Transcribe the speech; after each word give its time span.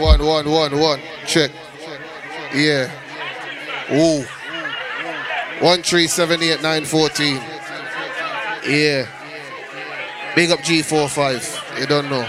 one, 0.00 0.24
one, 0.24 0.24
one, 0.24 0.50
one, 0.50 0.78
one. 0.78 1.00
Check. 1.26 1.50
Yeah. 2.54 2.90
Ooh. 3.92 4.24
One 5.64 5.82
three 5.82 6.06
seven 6.06 6.42
eight 6.42 6.62
nine 6.62 6.84
fourteen. 6.84 7.36
Yeah. 8.66 9.06
Big 10.34 10.50
up 10.50 10.62
G 10.62 10.82
four 10.82 11.08
five. 11.08 11.42
You 11.78 11.86
don't 11.86 12.08
know. 12.10 12.26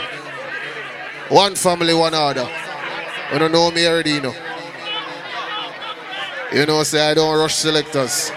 One 1.29 1.55
family, 1.55 1.93
one 1.93 2.13
order. 2.13 2.47
You 3.33 3.39
don't 3.39 3.51
know 3.51 3.71
me 3.71 3.87
already, 3.87 4.11
you 4.11 4.21
know. 4.21 4.35
You 6.53 6.65
know, 6.65 6.83
say 6.83 7.09
I 7.09 7.13
don't 7.15 7.37
rush 7.37 7.55
selectors. 7.55 8.31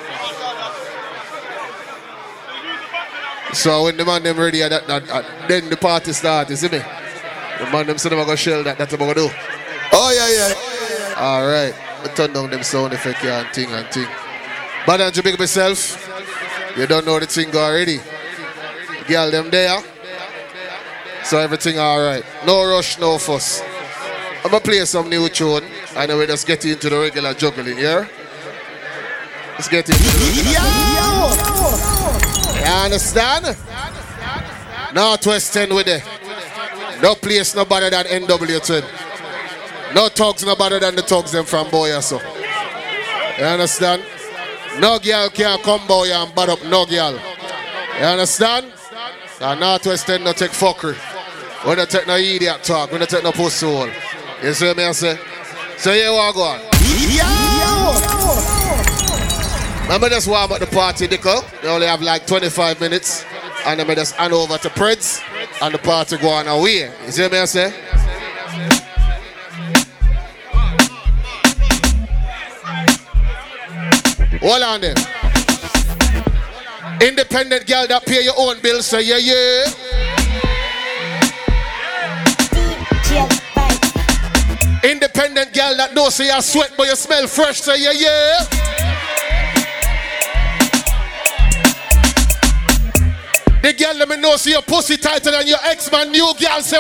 So 3.53 3.85
when 3.85 3.97
the 3.97 4.05
man 4.05 4.23
them 4.23 4.39
ready, 4.39 4.61
that, 4.61 4.87
that, 4.87 5.07
that, 5.07 5.49
then 5.49 5.69
the 5.71 5.77
party 5.77 6.13
start, 6.13 6.51
you 6.51 6.57
see 6.57 6.69
me? 6.69 6.81
The 7.59 7.71
man 7.71 7.87
them 7.87 7.99
say 7.99 8.09
them 8.09 8.19
gonna 8.19 8.37
shell 8.37 8.63
that, 8.65 8.79
that's 8.79 8.93
what 8.93 9.03
I'm 9.03 9.09
gonna 9.09 9.29
do. 9.29 9.35
Oh, 9.93 10.11
yeah, 10.13 10.29
yeah. 10.39 10.55
Alright. 11.19 11.75
I 12.05 12.15
turn 12.15 12.33
down 12.33 12.51
them 12.51 12.63
sound 12.63 12.93
effect 12.93 13.21
here 13.21 13.33
and 13.33 13.49
thing 13.49 13.71
and 13.73 13.87
thing. 13.89 14.07
But 14.87 14.99
then 14.99 15.13
you 15.15 15.23
big 15.23 15.35
up 15.35 15.41
yourself. 15.41 15.99
You 16.77 16.87
don't 16.87 17.05
know 17.05 17.19
the 17.19 17.27
thing 17.27 17.55
already. 17.57 18.01
Girl 19.09 19.31
them 19.31 19.51
there. 19.51 19.83
So 21.25 21.39
everything 21.39 21.79
alright. 21.79 22.25
No 22.47 22.65
rush, 22.65 22.99
no 22.99 23.19
fuss. 23.19 23.61
I'm 24.45 24.51
gonna 24.51 24.61
play 24.61 24.85
some 24.85 25.11
new 25.11 25.29
tune 25.29 25.65
and 25.97 26.11
then 26.11 26.19
we 26.19 26.27
just 26.27 26.47
get 26.47 26.65
into 26.65 26.89
the 26.89 26.99
regular 26.99 27.35
juggling, 27.35 27.79
yeah? 27.79 28.07
Let's 29.55 29.69
get 29.69 29.89
into 29.89 30.01
the 30.01 30.09
You 32.57 32.65
understand? 32.65 33.57
Northwest 34.95 35.53
10 35.53 35.75
with 35.75 35.89
it. 35.89 36.18
No 37.03 37.15
place 37.15 37.55
no 37.55 37.65
better 37.65 37.91
than 37.91 38.07
NW10. 38.07 38.83
No 39.95 40.09
thugs 40.09 40.45
no 40.45 40.57
better 40.57 40.79
than 40.81 40.97
the 40.97 41.03
thugs 41.03 41.33
them 41.33 41.45
from 41.45 41.67
Boya 41.69 42.03
so. 42.03 42.21
You 43.39 43.45
understand? 43.45 44.03
No 44.81 44.99
girl 44.99 45.29
can 45.31 45.59
come 45.61 45.87
boy 45.87 46.09
and 46.13 46.35
bad 46.35 46.49
up 46.51 46.65
no 46.65 46.85
girl. 46.87 47.13
You 47.99 48.05
understand? 48.05 48.73
So 49.39 49.55
Northwest 49.55 50.07
10 50.07 50.25
no 50.25 50.33
take 50.33 50.51
fuckery. 50.51 50.97
We 51.67 51.75
don't 51.75 51.91
take 51.91 52.07
no 52.07 52.17
idiot 52.17 52.63
talk. 52.63 52.93
We 52.93 52.99
don't 52.99 53.09
take 53.09 53.25
no 53.25 53.33
pussy 53.33 53.67
hole. 53.67 53.89
You 54.43 54.53
see 54.55 54.75
me 54.75 54.85
I 54.85 54.93
say? 54.93 55.19
So 55.77 55.93
here 55.93 56.11
we 56.11 56.33
go 56.33 56.43
on. 56.43 56.61
Remember 59.83 60.09
just 60.09 60.29
warm 60.29 60.53
up 60.53 60.61
the 60.61 60.67
party, 60.67 61.07
Dico? 61.07 61.41
They 61.63 61.69
only 61.69 61.87
have 61.87 62.03
like 62.03 62.27
25 62.27 62.81
minutes. 62.81 63.25
And 63.69 63.79
then 63.79 63.87
we 63.87 63.95
just 63.95 64.15
hand 64.15 64.33
over 64.33 64.57
to 64.57 64.71
Preds 64.71 65.21
and 65.61 65.75
the 65.75 65.79
party 65.79 66.17
go 66.17 66.31
on 66.31 66.49
away. 66.49 66.91
You 67.05 67.11
see 67.11 67.29
me 67.29 67.37
I 67.37 67.45
say? 67.45 67.71
Hold 74.41 74.63
on 74.63 74.81
there. 74.81 74.95
Independent 77.07 77.67
girl 77.67 77.87
that 77.89 78.07
pay 78.07 78.25
your 78.25 78.33
own 78.39 78.59
bills, 78.63 78.87
say 78.87 79.03
yeah, 79.03 79.19
yeah. 79.19 79.67
Independent 84.83 85.53
girl 85.53 85.77
that 85.77 85.93
know 85.95 86.09
say 86.09 86.35
you 86.35 86.41
sweat 86.41 86.73
but 86.75 86.87
you 86.87 86.97
smell 86.97 87.27
fresh, 87.27 87.61
say 87.61 87.83
yeah, 87.83 87.93
yeah. 87.93 88.88
The 93.61 93.73
girl 93.73 93.95
let 93.97 94.09
me 94.09 94.17
know 94.17 94.37
see 94.37 94.53
your 94.53 94.63
pussy 94.63 94.97
tighter 94.97 95.31
than 95.33 95.47
your 95.47 95.59
ex-man, 95.65 96.13
new 96.13 96.33
girl 96.41 96.63
say. 96.63 96.79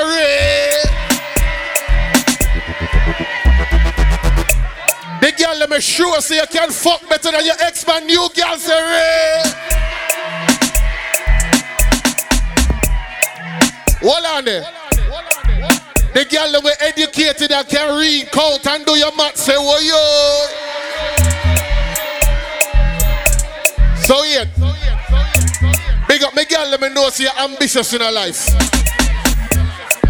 The 5.21 5.33
girl 5.37 5.57
let 5.59 5.71
me 5.71 5.81
sure 5.81 6.21
say 6.21 6.37
you 6.37 6.47
can 6.47 6.71
fuck 6.71 7.07
better 7.09 7.33
than 7.33 7.45
your 7.45 7.57
ex-man, 7.61 8.07
new 8.07 8.29
girl 8.35 8.57
say. 8.57 9.43
Hold 14.01 14.25
on 14.25 14.45
there. 14.45 14.63
The 16.15 16.25
girl 16.25 16.53
that 16.53 16.63
were 16.65 16.79
educated 16.81 17.53
and 17.53 17.69
can 17.69 17.99
read, 17.99 18.31
count, 18.31 18.67
and 18.67 18.87
do 18.87 18.93
your 18.97 19.15
math, 19.17 19.37
say, 19.37 19.57
what 19.57 19.83
yo? 19.85 20.38
Girl, 26.59 26.71
let 26.71 26.81
me 26.81 26.89
know 26.89 27.09
say 27.11 27.25
you're 27.25 27.39
ambitious 27.39 27.93
in 27.93 28.01
her 28.01 28.11
life. 28.11 28.47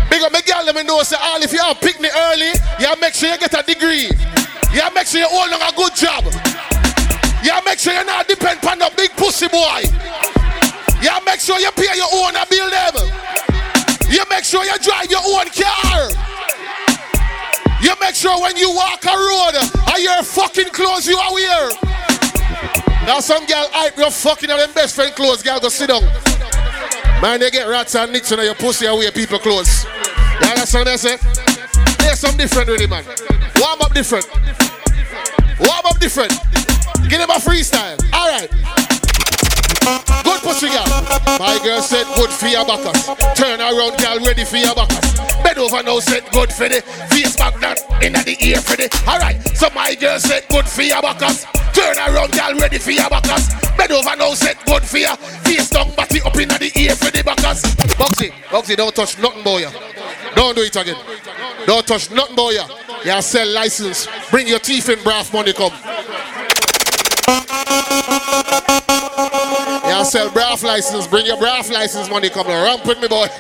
Big 0.09 0.23
up 0.23 0.33
my 0.33 0.41
girl, 0.41 0.65
let 0.65 0.75
me 0.75 0.83
know 0.83 1.03
say 1.03 1.17
all 1.21 1.43
if 1.43 1.53
you 1.53 1.61
have 1.61 1.81
picnic 1.81 2.11
early, 2.17 2.53
you 2.81 2.89
make 3.01 3.13
sure 3.15 3.29
you 3.29 3.39
get 3.39 3.53
a 3.53 3.63
degree. 3.63 4.09
You 4.73 4.83
make 4.95 5.07
sure 5.07 5.21
you 5.21 5.29
hold 5.29 5.53
on 5.53 5.61
a 5.61 5.73
good 5.77 5.95
job. 5.95 6.25
You 7.45 7.53
make 7.65 7.79
sure 7.79 7.93
you 7.93 8.05
not 8.05 8.29
depend 8.29 8.65
on 8.65 8.81
a 8.81 8.91
big 8.97 9.13
pussy 9.17 9.49
boy. 9.49 9.85
You 11.03 11.13
make 11.25 11.41
sure 11.41 11.59
you 11.61 11.71
pay 11.73 11.93
your 11.97 12.09
own 12.13 12.35
and 12.37 12.49
build 12.49 12.73
them. 12.73 12.97
You 14.09 14.25
make 14.31 14.45
sure 14.45 14.65
you 14.65 14.77
drive 14.81 15.11
your 15.11 15.25
own 15.25 15.49
car. 15.53 16.09
You 17.81 17.93
make 18.01 18.15
sure 18.15 18.41
when 18.41 18.57
you 18.57 18.73
walk 18.73 19.05
a 19.05 19.15
road, 19.15 19.55
are 19.93 20.01
your 20.01 20.23
fucking 20.23 20.71
clothes 20.73 21.07
you 21.07 21.17
are 21.17 21.33
wear. 21.33 21.71
Now 23.05 23.21
some 23.21 23.45
girl 23.47 23.69
hype 23.73 23.97
your 23.97 24.11
fucking 24.11 24.51
of 24.51 24.59
them 24.59 24.73
best 24.73 24.95
friend 24.95 25.15
clothes, 25.15 25.43
girl 25.43 25.61
go 25.61 25.69
sit 25.69 25.89
down. 25.89 26.28
Man, 27.21 27.41
they 27.41 27.51
get 27.51 27.67
rats 27.67 27.97
and 27.97 28.13
nicks 28.13 28.31
on 28.31 28.39
your 28.45 28.55
pussy 28.55 28.87
and 28.87 28.97
wear 28.97 29.11
people 29.11 29.41
clothes. 29.41 29.85
You 30.41 30.49
understand 30.49 30.87
what 30.87 30.95
I 30.95 30.97
say? 30.97 31.17
There's 31.99 32.21
some 32.21 32.37
different 32.37 32.69
really, 32.69 32.87
man. 32.87 33.05
Warm 33.57 33.81
up 33.83 33.93
different. 33.93 34.25
Warm 35.59 35.85
up 35.85 35.99
different. 35.99 36.31
Give 37.09 37.19
them 37.19 37.31
a 37.31 37.43
freestyle. 37.43 37.99
All 38.15 38.31
right. 38.31 38.49
Good 40.23 40.41
pussy 40.43 40.69
girl. 40.69 40.87
My 41.41 41.59
girl 41.65 41.83
said 41.83 42.07
good 42.15 42.31
for 42.31 42.47
your 42.47 42.65
backers. 42.65 43.07
Turn 43.35 43.61
around, 43.61 43.99
girl, 43.99 44.21
ready 44.25 44.45
for 44.45 44.59
your 44.59 44.77
backers. 44.77 45.19
Bend 45.43 45.59
over 45.59 45.83
now, 45.83 45.99
said 45.99 46.23
good 46.31 46.53
for 46.53 46.69
the 46.69 46.83
face 47.11 47.37
magnet 47.37 47.81
in 48.01 48.13
the 48.13 48.37
ear 48.41 48.61
for 48.61 48.77
the. 48.77 48.87
Alright, 49.09 49.43
so 49.57 49.69
my 49.75 49.97
girl 49.97 50.21
said 50.21 50.45
good 50.51 50.69
for 50.69 50.83
your 50.83 51.03
backers. 51.03 51.47
Turn 51.73 51.99
around, 51.99 52.31
girl, 52.31 52.55
ready 52.61 52.79
for 52.79 52.93
your 52.93 53.11
backers. 53.11 53.68
Bend 53.89 54.07
over 54.07 54.17
now, 54.17 54.35
said 54.35 54.57
good 54.67 54.85
for 54.85 54.99
your 54.99 55.17
face 55.17 55.71
down, 55.71 55.91
body 55.95 56.21
up 56.21 56.37
in 56.37 56.49
the 56.49 56.71
ear 56.77 56.95
for 56.95 57.11
the 57.11 57.23
backers. 57.25 57.63
Boxy, 57.97 58.31
Boxy, 58.51 58.77
don't 58.77 58.95
touch 58.95 59.19
nothing, 59.19 59.43
boy. 59.43 59.65
Don't 60.35 60.55
do 60.55 60.63
it 60.63 60.77
again. 60.77 60.97
Don't 61.67 61.87
touch 61.87 62.11
nothing, 62.11 62.37
boy. 62.37 62.53
You 63.05 63.23
sell 63.23 63.49
license. 63.49 64.07
Bring 64.31 64.47
your 64.47 64.59
teeth 64.59 64.91
in, 64.91 65.03
brass 65.03 65.33
money 65.33 65.55
come. 65.55 65.73
Yeah, 69.85 70.03
sell 70.03 70.29
braff 70.29 70.63
license. 70.63 71.07
Bring 71.07 71.25
your 71.27 71.39
braff 71.39 71.73
license 71.73 72.11
money. 72.11 72.29
Come 72.29 72.49
ramp 72.49 72.85
with 72.85 73.01
me, 73.01 73.09
boy. 73.09 73.27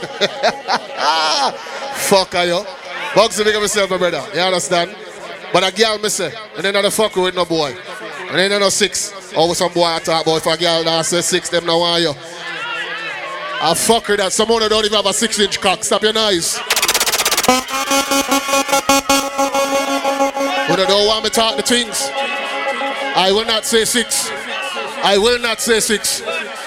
Fuck 2.09 2.35
are 2.37 2.47
you? 2.47 2.65
Bugsy, 3.13 3.45
big 3.45 3.55
up 3.55 3.63
yourself, 3.63 3.91
my 3.91 3.99
brother. 3.99 4.25
You 4.35 4.41
understand? 4.41 4.97
But 5.53 5.69
a 5.69 5.77
girl, 5.77 5.99
me 5.99 6.09
say, 6.09 6.33
and 6.57 6.65
then 6.65 6.75
not 6.75 6.91
fuck 6.93 7.17
with 7.17 7.35
no 7.35 7.45
boy. 7.45 7.75
And 8.29 8.39
then 8.39 8.61
no 8.61 8.69
six. 8.69 9.18
Over 9.37 9.55
some 9.55 9.73
boy 9.73 9.85
I 9.85 9.99
talk 9.99 10.23
about. 10.23 10.39
If 10.39 10.47
a 10.47 10.57
girl 10.57 10.85
that 10.85 11.07
say 11.07 11.21
six, 11.21 11.49
them 11.49 11.67
now 11.67 11.79
want 11.79 12.03
you. 12.03 12.13
I 13.61 13.75
fuck 13.75 14.07
her 14.07 14.17
that. 14.17 14.33
someone 14.33 14.61
don't 14.69 14.85
even 14.85 14.97
have 14.97 15.07
a 15.07 15.13
six 15.13 15.39
inch 15.39 15.61
cock. 15.61 15.85
Stop 15.85 16.03
your 16.03 16.13
noise. 16.13 16.59
But 20.69 20.77
don't 20.87 21.07
want 21.07 21.25
me 21.25 21.31
talk 21.31 21.57
the 21.57 21.63
things. 21.63 22.09
I 22.13 23.33
will 23.33 23.47
not 23.47 23.65
say 23.65 23.85
six. 23.85 24.31
I 25.03 25.19
will 25.19 25.39
not 25.41 25.61
say 25.61 25.81
six. 25.81 26.23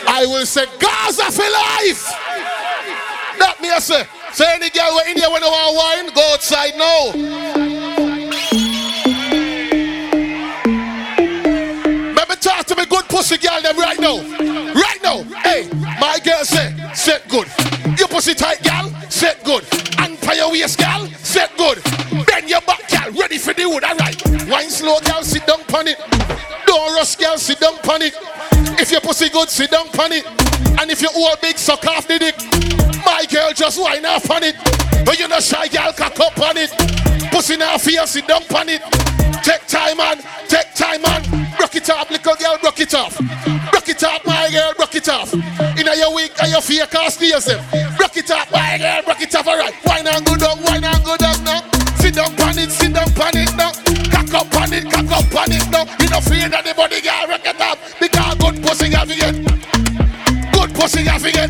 I 0.07 0.25
will 0.25 0.45
say 0.45 0.65
Gaza 0.79 1.31
for 1.31 1.41
life. 1.41 2.05
That 3.39 3.57
me 3.61 3.69
I 3.69 3.79
say. 3.79 4.03
Say 4.33 4.45
any 4.55 4.69
girl 4.69 4.99
in 5.09 5.17
here 5.17 5.29
when 5.29 5.43
I 5.43 5.47
want 5.47 6.05
wine, 6.05 6.13
go 6.15 6.33
outside 6.33 6.75
now. 6.77 7.80
Pussy 13.11 13.37
girl 13.37 13.61
them 13.61 13.77
right 13.77 13.99
now. 13.99 14.17
Right 14.73 14.99
now. 15.03 15.23
Hey, 15.43 15.69
my 15.99 16.17
girl 16.23 16.43
say, 16.45 16.73
set 16.95 17.27
good. 17.27 17.47
Your 17.99 18.07
pussy 18.07 18.33
tight 18.33 18.63
girl, 18.63 18.89
set 19.09 19.43
good. 19.43 19.67
Your 20.31 20.49
waist 20.49 20.79
girl, 20.79 21.07
set 21.21 21.55
good. 21.57 21.83
Bend 22.25 22.49
your 22.49 22.61
back 22.61 22.89
girl, 22.89 23.11
ready 23.19 23.37
for 23.37 23.53
the 23.53 23.65
wood, 23.67 23.83
alright. 23.83 24.15
Wine 24.49 24.69
slow 24.69 24.97
girl, 25.01 25.21
sit 25.23 25.45
down 25.45 25.59
on 25.75 25.89
it. 25.89 25.99
Don't 26.65 26.95
rush 26.95 27.17
girl, 27.17 27.37
sit 27.37 27.59
down 27.59 27.73
on 27.89 28.01
it. 28.01 28.15
If 28.79 28.91
your 28.91 29.01
pussy 29.01 29.29
good, 29.29 29.49
sit 29.49 29.71
down 29.71 29.87
on 29.99 30.13
it. 30.13 30.25
And 30.79 30.89
if 30.89 31.01
you 31.01 31.09
all 31.13 31.35
big, 31.41 31.57
suck 31.57 31.85
off 31.85 32.07
the 32.07 32.17
dick. 32.17 32.37
My 33.05 33.25
girl, 33.29 33.51
just 33.51 33.77
whine 33.77 34.05
off 34.05 34.31
on 34.31 34.43
it. 34.43 34.55
But 35.05 35.19
you 35.19 35.27
know 35.27 35.41
shy 35.41 35.67
girl, 35.67 35.91
cock 35.91 36.17
up 36.19 36.39
on 36.39 36.55
it. 36.55 36.71
Pussy 37.29 37.57
now 37.57 37.77
feel, 37.77 38.07
sit 38.07 38.25
down 38.25 38.43
on 38.55 38.69
it. 38.69 38.81
Take 39.43 39.67
time, 39.67 39.97
man. 39.97 40.17
Take 40.47 40.73
time, 40.75 41.01
man. 41.01 41.21
Rock 41.59 41.75
it 41.75 41.89
rock 41.89 42.10
it 42.81 42.93
off. 42.95 43.19
Rock 43.73 43.87
it 43.87 44.03
off, 44.03 44.25
my 44.25 44.49
girl, 44.49 44.73
rock 44.79 44.95
it 44.95 45.07
off. 45.07 45.33
In 45.33 45.87
a 45.87 45.95
your 45.95 46.13
wig, 46.15 46.31
are 46.41 46.47
your 46.47 46.61
fear 46.61 46.87
cast 46.87 47.21
yourself. 47.21 47.61
Rock 47.99 48.17
it 48.17 48.31
off, 48.31 48.51
my 48.51 48.77
girl, 48.77 49.03
rock 49.05 49.21
it 49.21 49.35
off, 49.35 49.47
alright. 49.47 49.75
Wine 49.85 50.07
and 50.07 50.25
go 50.25 50.35
down, 50.35 50.57
wine 50.63 50.83
and 50.83 51.05
go 51.05 51.15
down 51.15 51.37
now. 51.43 51.61
Sit 52.01 52.15
down 52.15 52.33
on 52.41 52.57
it, 52.57 52.71
sit 52.71 52.93
down 52.93 53.05
on 53.21 53.37
it 53.37 53.53
now. 53.55 53.71
Cock 54.09 54.33
up 54.33 54.55
on 54.57 54.73
it, 54.73 54.89
cock 54.89 55.11
up 55.13 55.35
on 55.35 55.51
it 55.53 55.65
now. 55.69 55.85
You 56.01 56.09
don't 56.09 56.23
fear 56.25 56.49
that 56.49 56.65
the 56.65 56.73
body 56.73 57.01
girl 57.01 57.27
rock 57.29 57.45
it 57.45 57.61
off. 57.61 57.77
Because 57.99 58.35
good 58.41 58.63
pussy 58.63 58.89
you 58.89 59.05
forget. 59.05 59.35
Good 60.51 60.73
pussy 60.73 61.01
you 61.05 61.19
forget. 61.21 61.49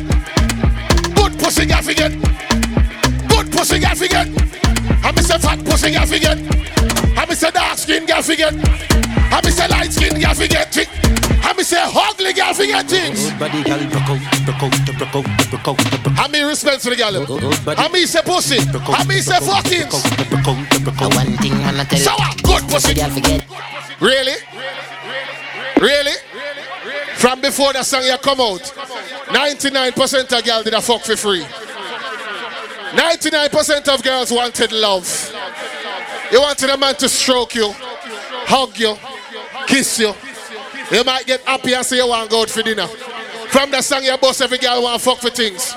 Good 1.16 1.33
pussy 1.39 1.63
you 1.63 1.81
forget. 1.81 2.12
Good 3.31 3.48
pussy 3.51 3.80
you 3.80 3.95
forget. 3.95 4.28
I 5.04 5.12
miss 5.16 5.30
a 5.30 5.39
fat 5.39 5.63
pussy 5.63 5.92
you 5.95 6.06
forget. 6.06 6.38
I 7.16 7.25
miss 7.25 7.44
a 7.44 7.51
dark 7.51 7.78
skin 7.78 8.07
you 8.07 8.22
forget. 8.22 8.54
I 9.31 9.39
miss 9.44 9.60
a 9.60 9.68
light 9.69 9.94
skin 9.94 10.19
you 10.19 10.33
forget 10.36 11.10
broke 14.45 14.63
out, 14.63 14.71
broke 15.00 15.15
out, 15.15 15.25
broke 15.50 15.68
out. 15.68 16.19
I 16.19 16.27
mean 16.27 16.45
respect 16.45 16.83
to 16.83 16.89
the 16.89 16.97
girl. 16.97 17.15
I 17.77 17.88
mean 17.88 18.07
say 18.07 18.21
pussy. 18.21 18.57
I 18.59 19.06
mean 19.06 19.21
say 19.21 19.39
fuckings. 19.39 20.03
One 21.15 21.38
thing 21.38 21.53
I'ma 21.53 21.83
tell 21.83 22.00
So 22.00 22.12
what? 22.12 22.44
Good 22.44 22.63
pussy. 22.69 22.94
Girl. 22.94 23.39
Really? 24.01 24.35
Really? 25.79 26.18
From 27.15 27.39
before 27.39 27.71
the 27.71 27.83
song 27.83 28.03
you 28.03 28.18
come 28.18 28.41
out, 28.41 28.62
99% 29.27 30.38
of 30.38 30.44
girls 30.44 30.63
did 30.65 30.73
a 30.73 30.81
fuck 30.81 31.01
for 31.01 31.15
free. 31.15 31.44
99% 32.91 33.88
of 33.94 34.03
girls 34.03 34.31
wanted 34.31 34.71
love. 34.73 35.07
You 36.31 36.41
wanted 36.41 36.69
a 36.69 36.77
man 36.77 36.95
to 36.95 37.07
stroke 37.07 37.56
you, 37.56 37.71
hug 37.73 38.77
you, 38.77 38.97
kiss 39.68 40.00
you. 40.00 40.13
You 40.91 41.03
might 41.05 41.25
get 41.25 41.41
happy 41.41 41.73
and 41.73 41.85
say 41.85 41.97
you 41.97 42.07
want 42.07 42.29
to 42.29 42.35
go 42.35 42.41
out 42.41 42.49
for 42.49 42.61
dinner. 42.61 42.88
From 43.51 43.71
the 43.71 43.81
song 43.81 44.03
you 44.03 44.17
boss, 44.17 44.41
every 44.41 44.57
girl 44.57 44.83
want 44.83 45.01
to 45.01 45.09
fuck 45.09 45.19
for 45.19 45.29
things. 45.29 45.73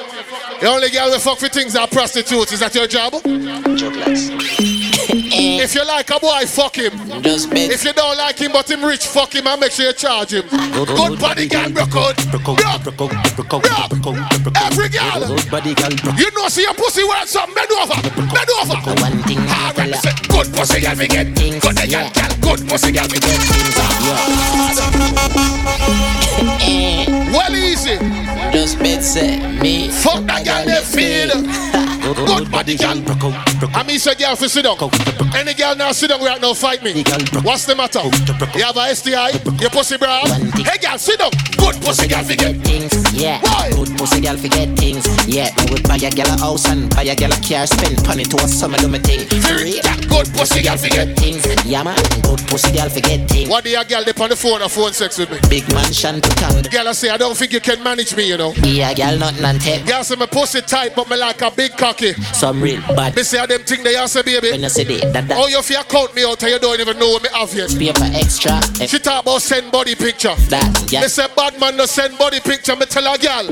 The 0.60 0.66
only 0.66 0.90
girl 0.90 1.10
will 1.10 1.20
fuck 1.20 1.38
for 1.38 1.48
things 1.48 1.76
are 1.76 1.86
prostitutes. 1.86 2.52
Is 2.52 2.60
that 2.60 2.74
your 2.74 2.86
job? 2.86 3.14
If 5.56 5.74
you 5.74 5.84
like 5.86 6.10
a 6.10 6.18
boy, 6.20 6.44
fuck 6.46 6.76
him. 6.76 6.92
Just 7.22 7.50
bet. 7.50 7.70
If 7.70 7.84
you 7.84 7.92
don't 7.92 8.16
like 8.18 8.38
him 8.38 8.52
but 8.52 8.70
him 8.70 8.84
rich, 8.84 9.06
fuck 9.06 9.34
him 9.34 9.46
and 9.46 9.60
make 9.60 9.72
sure 9.72 9.86
you 9.86 9.92
charge 9.92 10.32
him. 10.32 10.42
Good 10.48 11.18
body 11.20 11.48
girl, 11.48 11.70
broke 11.70 11.94
out. 11.96 12.16
Broke. 12.30 12.58
Broke. 12.96 13.12
Every 14.56 14.88
girl. 14.88 15.36
Body 15.50 15.74
girl, 15.74 15.92
You 16.18 16.30
know, 16.32 16.48
see 16.48 16.62
your 16.62 16.74
pussy 16.74 17.04
wear 17.04 17.26
some 17.26 17.52
bend 17.54 17.70
over. 17.72 17.94
Bend 18.02 18.50
over. 18.60 18.76
One 19.00 19.22
thing 19.24 19.38
I'ma 19.38 19.68
Alright, 19.70 19.76
tell 19.76 19.88
ya. 19.88 19.96
say, 19.96 20.12
Good 20.28 20.52
pussy 20.54 20.80
girl, 20.80 20.96
we 20.98 21.08
get. 21.08 21.36
Things, 21.36 21.62
Good 21.64 21.76
girl, 21.76 21.86
yeah. 21.86 22.12
girl. 22.12 22.56
Good 22.56 22.68
pussy 22.68 22.92
girl, 22.92 23.06
we 23.10 23.18
get. 23.18 24.44
Well, 27.32 27.54
easy. 27.54 27.98
Just 28.52 28.78
bet 28.78 29.02
say 29.02 29.38
me. 29.60 29.88
Fuck 29.90 30.24
that 30.26 30.44
girl, 30.44 30.64
they 30.66 30.82
feel. 30.82 31.90
Good 32.26 32.50
body 32.50 32.76
girl. 32.76 33.02
I 33.74 33.82
mean, 33.86 33.98
say 33.98 34.14
girl 34.14 34.36
for 34.36 34.48
sit 34.48 34.64
down. 34.64 34.78
Any 35.34 35.54
girl 35.54 35.76
now 35.76 35.92
sit 35.92 36.08
down 36.10 36.20
right 36.20 36.40
now, 36.40 36.54
fight 36.54 36.82
me. 36.82 37.04
What's 37.42 37.66
the 37.66 37.74
matter? 37.76 38.02
You 38.56 38.64
have 38.64 38.76
a 38.76 38.94
STI? 38.94 39.30
Your 39.60 39.70
pussy 39.70 39.96
brown? 39.96 40.26
Hey 40.64 40.78
girl, 40.78 40.98
sit 40.98 41.18
down. 41.18 41.30
Good 41.56 41.76
pussy 41.82 42.08
girl, 42.08 42.24
get. 42.24 42.56
Things, 42.64 42.92
yeah. 43.12 43.40
Why? 43.42 43.70
Good 43.72 43.96
pussy 43.98 44.20
girl 44.20 44.36
forget 44.36 44.68
things, 44.76 45.04
yeah. 45.26 45.50
We 45.58 45.72
would 45.72 45.82
buy 45.84 45.96
a 45.96 46.10
girl 46.10 46.28
a 46.28 46.38
house 46.38 46.68
and 46.68 46.88
buy 46.94 47.02
a 47.04 47.14
girl 47.14 47.32
a 47.32 47.38
car, 47.40 47.66
spend 47.66 48.00
money 48.06 48.24
to 48.24 48.36
a 48.36 48.48
summer 48.48 48.78
do 48.78 48.88
my 48.88 48.98
thing. 48.98 49.28
Good 49.28 50.28
pussy 50.32 50.62
girl, 50.62 50.76
we 50.82 50.88
get. 50.90 51.16
Things, 51.18 51.44
yeah 51.64 51.82
man. 51.82 51.96
Good 52.22 52.40
pussy 52.48 52.72
girl 52.72 52.88
forget 52.88 53.28
things. 53.28 53.48
What 53.48 53.64
do 53.64 53.70
you 53.70 53.84
girl 53.84 54.04
dip 54.04 54.20
on 54.20 54.30
the 54.30 54.36
phone 54.36 54.62
or 54.62 54.68
phone 54.68 54.92
sex 54.92 55.18
with 55.18 55.30
me? 55.30 55.38
Big 55.48 55.68
mansion 55.72 56.20
to 56.20 56.28
town. 56.36 56.62
Girl, 56.62 56.88
I 56.88 56.92
say, 56.92 57.10
I 57.10 57.16
don't 57.16 57.36
think 57.36 57.52
you 57.52 57.60
can 57.60 57.82
manage 57.82 58.16
me, 58.16 58.28
you 58.28 58.36
know. 58.36 58.52
Yeah, 58.62 58.94
girl 58.94 59.18
nothing 59.18 59.44
and 59.44 59.60
take 59.60 59.86
Girl 59.86 60.02
say 60.04 60.16
my 60.16 60.26
pussy 60.26 60.60
tight, 60.62 60.94
but 60.96 61.08
me 61.08 61.16
like 61.16 61.42
a 61.42 61.50
big 61.50 61.76
cocky. 61.76 62.13
Some 62.32 62.60
real 62.60 62.80
bad. 62.96 63.14
Me 63.16 63.22
say 63.22 63.38
I 63.38 63.46
them 63.46 63.60
thing 63.62 63.82
they 63.82 63.96
answer, 63.96 64.22
When 64.24 64.40
baby. 64.40 64.58
you 64.58 64.68
see 64.68 64.84
the 64.84 65.00
that 65.12 65.24
Oh, 65.32 65.44
that 65.46 65.50
you 65.50 65.62
fear 65.62 65.82
count 65.84 66.14
me 66.14 66.24
out 66.24 66.42
and 66.42 66.52
you 66.52 66.58
don't 66.58 66.80
even 66.80 66.98
know 66.98 67.10
what 67.10 67.22
me 67.22 67.28
have 67.32 67.52
yet. 67.54 67.70
paper 67.70 68.08
extra, 68.14 68.60
eh, 68.80 68.86
She 68.86 68.98
talk 68.98 69.22
about 69.22 69.42
send 69.42 69.70
body 69.72 69.94
picture. 69.94 70.34
that 70.50 70.92
yeah. 70.92 71.00
Me 71.02 71.08
say 71.08 71.26
bad 71.36 71.58
man 71.60 71.76
no 71.76 71.86
send 71.86 72.16
body 72.18 72.40
picture. 72.40 72.76
Me 72.76 72.86
tell 72.86 73.06
a 73.12 73.18
girl. 73.18 73.50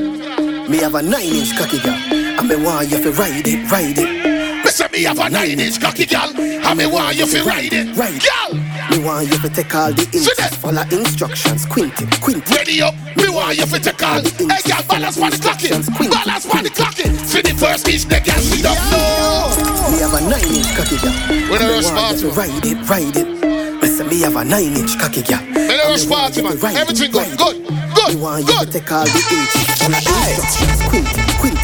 Me 0.69 0.77
have 0.77 0.95
a 0.95 1.01
nine 1.01 1.33
inch 1.33 1.57
cocky 1.57 1.79
girl, 1.79 1.93
and 1.93 2.47
me 2.47 2.55
want 2.55 2.89
you 2.89 3.01
to 3.01 3.11
ride 3.11 3.45
it, 3.47 3.69
ride 3.71 3.97
it. 3.97 4.63
Me 4.63 4.71
say 4.71 4.87
me 4.93 5.03
have 5.03 5.19
a 5.19 5.29
nine 5.29 5.59
inch 5.59 5.79
cocky 5.81 6.05
girl, 6.05 6.29
and 6.39 6.77
me 6.79 6.85
want 6.87 7.15
you 7.17 7.25
to 7.27 7.43
ride 7.43 7.73
it. 7.73 7.95
Right. 7.97 8.21
Girl, 8.23 8.59
Me 8.91 8.99
want 9.03 9.27
you 9.27 9.37
to 9.39 9.49
take 9.49 9.73
all 9.75 9.91
the 9.93 10.03
inches, 10.13 10.55
follow 10.57 10.83
instructions, 10.91 11.65
quint 11.65 11.93
it, 12.01 12.09
quint 12.21 12.43
it. 12.43 12.55
ready 12.55 12.81
up. 12.81 12.93
Me 13.17 13.29
want 13.29 13.57
you 13.57 13.65
to 13.65 13.79
take 13.79 14.03
all. 14.03 14.21
Hey 14.21 14.61
girl, 14.67 14.83
balance 14.87 15.17
on 15.17 15.31
the 15.31 15.37
clocky. 15.37 15.69
Balance 16.11 16.45
on 16.49 16.63
the 16.63 16.69
clocky. 16.69 17.07
See 17.25 17.41
the 17.41 17.53
first 17.57 17.87
inch, 17.87 18.05
the 18.05 18.19
girl 18.21 18.37
see 18.43 18.61
the 18.61 18.73
floor. 18.87 19.91
Me 19.91 19.97
have 20.03 20.13
a 20.13 20.21
nine 20.29 20.53
inch 20.53 20.69
cocky 20.75 20.97
girl, 21.01 21.15
When 21.49 21.61
I 21.61 21.69
rush 21.73 21.89
want 21.91 22.21
you 22.21 22.29
to 22.29 22.35
party. 22.35 22.51
ride 22.51 22.65
it, 22.65 22.77
ride 22.89 23.17
it. 23.17 23.81
Me 23.81 23.87
say 23.89 24.05
me 24.07 24.19
have 24.21 24.35
a 24.35 24.43
nine 24.45 24.75
inch 24.77 24.97
cocky 24.99 25.21
girl. 25.23 25.41
No 25.41 25.61
and 25.63 25.89
rush 25.89 26.05
party, 26.07 26.41
man. 26.41 26.57
Everything 26.77 27.11
good, 27.11 27.37
good, 27.37 27.57
good, 27.65 28.09
Me 28.13 28.21
want 28.21 28.45
you 28.45 28.53
to 28.53 28.65
good. 28.65 28.71
take 28.71 28.91
all 28.91 29.05
the 29.05 29.21
inches, 29.31 29.67
follow 29.79 29.97
instructions, 29.97 30.81
quint 30.91 31.07
it, 31.09 31.39
quint. 31.41 31.59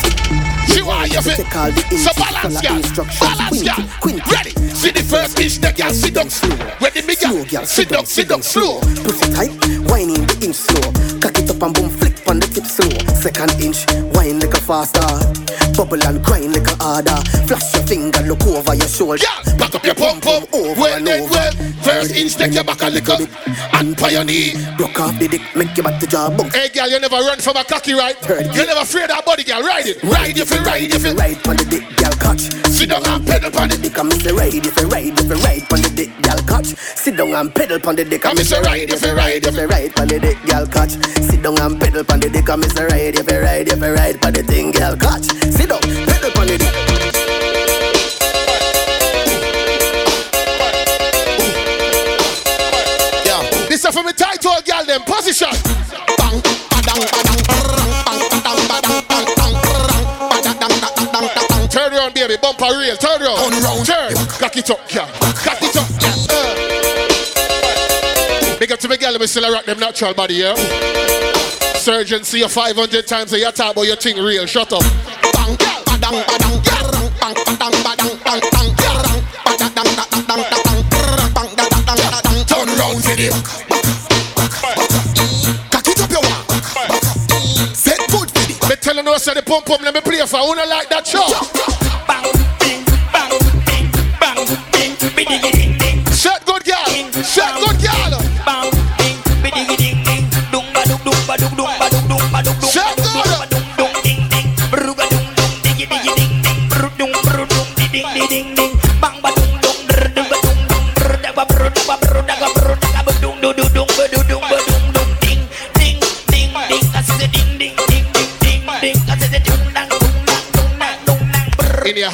She 0.69 0.81
want 0.83 1.09
you 1.11 1.21
to 1.21 1.35
Take 1.35 1.55
all 1.55 1.71
the 1.71 1.81
So 1.81 2.09
inches, 2.09 2.15
balance, 2.17 2.61
girl. 2.61 2.77
instructions, 2.77 3.19
Balance, 3.19 3.63
girl. 3.63 3.79
it, 3.85 3.99
quint 4.01 4.17
it. 4.19 4.31
Ready. 4.31 4.51
See 4.79 4.91
the 4.91 5.03
first 5.03 5.39
inch, 5.39 5.57
the 5.59 5.71
girl 5.73 5.91
sit 5.93 6.13
down 6.13 6.29
slow. 6.29 6.55
Ready, 6.79 7.01
Slow, 7.29 7.45
girl. 7.45 7.65
Sit 7.65 7.89
down, 7.89 8.05
sit 8.07 8.27
down, 8.27 8.41
slow. 8.41 8.79
Pussy 8.79 9.31
tight, 9.33 9.51
whining 9.87 10.25
the 10.25 10.39
inch 10.41 10.55
slow. 10.55 10.81
Cock 11.21 11.37
it 11.37 11.47
up 11.47 11.61
and 11.61 11.75
boom, 11.75 11.89
flick 11.89 12.27
on 12.27 12.39
the 12.39 12.47
tip 12.47 12.65
slow. 12.65 12.89
Second 13.21 13.51
inch, 13.61 13.85
wine 14.15 14.39
like 14.39 14.55
a 14.55 14.59
faster. 14.59 15.38
Bubble 15.79 16.03
and 16.03 16.21
grind 16.21 16.51
like 16.51 16.67
a 16.67 16.83
harder. 16.83 17.15
Flash 17.47 17.73
your 17.73 17.83
finger, 17.87 18.19
look 18.27 18.43
over 18.45 18.75
your 18.75 18.87
shoulder. 18.89 19.23
Girl, 19.23 19.55
back 19.57 19.73
up 19.75 19.85
your 19.85 19.95
pump 19.95 20.21
pump. 20.21 20.53
Over 20.53 20.75
Well, 20.75 20.97
and 20.97 21.07
over. 21.07 21.31
well. 21.31 21.51
First 21.87 22.11
inch, 22.11 22.35
take 22.35 22.51
your 22.53 22.65
back 22.65 22.81
a 22.81 22.89
little. 22.89 23.25
And 23.79 23.95
by 23.95 24.09
your 24.09 24.25
knee. 24.25 24.55
Broke 24.75 24.99
off 24.99 25.17
the 25.17 25.29
dick, 25.29 25.41
make 25.55 25.71
your 25.77 25.85
back 25.85 26.01
to 26.01 26.07
jaw 26.07 26.29
bump. 26.35 26.51
Hey, 26.53 26.67
girl, 26.67 26.89
you 26.89 26.99
never 26.99 27.15
run 27.15 27.39
from 27.39 27.55
a 27.55 27.63
cocky, 27.63 27.93
right? 27.93 28.17
Third. 28.17 28.47
You 28.53 28.65
never 28.67 28.81
afraid 28.81 29.09
that 29.09 29.23
body, 29.25 29.45
girl. 29.45 29.61
Ride 29.63 29.87
it. 29.87 30.03
Ride 30.03 30.37
if 30.37 30.51
you 30.51 30.59
ride 30.67 30.91
if 30.93 31.05
you. 31.05 31.13
Ride 31.13 31.47
on 31.47 31.55
the 31.55 31.63
dick, 31.63 31.87
girl, 31.95 32.11
catch. 32.19 32.41
Sit 32.67 32.89
down 32.89 33.07
and 33.07 33.25
pedal 33.25 33.57
on 33.57 33.71
it. 33.71 33.81
Dick, 33.81 33.97
I 33.97 34.03
miss 34.03 34.23
ride 34.31 34.65
if 34.65 34.75
you 34.79 34.87
ride, 34.87 35.15
if 35.19 35.27
you 35.27 35.35
ride 35.39 35.63
on 35.71 35.79
the 35.81 35.89
dick, 35.95 36.11
girl, 36.21 36.39
catch. 36.43 36.67
Sit 36.75 37.15
down 37.15 37.31
and 37.33 37.55
pedal 37.55 37.79
on 37.87 37.95
the 37.95 38.03
dick, 38.03 38.25
I 38.25 38.33
miss 38.33 38.51
a 38.51 38.61
ride 38.61 38.89
if 38.91 39.01
you 39.01 39.13
ride, 39.15 39.45
if 39.47 39.55
you 39.55 39.65
ride 39.65 39.99
on 39.99 40.07
the 40.09 40.19
dick, 40.19 40.37
girl, 40.43 40.67
catch. 40.67 40.91
Sit 41.23 41.41
down 41.41 41.59
and 41.59 41.79
pedal 41.79 42.03
on 42.11 42.19
the 42.19 42.29
dick, 42.29 42.49
I 42.49 42.55
miss 42.57 42.75
a 42.77 42.85
ride 42.87 43.15
if 43.15 43.31
you 43.31 43.39
ride, 43.39 43.67
if 43.69 43.79
you 43.79 43.93
ride 43.95 44.25
on 44.25 44.33
the 44.33 44.43
thing, 44.43 44.71
girl, 44.71 44.95
catch. 44.97 45.25
Sit 45.55 45.68
down, 45.69 45.81
pedal 45.81 46.33
on 46.41 46.47
the. 46.47 46.57
Yeah. 53.25 53.41
This 53.69 53.85
is 53.85 53.93
for 53.93 54.03
me 54.03 54.13
title 54.13 54.57
girl, 54.65 54.85
them 54.85 55.01
position. 55.05 55.53
Bang, 56.17 56.41
badang, 56.73 57.05
badang, 57.13 57.39
bang, 57.45 57.69
badang, 58.33 58.59
badang, 58.67 59.01
bang, 59.07 59.25
bang, 59.37 59.55
badang, 60.29 60.57
dang, 60.59 60.73
dang, 60.73 60.93
dang, 60.97 61.09
dang, 61.13 61.27
dang, 61.35 61.47
dang. 61.47 61.69
Turn 61.69 61.93
around, 61.93 62.13
baby, 62.15 62.37
bumper 62.41 62.73
real, 62.77 62.97
turn 62.97 63.21
around. 63.21 63.85
Turn. 63.85 64.13
Cock 64.41 64.57
it 64.57 64.69
up, 64.71 64.81
girl. 64.89 65.07
Cock 65.45 65.61
it 65.61 65.77
up, 65.77 65.87
girl. 66.01 66.17
Uh. 66.29 66.79
Big 68.59 68.71
up 68.71 68.79
to 68.79 68.89
me 68.89 68.97
girl, 68.97 69.17
me 69.19 69.27
still 69.27 69.51
rock 69.53 69.65
them 69.65 69.79
natural 69.79 70.13
body, 70.13 70.33
yeah? 70.33 70.55
Surgeon 71.75 72.25
see 72.25 72.39
you 72.39 72.49
500 72.49 73.07
times 73.07 73.31
and 73.31 73.41
you 73.41 73.51
talk 73.51 73.71
about 73.71 73.83
your 73.83 73.95
thing 73.95 74.17
real. 74.17 74.45
Shut 74.45 74.73
up. 74.73 75.28
Set 87.73 87.99
good 88.09 88.29
for 88.31 88.51
it. 88.51 88.69
Me 88.69 88.75
telling 88.75 89.05
you, 89.05 89.19
say 89.19 89.33
the 89.33 89.41
pump 89.41 89.65
pump, 89.65 89.81
let 89.81 89.93
me 89.93 90.01
play 90.01 90.25
for. 90.25 90.37
Who 90.37 90.55
not 90.55 90.67
like 90.67 90.89
that 90.89 91.07
show? 91.07 91.78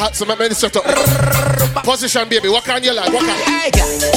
In 0.06 0.12
your 0.12 0.12
hat, 0.12 0.16
so 0.16 0.26
make 0.26 0.40
me 0.40 0.50
set 0.50 0.76
up. 0.76 0.84
Position, 1.84 2.30
baby. 2.30 2.50
What 2.50 2.64
can 2.64 2.84
you 2.84 2.94
like? 2.94 3.12
What 3.12 3.24
can? 3.24 3.72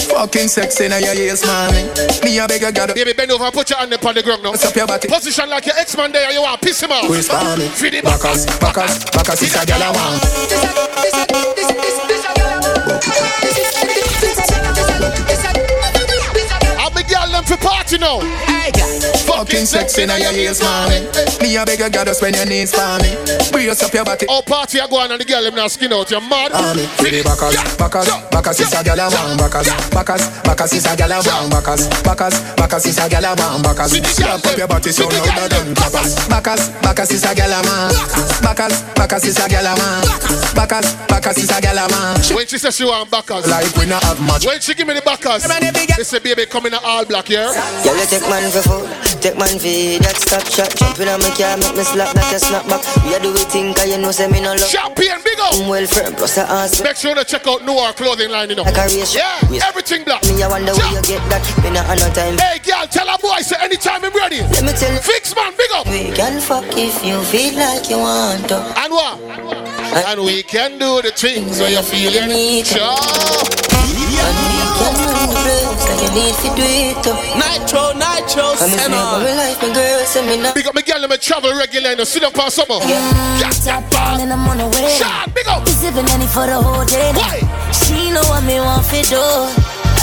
Fucking 0.08 0.48
sexy 0.48 0.88
now 0.88 0.98
your 0.98 1.14
ears, 1.14 1.44
mommy. 1.44 1.88
Me 2.24 2.38
a 2.38 2.46
beg 2.46 2.62
a 2.62 2.72
god. 2.72 2.94
Baby, 2.94 3.12
bend 3.12 3.30
over 3.30 3.44
and 3.44 3.54
put 3.54 3.70
your 3.70 3.78
hand 3.78 3.92
up 3.92 4.04
on 4.04 4.14
the 4.14 4.22
ground 4.22 4.42
now. 4.42 4.50
What's 4.50 4.64
up 4.64 4.74
your 4.74 4.86
body? 4.86 5.08
Position 5.08 5.48
like 5.48 5.66
your 5.66 5.76
ex-man 5.76 6.12
there, 6.12 6.30
you 6.32 6.42
want 6.42 6.60
piss 6.60 6.82
him 6.82 6.92
off. 6.92 7.08
Where's 7.08 7.28
mommy? 7.28 7.68
Feed 7.68 7.94
it 7.94 8.04
Backers, 8.04 8.46
backers, 8.58 9.04
backers, 9.10 9.42
it's 9.42 9.62
a 9.62 9.66
gal 9.66 9.82
I 9.82 9.90
want. 9.90 10.22
I'm 16.78 16.94
the 16.94 17.04
girl 17.08 17.28
them 17.30 17.44
for 17.44 17.56
party 17.56 17.98
now. 17.98 18.47
Fucking 19.48 19.64
looking 19.64 19.80
sexy 19.80 20.04
now 20.04 20.16
your 20.16 20.32
heels, 20.32 20.60
mommy. 20.60 21.08
Me 21.40 21.56
a 21.56 21.64
beg 21.64 21.80
you, 21.80 21.88
gotta 21.88 22.12
spend 22.12 22.36
your 22.36 22.44
knees 22.44 22.68
for 22.68 22.84
me. 23.00 23.16
Brace 23.50 23.82
up 23.82 23.94
your 23.94 24.04
body. 24.04 24.26
Oh, 24.28 24.42
party 24.44 24.78
I 24.78 24.86
go 24.86 25.00
on 25.00 25.10
and 25.10 25.20
the 25.20 25.24
girl 25.24 25.42
them 25.42 25.54
now 25.54 25.68
skin 25.68 25.90
out. 25.90 26.10
You 26.10 26.20
mad? 26.20 26.52
Mommy, 26.52 26.84
for 27.00 27.08
the 27.08 27.24
backers, 27.24 27.56
backers, 27.80 28.08
backers 28.28 28.60
is 28.60 28.72
a 28.76 28.84
gyal 28.84 29.00
a 29.00 29.08
man, 29.08 29.40
backers, 29.40 29.72
backers, 29.88 30.28
backers 30.44 30.72
is 30.74 30.84
a 30.84 30.92
gyal 30.92 31.16
a 31.16 31.24
man, 31.24 31.48
backers, 31.48 31.88
backers, 32.04 32.36
backers 32.60 32.84
is 32.84 32.98
a 32.98 33.08
gyal 33.08 33.24
a 33.24 33.32
man, 33.40 33.62
backers. 33.64 33.92
Slap 34.12 34.44
up 34.44 34.58
your 34.58 34.68
body 34.68 34.92
so 34.92 35.08
louder 35.08 35.48
than 35.48 35.72
clappers. 35.72 36.12
Backers, 36.28 36.68
backers 36.84 37.10
is 37.16 37.24
a 37.24 37.32
gyal 37.32 37.56
a 37.56 37.60
man, 37.64 37.88
backers, 38.44 38.76
backers 38.92 39.24
is 39.24 39.38
a 39.40 39.48
gyal 39.48 39.64
a 39.64 39.72
man, 39.80 40.04
backers, 40.52 40.92
backers 41.08 41.38
is 41.40 41.48
a 41.48 41.56
gyal 41.56 41.80
a 41.80 41.88
man. 41.88 42.20
When 42.36 42.44
she 42.44 42.58
says 42.60 42.76
she 42.76 42.84
want 42.84 43.08
backers. 43.08 43.48
Like 43.48 43.72
we 43.80 43.88
not 43.88 44.04
have 44.04 44.20
much. 44.20 44.44
When 44.44 44.60
she 44.60 44.74
give 44.74 44.86
me 44.86 44.92
the 44.92 45.00
backers, 45.00 45.40
they 45.48 46.04
say 46.04 46.20
baby 46.20 46.44
come 46.44 46.66
in 46.66 46.74
all 46.84 47.08
black, 47.08 47.32
yeah? 47.32 47.48
Girl, 47.80 47.96
you 47.96 48.04
take 48.04 48.28
man 48.28 48.44
for 48.52 48.60
food, 48.60 48.84
take 49.24 49.37
man 49.38 49.56
for 49.62 50.02
that 50.02 50.18
stop 50.18 50.44
shot. 50.50 50.70
Jumping 50.74 51.08
on 51.08 51.22
my 51.22 51.30
car, 51.38 51.54
make 51.56 51.74
me 51.78 51.84
slap 51.86 52.10
that 52.14 52.34
a 52.34 52.38
snap 52.42 52.66
back. 52.66 52.82
We 53.06 53.14
a 53.14 53.18
do 53.22 53.30
we 53.32 53.46
think, 53.46 53.78
cause 53.78 53.86
you 53.86 53.98
know 53.98 54.10
say 54.10 54.26
me 54.26 54.42
no 54.42 54.52
love. 54.52 54.68
Champion, 54.68 55.22
big 55.22 55.38
up. 55.38 55.54
I'm 55.54 55.70
well 55.70 55.86
firm, 55.86 56.14
plus 56.18 56.36
a 56.36 56.44
ass. 56.44 56.82
Make 56.82 56.98
sure 56.98 57.14
to 57.14 57.24
check 57.24 57.46
out 57.46 57.62
Noir 57.64 57.94
clothing 57.94 58.30
line, 58.30 58.50
you 58.50 58.56
know. 58.58 58.66
Like 58.66 58.76
a 58.76 58.90
race. 58.90 59.14
Yeah, 59.14 59.38
everything 59.62 60.02
black. 60.04 60.26
Me, 60.26 60.42
I 60.42 60.48
wonder 60.50 60.74
where 60.74 60.92
you 60.92 61.02
get 61.06 61.22
that. 61.30 61.42
Me 61.62 61.70
not 61.70 61.86
have 61.86 62.02
no 62.02 62.10
time. 62.10 62.36
Hey, 62.36 62.58
girl, 62.58 62.84
tell 62.90 63.08
a 63.08 63.16
boy, 63.18 63.40
say 63.40 63.56
anytime 63.62 64.04
I'm 64.04 64.12
ready. 64.12 64.42
Let 64.42 64.66
me 64.66 64.72
tell 64.74 64.92
you. 64.92 65.00
Fix 65.00 65.34
man, 65.34 65.54
big 65.56 65.70
up. 65.72 65.86
We 65.86 66.10
can 66.12 66.42
fuck 66.42 66.66
if 66.74 67.04
you 67.06 67.22
feel 67.30 67.54
like 67.54 67.88
you 67.88 67.98
want 67.98 68.48
to. 68.50 68.58
And 68.58 68.92
what? 68.92 69.20
And 69.20 69.67
and 70.06 70.20
we 70.20 70.42
can 70.42 70.78
do 70.78 71.02
the 71.02 71.10
things 71.10 71.58
where 71.60 71.70
you're 71.70 71.82
it. 71.82 72.66
Sure. 72.66 72.94
Nytro, 77.38 77.92
Nytro, 77.94 78.56
send 78.56 78.94
on. 78.94 80.54
Big 80.54 80.66
up 80.66 80.74
my 80.74 80.82
girl, 80.82 81.00
let 81.00 81.10
me 81.10 81.16
travel 81.16 81.52
regularly. 81.54 81.92
in 81.92 81.98
sit 81.98 82.22
city 82.22 82.26
of 82.26 82.34
Pan 82.34 82.50
Summer. 82.50 82.78
Yeah, 82.86 83.40
yeah. 83.40 83.90
down 83.90 84.20
and 84.20 84.32
I'm 84.32 84.48
on 84.48 84.58
the 84.58 84.66
way. 84.68 84.96
Shot, 84.96 85.34
big 85.34 85.46
up. 85.48 85.64
Be 85.64 85.70
sipping 85.72 86.06
any 86.10 86.26
for 86.26 86.46
the 86.46 86.60
whole 86.60 86.84
day. 86.84 87.12
Why? 87.14 87.40
She 87.72 88.10
know 88.10 88.22
what 88.30 88.44
me 88.44 88.60
want 88.60 88.84
for 88.86 89.02
do. 89.02 89.24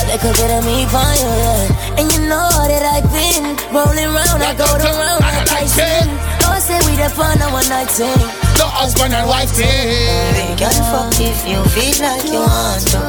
Like 0.06 0.22
a 0.22 0.32
bit 0.38 0.52
of 0.52 0.64
me 0.66 0.86
fire, 0.86 1.18
yeah. 1.18 1.98
And 1.98 2.12
you 2.14 2.20
know 2.30 2.46
that 2.70 2.86
I've 2.86 3.10
been 3.10 3.58
rolling 3.74 4.14
round, 4.14 4.44
I 4.44 4.54
go 4.54 4.66
around 4.70 5.20
like 5.20 5.50
I, 5.50 5.58
I 5.58 5.66
like 5.66 5.72
10. 5.74 6.08
Oh, 6.46 6.60
say 6.62 6.78
we 6.86 6.96
the 6.96 7.10
fun, 7.10 7.42
I 7.42 7.52
want 7.52 8.45
the 8.58 8.68
husband 8.68 9.14
and 9.14 9.28
wife 9.28 9.52
thing. 9.52 10.50
We 10.50 10.56
can 10.56 10.76
fuck 10.92 11.14
if 11.20 11.48
you 11.48 11.64
feel 11.76 11.98
like 12.02 12.26
you 12.26 12.40
want 12.40 12.88
to. 12.92 13.02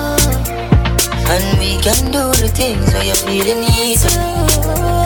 And 1.29 1.59
we 1.59 1.79
can 1.83 2.11
do 2.11 2.31
the 2.41 2.49
things 2.49 2.93
where 2.93 3.05
you 3.05 3.15
feel 3.15 3.45
the 3.45 3.55
need 3.61 3.99
to. 3.99 5.06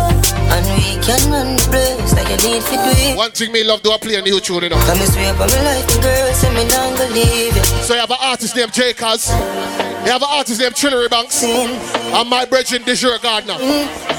And 0.50 0.66
we 0.66 0.98
can 1.02 1.22
run 1.30 1.56
the 1.56 1.66
place 1.70 2.12
like 2.14 2.28
you 2.28 2.38
need 2.50 2.62
to 2.62 2.74
do 2.74 2.90
it. 3.10 3.16
One 3.16 3.30
thing 3.30 3.52
me 3.52 3.64
love 3.64 3.82
do 3.82 3.92
I 3.92 3.98
play 3.98 4.16
a 4.16 4.22
new 4.22 4.40
tune, 4.40 4.64
you 4.64 4.68
know. 4.70 4.76
Come 4.86 4.98
and 4.98 5.12
swear 5.12 5.32
by 5.34 5.46
my 5.46 5.62
life, 5.62 5.86
my 5.86 6.02
girl, 6.02 6.32
say 6.34 6.50
me 6.54 6.64
not 6.66 6.98
gonna 6.98 7.14
leave 7.14 7.56
you. 7.56 7.64
So 7.86 7.94
you 7.94 8.00
have 8.00 8.10
an 8.10 8.18
artist 8.20 8.56
named 8.56 8.72
J. 8.72 8.92
Cuz. 8.92 9.30
You 9.30 10.10
have 10.12 10.22
an 10.22 10.28
artist 10.30 10.60
named 10.60 10.74
Trillery 10.74 11.08
Banks. 11.10 11.34
Sin. 11.34 11.70
And 12.14 12.28
my 12.28 12.44
brethren, 12.44 12.82
Desire 12.84 13.18
Gardner. 13.18 13.58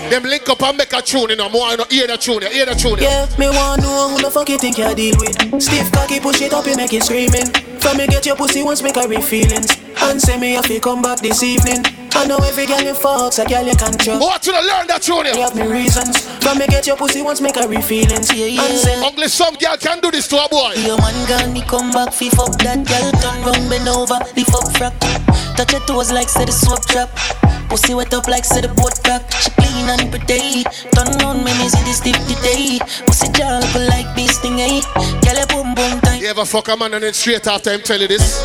Them 0.09 0.23
link 0.23 0.47
up 0.47 0.61
and 0.61 0.77
make 0.77 0.93
a 0.93 1.01
tune, 1.01 1.29
you 1.29 1.35
know. 1.35 1.49
More 1.49 1.67
I 1.67 1.75
know, 1.75 1.85
hear 1.89 2.07
the 2.07 2.17
tune, 2.17 2.41
you 2.41 2.49
hear 2.49 2.65
the 2.65 2.75
tune. 2.75 2.99
Yeah, 2.99 3.25
me 3.37 3.49
want 3.49 3.81
to 3.81 3.87
know 3.87 4.09
who 4.09 4.21
the 4.21 4.31
fuck 4.31 4.49
you 4.49 4.57
think 4.57 4.77
you 4.77 4.93
deal 4.95 5.15
with. 5.19 5.61
Stiff 5.61 5.91
cocky, 5.91 6.19
push 6.19 6.41
it 6.41 6.53
up, 6.53 6.65
you 6.65 6.75
make 6.75 6.93
it 6.93 7.03
screaming. 7.03 7.70
From 7.81 7.97
me 7.97 8.07
get 8.07 8.25
your 8.25 8.35
pussy 8.35 8.63
once, 8.63 8.81
make 8.81 8.95
her 8.95 9.07
real 9.07 9.21
feelings. 9.21 9.77
And 10.01 10.21
say 10.21 10.37
me 10.39 10.55
if 10.55 10.69
you 10.69 10.79
come 10.79 11.01
back 11.01 11.19
this 11.19 11.43
evening. 11.43 11.83
I 12.13 12.25
know 12.25 12.37
every 12.37 12.65
girl 12.65 12.81
you 12.81 12.93
fuck, 12.93 13.37
a 13.39 13.45
girl 13.47 13.65
you 13.65 13.75
can 13.75 13.97
trust. 13.97 14.21
What 14.21 14.41
to 14.43 14.51
learn 14.51 14.85
that 14.87 15.01
tune, 15.01 15.25
you 15.25 15.33
You 15.33 15.41
have 15.41 15.55
me 15.55 15.65
reasons. 15.65 16.21
From 16.43 16.59
me 16.59 16.67
get 16.67 16.85
your 16.85 16.97
pussy 16.97 17.21
once, 17.21 17.41
make 17.41 17.55
her 17.55 17.67
real 17.67 17.81
feelings. 17.81 18.29
Yeah, 18.33 18.45
yeah. 18.45 18.61
And 18.65 18.77
say 18.77 18.95
Only 19.01 19.27
some 19.27 19.55
girl 19.55 19.77
can 19.77 19.99
do 20.01 20.11
this 20.11 20.27
to 20.29 20.37
a 20.37 20.47
boy. 20.49 20.73
Your 20.85 20.97
man 20.99 21.17
girl, 21.27 21.51
me 21.51 21.61
come 21.61 21.91
back, 21.91 22.13
fi 22.13 22.29
fuck 22.29 22.53
that 22.61 22.85
girl. 22.85 23.11
Turn 23.21 23.37
round, 23.41 23.69
bend 23.69 23.87
over, 23.87 24.19
the 24.35 24.43
fuck 24.45 24.67
frack. 24.75 24.93
Touch 25.55 25.71
your 25.71 25.81
toes 25.87 26.11
like 26.11 26.29
say 26.29 26.45
the 26.45 26.51
soap 26.51 26.85
trap. 26.85 27.09
Pussy 27.69 27.93
wet 27.95 28.13
up 28.13 28.27
like 28.27 28.45
say 28.45 28.61
the 28.61 28.67
boat 28.69 28.99
crack. 29.03 29.23
She 29.41 29.49
clean 29.51 29.70
and 29.91 30.11
pretty. 30.11 30.63
Turn 30.95 31.11
round, 31.19 31.43
me 31.43 31.51
me 31.59 31.67
see 31.67 31.83
the 31.83 31.93
stiff 31.93 32.19
today. 32.27 32.79
Pussy 33.05 33.27
jar 33.33 33.59
look 33.59 33.75
like 33.89 34.07
beast 34.15 34.39
sting, 34.39 34.59
eh? 34.61 34.81
Girl, 35.23 35.35
your 35.35 35.47
boom 35.47 35.75
boom 35.75 35.99
tight. 36.01 36.21
You 36.21 36.29
ever 36.29 36.45
fuck 36.45 36.67
a 36.69 36.77
man 36.77 36.93
and 36.93 37.03
then 37.03 37.13
straight 37.13 37.45
after 37.47 37.71
him 37.71 37.81
tell 37.81 37.99
you 37.99 38.07
this? 38.07 38.39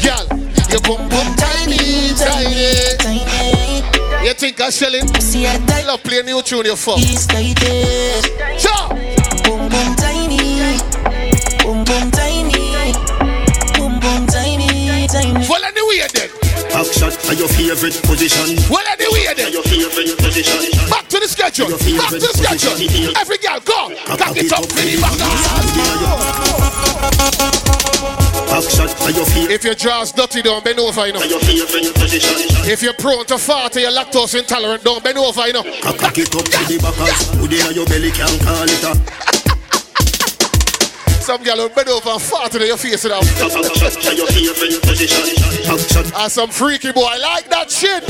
Girl, 0.00 0.24
your 0.70 0.80
boom 0.80 1.08
boom 1.08 1.28
tiny, 1.36 2.14
tiny. 2.16 2.96
Tiny. 2.98 4.26
You 4.26 4.34
think 4.34 4.60
I'm 4.60 4.70
shelling? 4.70 5.06
Pussy 5.08 5.44
a 5.44 5.50
I 5.50 5.84
love 5.86 6.02
playing 6.02 6.26
new 6.26 6.42
tune, 6.42 6.66
you 6.66 6.76
fuck. 6.76 6.98
He's 6.98 7.26
tight. 7.26 7.58
Sure. 8.58 8.88
Boom 9.44 9.68
boom 9.68 9.96
tiny. 9.96 10.15
Back 16.76 16.92
shot 16.92 17.16
are 17.24 17.32
your 17.32 17.48
favorite 17.48 17.96
position. 18.04 18.60
Well, 18.68 18.84
anyway 18.92 19.32
then. 19.34 19.50
Your 19.50 19.62
favorite 19.62 20.18
position. 20.18 20.60
Back 20.90 21.08
to 21.08 21.18
the 21.18 21.26
schedule. 21.26 21.70
Back 21.70 22.10
to 22.12 22.20
the 22.20 22.28
schedule. 22.36 23.16
Every 23.16 23.38
girl, 23.38 23.60
go. 23.64 23.96
Cock 24.04 24.36
it 24.36 24.52
up 24.52 24.68
the 24.68 25.00
back. 25.00 25.16
Back 28.52 28.68
shot 28.68 28.92
are 29.00 29.10
your 29.10 29.24
favorite. 29.24 29.54
If 29.54 29.64
your 29.64 29.74
draw's 29.74 30.12
dirty, 30.12 30.42
don't 30.42 30.62
bend 30.62 30.78
over, 30.78 31.06
you 31.06 31.14
know. 31.14 31.22
Your 31.22 31.40
favorite 31.40 31.94
position. 31.94 32.44
If 32.68 32.82
you're 32.82 32.92
prone 32.92 33.24
to 33.24 33.38
fart 33.38 33.74
or 33.76 33.80
you're 33.80 33.90
lactose 33.90 34.38
intolerant, 34.38 34.84
don't 34.84 35.02
bend 35.02 35.16
over, 35.16 35.46
you 35.46 35.54
know. 35.54 35.62
Cock 35.80 36.18
it 36.18 36.28
up 36.36 36.44
to 36.44 36.60
the 36.68 36.76
backers. 36.76 37.40
Put 37.40 37.56
in 37.56 37.74
your 37.74 37.86
belly 37.86 38.10
can 38.10 38.38
call 38.44 38.68
it 38.68 38.84
a. 38.84 39.35
Some 41.26 41.42
girl 41.42 41.58
will 41.58 41.74
bend 41.74 41.90
over 41.90 42.14
and 42.14 42.22
fart 42.22 42.54
in 42.54 42.62
your 42.62 42.78
face, 42.78 43.02
you 43.02 43.10
know. 43.10 43.18
Back 43.18 43.50
shot 43.74 43.98
are 43.98 44.14
your 44.14 44.30
favorite 44.30 44.78
position. 44.78 45.26
Back 45.66 45.82
shot. 45.90 46.06
And 46.22 46.30
some 46.30 46.54
freaky 46.54 46.94
boy 46.94 47.18
like 47.18 47.50
that 47.50 47.66
shit. 47.66 48.06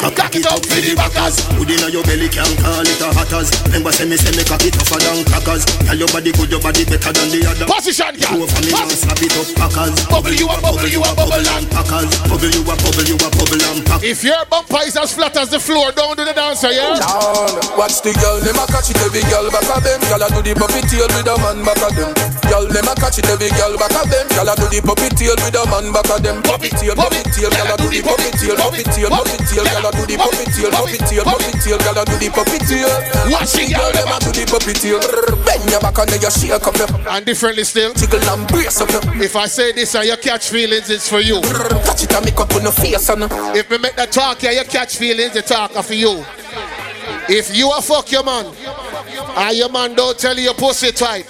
Cock 0.00 0.32
it 0.32 0.48
up 0.48 0.64
for 0.64 0.80
the 0.80 0.96
backers. 0.96 1.44
Put 1.52 1.68
in 1.68 1.84
your 1.92 2.00
belly 2.08 2.32
can 2.32 2.48
call 2.64 2.80
it 2.80 2.96
a 3.04 3.12
hatters. 3.12 3.52
Remember 3.68 3.92
say 3.92 4.08
me 4.08 4.16
say 4.16 4.32
me 4.32 4.40
cock 4.40 4.64
it 4.64 4.72
tougher 4.72 4.96
than 5.04 5.20
crackers. 5.28 5.68
Tell 5.84 6.00
your 6.00 6.08
body 6.08 6.32
good, 6.32 6.48
your 6.48 6.64
body 6.64 6.88
better 6.88 7.12
than 7.12 7.28
the 7.28 7.44
other. 7.44 7.68
Position, 7.68 8.16
girl. 8.24 8.40
Go 8.40 8.48
for 8.48 8.60
me 8.64 8.72
now, 8.72 8.88
Pos- 8.88 9.04
slap 9.04 9.20
it 9.20 9.36
up, 9.36 9.48
packers. 9.60 9.92
Bubble 10.08 10.32
you 10.32 10.48
a 10.48 10.56
bubble, 10.56 10.88
you 10.88 11.04
a 11.04 11.10
bubble 11.12 11.36
and 11.36 11.68
packers. 11.68 12.08
Bubble 12.24 12.48
you 12.56 12.64
a 12.64 12.72
bubble, 12.72 13.04
you 13.04 13.20
a 13.20 13.28
bubble 13.36 13.60
and 13.68 13.84
pack. 13.84 14.00
If 14.00 14.24
your 14.24 14.40
bumper 14.48 14.80
is 14.88 14.96
as 14.96 15.12
flat 15.12 15.36
as 15.36 15.52
the 15.52 15.60
floor, 15.60 15.92
don't 15.92 16.16
do 16.16 16.24
the 16.24 16.32
dancer, 16.32 16.72
yeah? 16.72 17.04
Down. 17.04 17.52
Watch 17.76 18.00
the 18.00 18.16
girl, 18.16 18.40
them 18.40 18.56
a 18.56 18.64
catch 18.64 18.88
it 18.88 19.00
every 19.04 19.20
girl 19.28 19.44
back 19.52 19.68
of 19.76 19.84
them. 19.84 20.00
Girl 20.08 20.24
a 20.24 20.28
do 20.32 20.40
the 20.40 20.56
puppy 20.56 20.80
tail 20.88 21.04
with 21.12 21.28
a 21.28 21.36
man 21.36 21.60
back 21.60 21.84
of 21.84 21.92
them. 21.92 22.45
Girl, 22.50 22.66
them 22.68 22.86
a 22.86 22.94
catch 22.94 23.18
it 23.18 23.28
every 23.30 23.50
girl 23.54 23.74
back 23.76 23.94
of 23.96 24.06
them. 24.10 24.26
Girl 24.34 24.50
a 24.50 24.54
do 24.54 24.66
the 24.70 24.80
puppy 24.84 25.08
tail 25.14 25.36
with 25.42 25.56
a 25.56 25.62
man 25.70 25.90
back 25.92 26.10
of 26.10 26.20
them. 26.22 26.42
Puppy 26.42 26.70
tail, 26.70 26.94
puppy 26.94 27.22
tail, 27.34 27.50
girl 27.50 27.72
a 27.72 27.74
do 27.76 27.86
the 27.90 28.00
puppy 28.02 28.30
tail, 28.38 28.56
puppy 28.56 28.82
tail, 28.86 29.10
puppy 29.10 29.36
tail, 29.46 29.66
girl 29.66 29.86
a 29.86 29.90
do 29.92 30.02
the 30.06 30.16
puppy 30.16 30.44
tail, 30.54 30.70
puppy 30.70 30.98
tail, 31.06 31.24
puppy 31.26 31.52
tail, 31.60 31.78
girl 31.82 31.98
a 31.98 32.02
do 32.06 32.16
the 32.16 32.28
puppy 32.30 32.58
tail. 32.62 32.92
Watch 33.30 33.52
the 33.54 33.64
girl, 33.72 33.92
them 33.92 34.12
a 34.12 34.16
do 34.22 34.30
the 34.30 34.44
puppy 34.46 34.74
tail. 34.74 35.00
Bend 35.44 35.64
your 35.70 35.80
back 35.80 35.98
and 35.98 36.08
then 36.10 36.20
you 36.22 36.32
shake 36.32 36.54
up 36.54 36.76
your 36.76 36.90
And 37.10 37.24
differently 37.26 37.64
still, 37.64 37.92
tickle 37.94 38.22
and 38.22 38.46
brace 38.48 38.80
up 38.80 38.90
if 39.16 39.34
I 39.34 39.46
say 39.46 39.72
this 39.72 39.94
and 39.94 40.06
you 40.06 40.16
catch 40.16 40.50
feelings, 40.50 40.90
it's 40.90 41.08
for 41.08 41.20
you. 41.20 41.40
Catch 41.40 42.04
it 42.04 42.12
and 42.14 42.24
make 42.24 42.38
up 42.38 42.54
on 42.54 42.64
the 42.64 42.72
face 42.72 43.08
and. 43.08 43.24
If 43.56 43.70
me 43.70 43.78
make 43.78 43.96
that 43.96 44.12
talk 44.12 44.38
here, 44.38 44.52
you 44.52 44.64
catch 44.64 44.96
feelings, 44.96 45.32
the 45.32 45.42
talk 45.42 45.74
are 45.76 45.82
for 45.82 45.94
you. 45.94 46.24
If 47.28 47.56
you 47.56 47.70
a 47.72 47.82
fuck 47.82 48.12
your 48.12 48.24
man, 48.24 48.46
and 49.36 49.56
your 49.56 49.68
man 49.68 49.94
don't 49.94 50.18
tell 50.18 50.36
you 50.36 50.42
your 50.42 50.54
pussy 50.54 50.92
tight. 50.92 51.26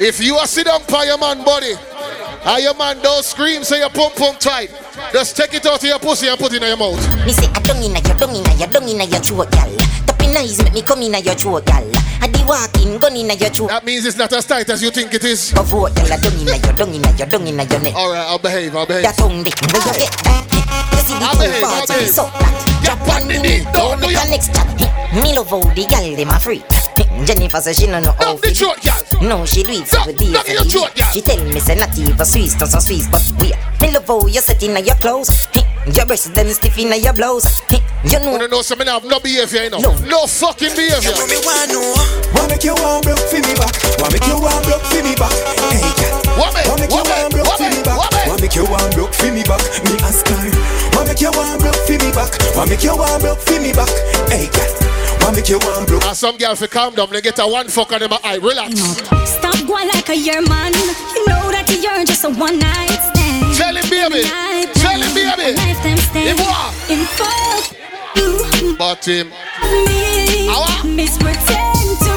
If 0.00 0.22
you 0.22 0.36
are 0.36 0.46
sit 0.46 0.66
down 0.66 0.82
by 0.88 1.04
your 1.04 1.18
man 1.18 1.44
body, 1.44 1.74
and 1.74 2.62
your 2.62 2.74
man 2.74 3.02
don't 3.02 3.24
scream 3.24 3.64
say 3.64 3.80
your 3.80 3.90
pump 3.90 4.14
pump 4.14 4.38
tight, 4.38 4.70
just 5.12 5.36
take 5.36 5.54
it 5.54 5.66
out 5.66 5.82
of 5.82 5.88
your 5.88 5.98
pussy 5.98 6.28
and 6.28 6.38
put 6.38 6.52
it 6.52 6.62
in 6.62 6.68
your 6.68 6.76
mouth. 6.76 7.02
Me 7.26 7.32
say 7.32 7.50
I 7.50 7.58
don't 7.66 7.82
inna 7.82 7.98
your, 7.98 8.14
don't 8.14 8.30
inna 8.30 8.54
your, 8.54 8.68
don't 8.68 8.88
inna 8.88 9.04
your 9.04 9.18
throat, 9.18 9.50
gal. 9.50 9.74
Tapping 10.06 10.36
eyes 10.36 10.62
make 10.62 10.72
me 10.72 10.82
come 10.82 11.02
inna 11.02 11.18
your 11.18 11.34
throat, 11.34 11.66
gal. 11.66 11.82
I 12.22 12.30
walking, 12.46 12.98
gun 12.98 13.16
inna 13.16 13.34
your 13.34 13.50
throat. 13.50 13.68
That 13.70 13.84
means 13.84 14.06
it's 14.06 14.16
not 14.16 14.32
as 14.32 14.46
tight 14.46 14.70
as 14.70 14.80
you 14.80 14.92
think 14.92 15.14
it 15.14 15.24
is. 15.24 15.52
Go 15.52 15.64
vote, 15.64 15.96
gal. 15.96 16.12
I 16.12 16.16
don't 16.16 16.34
inna 16.38 16.56
your, 16.56 16.72
don't 16.74 16.94
inna 16.94 17.10
your, 17.18 17.26
don't 17.26 17.46
inna 17.48 17.64
your 17.64 17.80
neck. 17.80 17.94
Alright, 17.96 18.22
I'll 18.22 18.38
behave, 18.38 18.76
I'll 18.76 18.86
behave. 18.86 19.02
That 19.02 19.16
tongue 19.16 19.42
dick, 19.42 19.58
where 19.74 19.82
you 19.82 19.98
get 19.98 20.14
that? 20.22 20.46
You 20.94 20.98
see 21.02 21.18
the 21.18 21.26
I'll 21.26 21.34
two 21.34 21.42
behave, 21.42 21.64
I'll 21.64 21.74
parts 21.74 21.90
of 21.90 21.96
the 21.96 22.02
behave. 22.06 22.14
suck 22.14 22.32
that. 22.38 22.54
Yeah, 22.86 22.94
Japan 22.94 23.26
pan 23.26 23.30
in 23.34 23.44
it, 23.44 23.64
don't 23.74 23.74
don't 23.74 24.00
do 24.00 24.06
do 24.06 24.12
ya. 24.14 24.22
your 24.22 24.30
next 24.30 24.54
chat. 24.54 24.68
Me 25.24 25.34
love 25.34 25.50
how 25.50 25.58
the 25.74 25.86
gal 25.90 26.06
dem 26.14 26.30
a 26.30 26.38
freak. 26.38 26.62
Jennifer 27.26 27.60
say 27.60 27.72
she 27.74 27.86
no 27.86 28.00
know 28.00 28.12
how 28.18 28.34
the 28.34 28.48
to 28.48 28.54
do 28.54 28.72
throat. 28.72 29.22
No, 29.22 29.44
she 29.44 29.62
do 29.62 29.72
it 29.72 29.90
Knock- 29.92 30.04
for 30.06 30.12
days 30.12 30.30
knock 30.32 30.46
and 30.48 30.54
your 30.54 30.64
days. 30.64 30.72
throat, 30.72 30.94
gal. 30.94 31.12
She 31.12 31.20
tell 31.22 31.44
me 31.44 31.60
say 31.60 31.74
not 31.74 31.96
even 31.98 32.24
Swiss, 32.24 32.58
not 32.60 32.68
some 32.68 32.80
Swiss, 32.80 33.06
but 33.08 33.22
we. 33.40 33.52
Me 33.82 33.92
love 33.94 34.06
how 34.06 34.26
you 34.26 34.40
set 34.40 34.62
inna 34.62 34.80
your 34.80 34.96
clothes. 34.96 35.48
Your 35.94 36.04
breasts 36.06 36.28
them 36.30 36.48
stiff 36.50 36.76
inna 36.78 36.96
your 36.96 37.12
blouse. 37.12 37.62
You 38.04 38.20
know 38.20 38.30
wanna 38.32 38.48
know 38.48 38.62
something 38.62 38.86
I 38.88 38.92
have 38.94 39.04
no 39.04 39.18
behavior, 39.20 39.64
you 39.64 39.70
know. 39.70 39.78
No. 39.78 39.92
No 40.06 40.26
fucking 40.26 40.74
behavior. 40.76 41.10
me 41.26 41.38
want 41.42 41.66
know. 41.72 41.82
Want 42.34 42.48
make 42.50 42.62
you 42.64 42.74
want 42.78 43.02
broke 43.04 43.18
for 43.26 43.40
me 43.42 43.54
back. 43.58 43.74
Want 43.98 44.12
make 44.14 44.26
you 44.26 44.38
want 44.38 44.62
broke 44.64 44.84
for 44.86 45.02
me 45.02 45.14
back. 45.18 45.34
Hey, 45.74 45.82
girl. 45.98 46.14
Woman, 46.38 46.62
Want 46.70 46.80
make 46.80 46.90
you 46.94 47.02
woman, 47.02 47.18
want 47.18 47.32
broke 47.34 47.46
for 47.50 47.58
woman, 47.58 47.74
me 47.74 47.82
back. 47.82 47.98
woman. 47.98 48.24
Want 48.28 48.40
make 48.42 48.54
you 48.54 48.64
want 48.70 48.90
broke 48.94 49.14
for 49.14 49.30
me 49.34 49.42
back. 49.42 49.62
Me 49.82 49.92
ask 50.06 50.26
her. 50.30 50.38
Want 50.94 51.06
make 51.10 51.20
you 51.20 51.32
want 51.34 51.58
broke 51.60 51.80
for 51.88 51.96
me 51.98 52.08
back. 52.14 52.30
Want 52.54 52.68
make 52.70 52.84
you 52.86 52.94
want 52.94 53.18
broke 53.22 53.40
for 53.42 53.58
me 53.58 53.72
back. 53.74 53.90
Hey, 54.30 54.46
girl. 54.54 54.70
What 55.20 55.34
make 55.36 55.48
you 55.48 55.58
want 55.58 55.88
blow? 55.88 55.98
And 56.02 56.16
some 56.16 56.36
girl 56.36 56.54
fi 56.54 56.66
calm 56.66 56.94
down, 56.94 57.10
they 57.10 57.20
get 57.20 57.38
a 57.38 57.46
one 57.46 57.68
fuck 57.68 57.92
on 57.92 58.00
them 58.00 58.12
eye. 58.24 58.38
Relax. 58.42 58.80
Stop 59.28 59.66
going 59.66 59.88
like 59.88 60.08
a 60.08 60.16
year 60.16 60.42
man. 60.42 60.72
You 60.72 61.26
know 61.28 61.50
that 61.50 61.68
you're 61.68 62.04
just 62.04 62.24
a 62.24 62.30
one 62.30 62.58
night 62.58 62.88
stand. 62.88 63.56
Tell 63.56 63.76
him, 63.76 63.88
baby. 63.90 64.24
Night 64.28 64.72
Tell 64.74 65.00
him, 65.00 65.14
baby. 65.14 65.52
A 65.52 65.56
lifetime 65.56 65.98
stand. 65.98 66.38
In 66.90 67.04
fuck 67.18 67.78
you. 68.16 68.76
But 68.76 69.04
him. 69.04 69.28
Me. 69.30 70.48
Awa. 70.48 70.84
Miss 70.86 71.16
pretend 71.18 72.07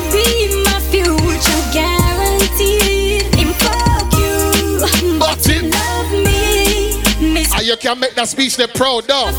you 7.72 7.78
can 7.78 8.00
make 8.00 8.14
that 8.16 8.28
speech 8.28 8.58
they 8.58 8.68
proud 8.68 9.06
though. 9.08 9.32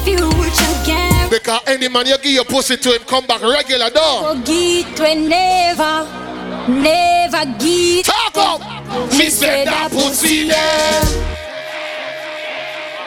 Because 1.29 1.61
any 1.67 1.89
man 1.89 2.07
you 2.07 2.17
give 2.19 2.33
your 2.33 2.45
pussy 2.45 2.77
to 2.79 2.93
him 2.95 3.03
come 3.07 3.27
back 3.27 3.43
regular 3.43 3.91
though. 3.91 4.33
Never, 5.29 6.09
never 6.69 7.45
get 7.61 8.07
Talk 8.07 8.37
up. 8.37 8.61
Me 9.12 9.29
said 9.29 9.67
that 9.67 9.91
pussy 9.93 10.49
there. 10.49 11.03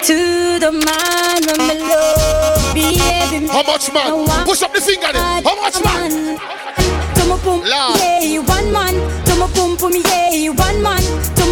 to 0.06 0.60
the 0.60 0.72
man 0.72 1.42
when 1.50 1.60
me 1.68 1.76
love. 1.90 3.50
How 3.50 3.64
much 3.64 3.92
man? 3.92 4.46
Push 4.46 4.62
up 4.62 4.74
the 4.74 4.82
finger 4.82 5.12
then. 5.12 5.44
How 5.44 5.56
much 5.62 5.84
man? 5.84 6.38
To 6.38 7.26
my 7.26 7.38
pum, 7.42 7.62
Lord. 7.66 7.98
yeah, 8.00 8.38
one 8.46 8.72
man. 8.72 8.94
To 9.26 9.36
my 9.42 9.48
pum 9.56 9.78
pum, 9.78 9.94
yeah, 9.96 10.50
one 10.50 10.84
man. 10.84 11.02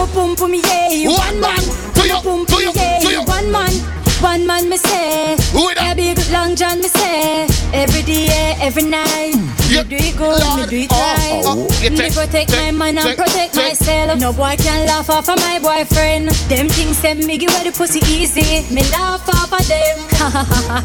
My 0.04 0.10
pum 0.12 0.36
pum, 0.36 0.54
yeah, 0.54 1.08
One 1.08 1.40
man. 1.40 1.56
To 1.96 2.02
To 2.02 2.08
you, 2.08 2.14
my 2.14 2.22
pum 2.24 2.46
pum, 2.46 2.60
yeah, 2.76 3.24
one 3.24 3.52
man. 3.54 3.72
One 4.20 4.46
man, 4.46 4.68
me 4.70 4.76
say. 4.76 5.36
Who 5.56 5.70
is 5.70 5.76
that? 5.76 5.94
A 5.94 5.96
big 5.96 6.20
long 6.32 6.56
John, 6.58 6.80
me 6.82 6.88
say. 6.90 7.48
Every 7.72 8.04
day, 8.04 8.56
every 8.60 8.84
night. 8.84 9.36
Me 9.72 9.80
do 9.88 9.96
it 9.96 10.18
good, 10.18 10.44
Lord. 10.44 10.60
me 10.60 10.66
do 10.68 10.78
it 10.84 10.90
Oh, 10.92 11.00
right. 11.00 11.44
oh. 11.48 11.68
You 11.82 11.90
Me 11.92 11.98
take- 11.98 12.14
protect 12.16 12.50
take- 12.52 12.60
my 12.60 12.72
man 12.72 12.98
and 12.98 13.18
protect 13.18 13.56
myself. 13.56 14.20
No 14.20 14.34
boy 14.34 14.56
can 14.60 14.86
laugh 14.88 15.10
off 15.10 15.30
of 15.30 15.40
my 15.40 15.60
boyfriend. 15.60 16.30
Them 16.52 16.68
things 16.68 16.98
say 16.98 17.14
me 17.14 17.38
give 17.38 17.50
away 17.52 17.64
the 17.64 17.72
pussy 17.72 18.00
easy. 18.12 18.64
Me 18.76 18.84
laugh 18.92 19.24
off 19.30 19.52
of 19.56 19.64
them. 19.72 19.96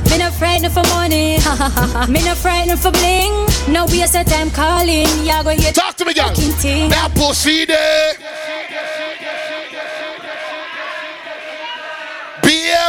me 0.10 0.18
not 0.18 0.32
frightened 0.34 0.72
for 0.72 0.82
money. 0.94 1.38
me 2.08 2.22
not 2.22 2.36
frightened 2.38 2.78
for 2.78 2.92
bling. 2.92 3.34
No 3.68 3.84
waste 3.86 4.14
of 4.14 4.26
time 4.26 4.50
calling. 4.50 5.06
Y'all 5.26 5.42
go 5.42 5.56
get 5.56 5.74
Talk 5.74 5.96
to 5.96 6.04
me, 6.04 6.14
girl. 6.14 6.28
fucking 6.28 6.52
thing. 6.62 6.90
That 6.90 7.10
pussy 7.14 7.64
there. 7.66 8.14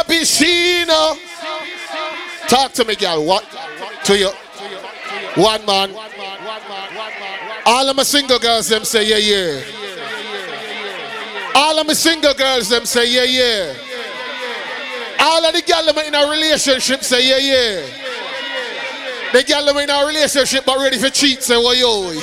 Baby 0.08 0.24
Sheena. 0.24 1.16
Talk 2.48 2.72
to 2.72 2.84
me, 2.84 2.96
girl. 2.96 3.24
What? 3.24 3.44
To 4.04 4.18
you. 4.18 4.30
One 5.36 5.64
man. 5.66 5.94
All 7.66 7.88
of 7.88 7.96
my 7.96 8.02
single 8.02 8.38
girls, 8.38 8.68
them 8.68 8.84
say, 8.84 9.06
yeah, 9.08 9.16
yeah. 9.16 9.62
All 11.54 11.78
of 11.78 11.86
my 11.86 11.92
single 11.92 12.34
girls, 12.34 12.68
them 12.68 12.84
say, 12.84 13.12
yeah, 13.12 13.24
yeah. 13.24 13.74
All 15.20 15.44
of 15.44 15.54
the 15.54 15.62
girls 15.62 15.86
them 15.86 15.98
in 15.98 16.14
a 16.14 16.30
relationship 16.30 17.04
say, 17.04 17.28
yeah, 17.28 17.36
yeah. 17.36 17.86
The 19.32 19.44
girl 19.44 19.66
them 19.66 19.76
in 19.76 19.90
a 19.90 20.06
relationship 20.06 20.64
but 20.64 20.78
ready 20.78 20.98
for 20.98 21.10
cheat 21.10 21.42
say, 21.42 21.56
well, 21.56 21.74
yo. 21.74 22.12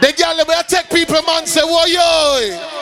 The 0.00 0.14
girl 0.16 0.36
them 0.36 0.46
take 0.68 0.88
people 0.90 1.22
man 1.22 1.46
say, 1.46 1.62
well, 1.64 1.88
yo. 1.88 2.80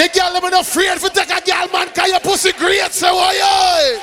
The 0.00 0.08
girl 0.16 0.32
them 0.32 0.48
not 0.48 0.64
afraid 0.64 0.96
for 0.96 1.12
take 1.12 1.28
a 1.28 1.44
girl 1.44 1.68
man 1.76 1.92
cause 1.92 2.08
your 2.08 2.24
pussy 2.24 2.56
great 2.56 2.88
say, 2.88 3.12
well, 3.12 3.36
yo. 3.36 4.00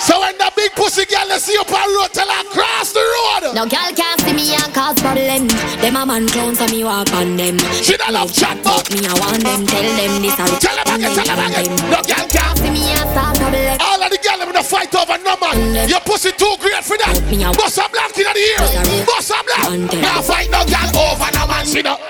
So 0.00 0.16
when 0.24 0.32
the 0.40 0.48
big 0.56 0.72
pussy 0.72 1.04
girl 1.04 1.28
they 1.28 1.36
see 1.36 1.52
you 1.52 1.60
on 1.68 1.88
road, 1.92 2.08
tell 2.16 2.24
her 2.24 2.44
cross 2.48 2.96
the 2.96 3.04
road. 3.04 3.52
No 3.52 3.68
girl 3.68 3.92
can't 3.92 4.16
see 4.24 4.32
me 4.32 4.56
and 4.56 4.72
cause 4.72 4.96
problem. 4.96 5.52
Them 5.84 6.00
a 6.00 6.06
man 6.08 6.24
clowns 6.32 6.64
and 6.64 6.72
me 6.72 6.80
walk 6.80 7.12
on 7.12 7.36
them. 7.36 7.60
She 7.84 7.92
don't 8.00 8.16
love 8.16 8.32
chat, 8.32 8.56
but 8.64 8.88
Me 8.88 9.04
I 9.04 9.12
want 9.20 9.44
them, 9.44 9.68
tell 9.68 9.84
them 9.84 10.12
this 10.24 10.32
a 10.32 10.48
tell 10.64 10.76
them 10.80 10.88
again, 10.88 11.12
tell 11.12 11.28
them 11.28 11.44
again. 11.44 11.68
No 11.92 12.00
girl 12.00 12.26
can't. 12.32 12.56
See 12.56 12.72
me 12.72 12.88
and 12.96 13.04
start 13.12 13.36
problem. 13.36 13.76
All 13.84 14.00
of 14.00 14.08
the 14.08 14.16
girl 14.16 14.38
them 14.40 14.48
in 14.48 14.56
a 14.56 14.64
fight 14.64 14.96
over 14.96 15.20
no 15.20 15.36
man. 15.36 15.92
Your 15.92 16.00
pussy 16.08 16.32
too 16.32 16.56
great 16.64 16.80
for 16.80 16.96
that. 16.96 17.20
Bust 17.52 17.76
a 17.76 17.84
black 17.92 18.16
in 18.16 18.24
the 18.32 18.44
ear. 18.48 19.04
Bust 19.04 19.28
a 19.28 19.44
black. 19.44 19.76
Now 20.00 20.24
fight 20.24 20.48
no 20.48 20.64
girl 20.64 20.88
over 21.04 21.28
no 21.36 21.44
man. 21.44 21.68
She 21.68 21.84
know. 21.84 22.00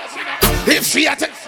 If 0.71 0.87
she 0.87 1.03
at 1.03 1.19
it. 1.27 1.46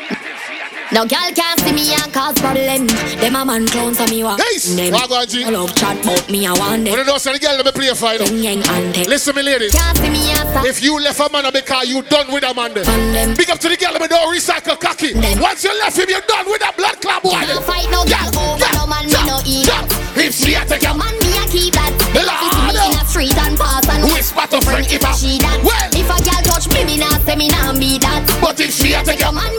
No 0.92 1.06
girl 1.06 1.30
can't 1.38 1.60
see 1.62 1.72
me 1.72 1.94
and 1.94 2.12
cause 2.12 2.34
problem. 2.42 2.88
Them 3.22 3.36
a 3.36 3.46
man 3.46 3.68
clowns 3.68 4.00
and 4.00 4.10
me 4.10 4.24
walk 4.24 4.42
on 4.42 4.76
them. 4.76 4.92
what 4.92 5.08
go 5.08 5.22
on, 5.22 5.28
G? 5.28 5.46
I 5.46 5.50
love 5.50 5.76
chat 5.76 6.02
but 6.02 6.26
me 6.32 6.48
I 6.48 6.54
want 6.58 6.84
them. 6.84 6.98
You 6.98 7.06
know 7.06 7.14
the 7.14 7.38
girl 7.38 7.58
let 7.62 7.66
me 7.66 7.72
play 7.72 7.88
a 7.90 7.96
fight. 7.96 8.20
Yang 8.26 8.42
yang 8.42 8.62
and 8.66 8.96
them. 8.96 9.06
Listen 9.06 9.36
me 9.36 9.44
ladies. 9.44 9.70
Can't 9.72 9.96
see 10.02 10.10
me 10.10 10.34
and 10.34 10.66
If 10.66 10.82
you 10.82 10.98
left 10.98 11.22
a 11.22 11.30
man 11.30 11.46
because 11.54 11.86
you 11.86 12.02
done 12.02 12.34
with 12.34 12.42
a 12.42 12.56
man 12.58 12.74
then. 12.74 12.90
them. 13.14 13.38
Big 13.38 13.52
up 13.52 13.60
to 13.60 13.70
the 13.70 13.78
girl 13.78 13.94
let 13.94 14.02
me 14.02 14.08
don't 14.08 14.34
recycle 14.34 14.80
cocky. 14.82 15.14
Them. 15.14 15.38
Once 15.38 15.64
you 15.64 15.70
left 15.78 15.94
him, 15.94 16.10
you're 16.10 16.26
done 16.26 16.50
with 16.50 16.62
that 16.66 16.74
blood 16.74 16.98
club 16.98 17.22
boy. 17.22 17.38
Can't 17.38 17.62
fight 17.62 17.86
no 17.94 18.02
girl 18.10 18.34
over 18.50 18.70
no 18.74 18.90
man, 18.90 19.06
me 19.06 19.22
no 19.30 19.38
eat. 19.46 19.70
If 20.18 20.34
she 20.34 20.58
a 20.58 20.66
take 20.66 20.82
Your 20.82 20.98
man 20.98 21.14
me 21.22 21.38
a 21.38 21.46
keep 21.54 21.78
that. 21.78 21.94
You 22.18 22.26
see 22.26 22.66
me 22.66 22.74
in 22.82 22.98
a 22.98 23.06
street 23.06 23.38
and 23.38 23.54
pass 23.54 23.86
and 23.94 24.10
Whisper 24.10 24.58
to 24.58 24.58
friend 24.66 24.90
if 24.90 25.06
I 25.06 25.14
she 25.14 25.38
that. 25.38 25.62
Well. 25.62 25.90
If 25.94 26.10
a 26.10 26.18
girl 26.18 26.42
touch 26.50 26.66
me, 26.74 26.82
me 26.82 26.98
nah 26.98 27.14
say 27.22 27.38
me 27.38 27.54
nah 27.54 27.78
be 27.78 28.02
that. 28.02 28.26
But 28.42 28.58
if 28.58 28.74
she 28.74 28.98
a 28.98 29.06
take 29.06 29.22
Your 29.22 29.30
your 29.30 29.38
man 29.38 29.54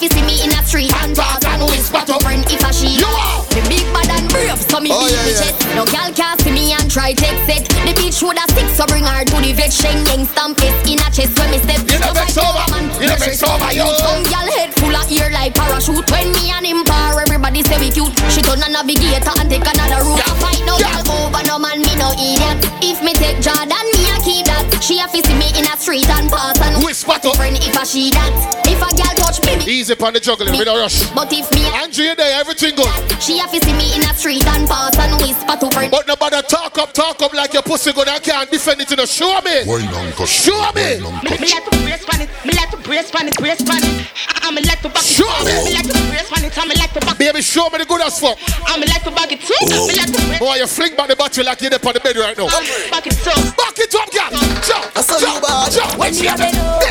fi 0.00 0.08
see 0.08 0.24
me 0.24 0.40
in 0.42 0.50
a 0.56 0.60
street 0.64 0.92
and 1.04 1.12
pass 1.14 1.44
and 1.44 1.60
whisper 1.68 2.00
to 2.08 2.16
friend 2.24 2.40
if 2.48 2.62
a 2.64 2.72
she 2.72 2.96
You 2.96 3.04
are. 3.06 3.44
Me 3.52 3.60
big 3.68 3.84
bad 3.92 4.08
and 4.16 4.26
brave, 4.32 4.56
so 4.56 4.80
me 4.80 4.88
Oh, 4.92 5.04
beat 5.04 5.12
yeah, 5.12 5.24
me 5.28 5.32
yeah. 5.36 5.40
chest. 5.44 5.60
No 5.76 5.84
girl 5.84 6.10
can't 6.16 6.40
see 6.40 6.52
me 6.52 6.72
and 6.72 6.88
try 6.90 7.12
take 7.12 7.36
set. 7.44 7.68
The 7.84 7.92
bitch 7.92 8.22
woulda 8.24 8.44
stick, 8.50 8.68
so 8.72 8.86
bring 8.88 9.04
her 9.04 9.24
to 9.28 9.36
the 9.44 9.52
vet. 9.52 9.68
Sheng 9.72 10.00
yang 10.08 10.24
stamp 10.24 10.56
it 10.64 10.72
in 10.88 10.98
a 11.04 11.08
chest 11.12 11.36
when 11.38 11.50
me 11.52 11.58
step. 11.60 11.84
You 11.84 12.00
know 12.00 12.10
No 12.10 12.16
vex 12.16 12.38
over. 12.40 12.64
man, 12.72 12.84
You 12.96 13.12
know 13.12 13.14
no 13.14 13.20
vex 13.20 13.42
over, 13.44 13.70
yo. 13.76 13.86
Some 14.00 14.24
girl 14.24 14.48
head 14.56 14.70
full 14.80 14.94
of 14.96 15.06
ear 15.12 15.28
like 15.36 15.52
parachute. 15.54 16.08
When 16.10 16.32
me 16.32 16.48
and 16.50 16.64
him 16.64 16.80
par, 16.88 17.20
everybody 17.20 17.60
say 17.68 17.76
we 17.78 17.90
cute. 17.92 18.14
She 18.32 18.40
turn 18.40 18.62
a 18.64 18.68
navigator 18.72 19.34
and 19.36 19.46
take 19.52 19.66
another 19.68 20.00
route. 20.08 20.22
Yeah. 20.24 20.32
I 20.32 20.40
fight 20.40 20.62
no 20.64 20.80
Yeah. 20.80 20.96
girl 21.04 21.28
over 21.28 21.42
no 21.44 21.58
man, 21.60 21.82
me 21.84 21.92
no 22.00 22.14
idiot. 22.16 22.56
If 22.80 23.04
me 23.04 23.12
take 23.12 23.44
Jordan, 23.44 23.84
me 23.92 24.00
a 24.08 24.16
keep 24.24 24.46
that. 24.48 24.64
She 24.80 24.96
a 25.02 25.06
fi 25.10 25.20
see 25.20 25.36
me 25.36 25.52
in 25.58 25.66
a 25.68 25.76
street 25.76 26.08
and 26.08 26.30
pass 26.30 26.56
and 26.64 26.80
Whisper 26.84 27.18
to 27.20 27.30
friend 27.36 27.58
if 27.60 27.76
a 27.76 27.84
she 27.84 28.08
that. 28.16 28.32
If 28.64 28.80
a 28.80 28.88
girl 28.96 29.14
touch 29.40 29.58
me, 29.58 29.64
me. 29.66 29.72
Easy 29.72 29.92
upon 29.92 30.12
the 30.12 30.20
juggling, 30.20 30.52
we 30.58 30.64
don't 30.64 30.78
rush. 30.78 31.08
But 31.14 31.32
if 31.32 31.50
me 31.52 31.64
a 31.64 31.82
Andrew, 31.82 32.04
you 32.04 32.14
there, 32.14 32.40
everything 32.40 32.74
good. 32.76 32.90
she 33.20 33.40
a 33.40 33.46
fi 33.48 33.58
see 33.58 33.72
me 33.72 33.94
in 33.96 34.02
a 34.02 34.12
street 34.14 34.46
and 34.46 34.68
pass 34.68 34.96
and 34.98 35.14
whisper 35.20 35.56
to 35.56 35.70
friend. 35.72 35.90
But 35.90 36.06
nobody 36.06 36.40
talk 36.42 36.78
up, 36.78 36.92
talk 36.92 37.22
up 37.22 37.32
like 37.32 37.52
your 37.52 37.62
pussy 37.62 37.92
good. 37.92 38.08
I 38.08 38.18
can't 38.18 38.50
defend 38.50 38.80
it 38.80 38.90
in 38.90 38.96
the 38.96 39.06
show 39.06 39.40
me. 39.44 39.64
Wine 39.66 39.88
and 39.88 40.14
cut. 40.14 40.28
Show 40.28 40.56
me. 40.74 41.00
Me, 41.00 41.30
cut. 41.30 41.40
me 41.40 41.46
like 41.48 41.64
to 41.64 41.76
brace 41.82 42.04
on 42.08 42.20
it, 42.20 42.30
me 42.44 42.52
like 42.52 42.70
to 42.70 42.78
brace 42.78 43.14
on 43.14 43.28
it, 43.28 43.36
brace 43.36 43.62
on 43.68 43.82
it. 43.82 44.06
I'm 44.42 44.54
like 44.56 44.80
to 44.82 44.88
back 44.88 45.04
it 45.04 45.20
Show 45.20 45.30
me. 45.44 45.52
Me 45.64 45.74
like 45.74 45.86
to 45.86 45.94
brace 46.08 46.32
on 46.32 46.44
it, 46.44 46.58
I'm 46.58 46.68
like 46.68 46.92
to 46.92 47.00
back 47.00 47.18
Baby, 47.18 47.42
show 47.42 47.68
me 47.70 47.78
the 47.78 47.86
good 47.86 48.00
as 48.02 48.18
fuck. 48.18 48.38
I'm 48.66 48.80
like 48.80 49.04
to 49.04 49.10
back 49.10 49.32
it 49.32 49.40
too. 49.40 49.54
Me 49.86 49.94
like 49.94 50.12
to 50.12 50.20
brace 50.26 50.40
Boy, 50.40 50.56
you 50.56 50.66
fling 50.66 50.96
back 50.96 51.08
the 51.08 51.16
battery 51.16 51.44
like 51.44 51.60
you're 51.60 51.70
there 51.70 51.80
on 51.80 51.94
the 51.94 52.00
bed 52.00 52.16
right 52.16 52.36
now. 52.36 52.48
back 52.90 53.06
it 53.06 53.16
too. 53.20 53.36
Back 53.56 53.78
it 53.78 53.94
up, 53.94 54.08
girl. 54.10 54.30
Jump, 54.64 54.96
I 54.96 55.00
saw 55.02 55.18
you 55.18 55.40
jump, 55.70 56.89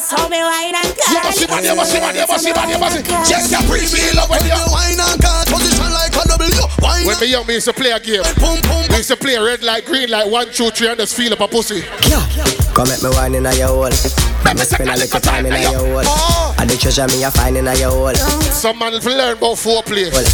bad. 0.00 0.96
jump. 1.12 1.24
When 1.24 1.32
she 1.34 1.46
have 1.46 1.60
it. 1.60 1.68
You 1.68 1.76
must 1.76 1.76
see 1.76 1.76
man, 1.76 1.76
you 1.76 1.76
must 1.76 1.92
see 1.92 2.00
man, 2.00 2.14
you 2.16 2.26
must 2.26 2.44
see 2.44 2.52
man, 2.52 2.68
you 2.68 2.78
must 2.78 2.96
see. 2.96 3.04
Just 3.28 3.52
a 3.52 3.60
free 3.68 3.86
me 3.92 4.12
love 4.16 4.30
when 4.30 4.40
When 4.40 4.48
you. 4.48 4.56
you 4.56 4.72
wine 4.72 5.00
and 5.00 5.20
cut, 5.20 5.46
position 5.48 5.90
like 5.92 6.14
a 6.16 6.22
W. 6.28 6.62
Wine 6.80 7.06
When 7.06 7.16
me 7.20 7.26
young, 7.26 7.46
me 7.46 7.54
used 7.54 7.68
to 7.68 7.74
play 7.74 7.90
a 7.92 8.00
game. 8.00 8.22
Pum 8.40 8.58
pum. 8.62 8.84
We 8.88 8.96
used 9.04 9.10
to 9.10 9.16
play 9.16 9.36
red 9.36 9.62
light, 9.62 9.84
green 9.84 10.10
light, 10.10 10.28
one, 10.30 10.48
two, 10.50 10.70
three, 10.70 10.88
and 10.88 10.98
just 10.98 11.16
feel 11.16 11.32
up 11.32 11.40
a 11.40 11.48
pussy. 11.48 11.82
Come 12.74 12.88
make 12.88 13.02
me 13.02 13.10
wine 13.10 13.34
in 13.34 13.46
a 13.46 13.52
your 13.54 13.68
hole. 13.68 13.90
Let 14.44 14.56
me 14.56 14.62
spend 14.64 14.88
a 14.90 14.96
little 14.96 15.20
time 15.20 15.46
in 15.46 15.52
a 15.52 15.60
your 15.60 15.78
hole. 15.78 16.02
Oh. 16.06 16.54
And 16.58 16.70
the 16.70 16.76
treasure 16.76 17.06
me 17.08 17.24
a 17.24 17.30
find 17.30 17.56
in 17.56 17.66
a 17.68 17.74
your 17.74 17.90
hole. 17.90 18.14
Some 18.14 18.78
man 18.78 18.92
will 18.92 19.16
learn 19.16 19.36
about 19.36 19.56
foreplay. 19.58 20.10
Well, 20.12 20.24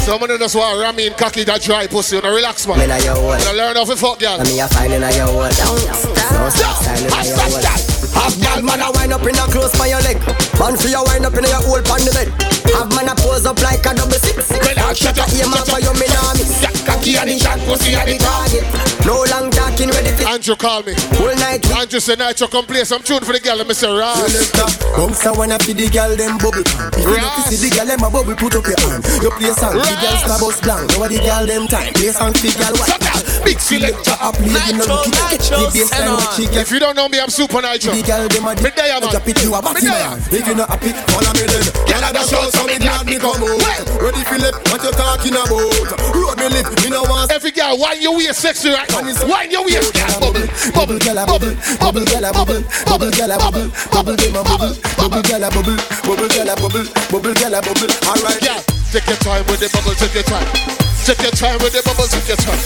Some 0.00 0.20
man 0.20 0.38
just 0.38 0.56
want 0.56 0.74
to 0.76 0.80
ram 0.82 0.98
in 0.98 1.12
cocky 1.14 1.44
that 1.44 1.62
dry 1.62 1.86
pussy. 1.86 2.16
You 2.16 2.22
know, 2.22 2.34
relax, 2.34 2.66
me 2.66 2.74
man. 2.74 2.84
in 2.84 2.90
a 2.90 2.98
your 3.04 3.14
hole. 3.14 3.38
You 3.38 3.44
know, 3.44 3.54
learn 3.54 3.76
how 3.76 3.84
to 3.84 3.96
fuck, 3.96 4.18
girl. 4.18 4.40
And 4.40 4.48
me 4.48 4.60
a 4.60 4.68
find 4.68 4.92
in 4.92 5.02
a 5.02 5.10
your 5.12 5.26
hole. 5.26 5.42
No 5.42 6.48
stop 6.48 6.82
sign 6.82 7.04
in 7.04 7.12
a 7.12 7.24
your 7.28 7.99
Have 8.20 8.36
girl 8.42 8.62
man 8.62 8.80
a 8.80 8.92
wind 8.92 9.12
up 9.14 9.22
in 9.22 9.34
a 9.34 9.44
close 9.48 9.72
by 9.78 9.86
your 9.86 10.00
leg. 10.02 10.18
Man 10.60 10.76
for 10.76 10.88
your 10.88 11.04
wind 11.06 11.24
up 11.24 11.32
in 11.32 11.44
your 11.44 11.64
old 11.66 11.84
pan 11.86 12.04
the 12.04 12.12
bed. 12.12 12.49
Have 12.74 12.90
man 12.94 13.08
a 13.08 13.14
pose 13.14 13.46
up 13.46 13.60
like 13.62 13.84
a 13.86 13.94
double 13.94 14.18
six. 14.20 14.50
Well, 14.50 14.94
shut 14.94 15.18
up, 15.18 15.28
Aim 15.32 15.52
up 15.54 15.66
for 15.66 15.80
your 15.80 15.94
miss. 15.94 16.12
Cocky 16.84 17.16
and 17.16 17.30
the 17.30 17.38
shot 17.38 17.58
pussy 17.66 17.94
and 17.94 18.08
the 18.08 18.16
target. 18.18 18.64
No 19.06 19.24
long 19.30 19.50
talking 19.50 19.88
ready 19.90 20.12
for 20.12 20.28
Andrew 20.28 20.56
call 20.56 20.82
me. 20.82 20.94
whole 21.16 21.34
night. 21.36 21.64
Andrew 21.72 22.00
said, 22.00 22.18
Night, 22.18 22.40
you 22.40 22.48
come 22.48 22.66
play 22.66 22.84
some 22.84 23.02
tune 23.02 23.20
for 23.24 23.32
the 23.32 23.40
girl. 23.40 23.56
Let 23.56 23.68
me 23.68 23.74
say, 23.74 23.88
Ras. 23.88 24.52
Bounce 24.96 25.24
a 25.26 25.32
wanna 25.32 25.58
feed 25.58 25.78
the 25.78 25.88
girl 25.88 26.14
them 26.16 26.36
bubble. 26.38 26.60
If 26.60 27.04
you 27.04 27.16
to 27.16 27.40
see 27.48 27.58
the 27.62 27.70
girl 27.74 27.86
them 27.86 28.04
a 28.04 28.08
bubble, 28.10 28.36
put 28.36 28.54
up 28.56 28.66
your 28.66 28.78
hand. 28.80 29.02
You 29.22 29.30
play 29.34 29.52
song, 29.56 29.76
the 29.76 29.86
girl 29.86 30.14
Ras. 30.14 30.24
star 30.24 30.38
bus 30.38 30.60
blank. 30.60 30.86
What 30.98 31.10
the 31.10 31.20
girl 31.20 31.44
them 31.46 31.64
time. 31.68 31.92
Play 31.94 32.12
song, 32.12 32.32
the 32.36 32.50
girl 32.54 32.76
up. 32.76 33.20
Big 33.44 33.58
selector. 33.58 34.16
Up, 34.20 34.36
play 34.36 34.52
the 34.52 34.72
no 34.76 34.84
look 34.84 35.08
it. 35.32 35.40
The 35.48 35.66
baseline 35.72 36.14
what 36.16 36.32
she 36.36 36.44
get. 36.46 36.68
If 36.68 36.70
you 36.70 36.80
don't 36.80 36.96
know 36.96 37.08
me, 37.08 37.20
I'm 37.20 37.32
Supa 37.32 37.64
Nytro. 37.64 37.96
The 37.96 38.02
girl 38.04 38.28
them 38.28 38.46
a 38.46 38.52
Me 38.60 38.70
there, 38.76 39.00
man. 39.00 39.08
Drop 39.10 39.26
you 39.26 39.54
a 39.54 39.58
batty 39.62 39.88
man. 39.88 40.18
If 40.28 40.44
you 40.46 40.54
not 40.54 40.68
happy, 40.68 40.92
follow 41.08 41.32
me 41.34 41.44
then 41.48 41.89
shout 42.30 42.54
so 42.54 42.62
me 42.66 42.78
glad 42.78 43.06
me 43.06 43.18
come 43.18 43.42
out. 43.42 43.58
Ready 43.98 44.22
Philip, 44.30 44.54
what 44.70 44.80
you 44.86 44.94
talking 44.94 45.34
about? 45.34 46.14
Road 46.14 46.38
me 46.38 46.46
lit, 46.54 46.66
me 46.82 46.88
no 46.94 47.02
want. 47.10 47.34
Every 47.34 47.50
girl, 47.50 47.76
why 47.76 47.98
you 47.98 48.14
wear 48.14 48.32
sexy 48.32 48.70
right 48.70 48.88
now? 48.90 49.02
Why 49.26 49.50
you 49.50 49.60
wear 49.66 49.82
bubble, 50.22 50.46
bubble, 50.72 50.98
gyal 51.02 51.18
a 51.18 51.26
bubble, 51.26 51.54
bubble, 51.82 52.06
gyal 52.06 52.24
a 52.24 52.30
bubble, 52.30 52.62
bubble, 52.86 53.10
gyal 53.10 53.34
a 53.34 53.36
bubble, 53.36 53.68
bubble, 53.90 54.16
girl, 54.16 54.44
bubble, 54.46 54.72
bubble, 54.96 55.22
girl, 55.26 55.44
bubble, 55.50 55.76
bubble, 56.06 56.28
girl, 56.30 56.50
bubble, 56.54 56.86
bubble, 57.10 57.54
a 57.54 57.60
bubble. 57.60 57.90
All 58.06 58.20
right, 58.22 58.42
yeah. 58.42 58.62
Take 58.90 59.06
your 59.06 59.16
time 59.18 59.44
with 59.46 59.60
the 59.60 59.68
bubble, 59.70 59.94
take 59.98 60.14
your 60.14 60.22
time. 60.24 60.46
Take 61.04 61.22
your 61.22 61.32
time 61.32 61.58
with 61.58 61.72
the 61.72 61.82
bubble, 61.82 62.06
take 62.06 62.28
your 62.28 62.36
time. 62.36 62.58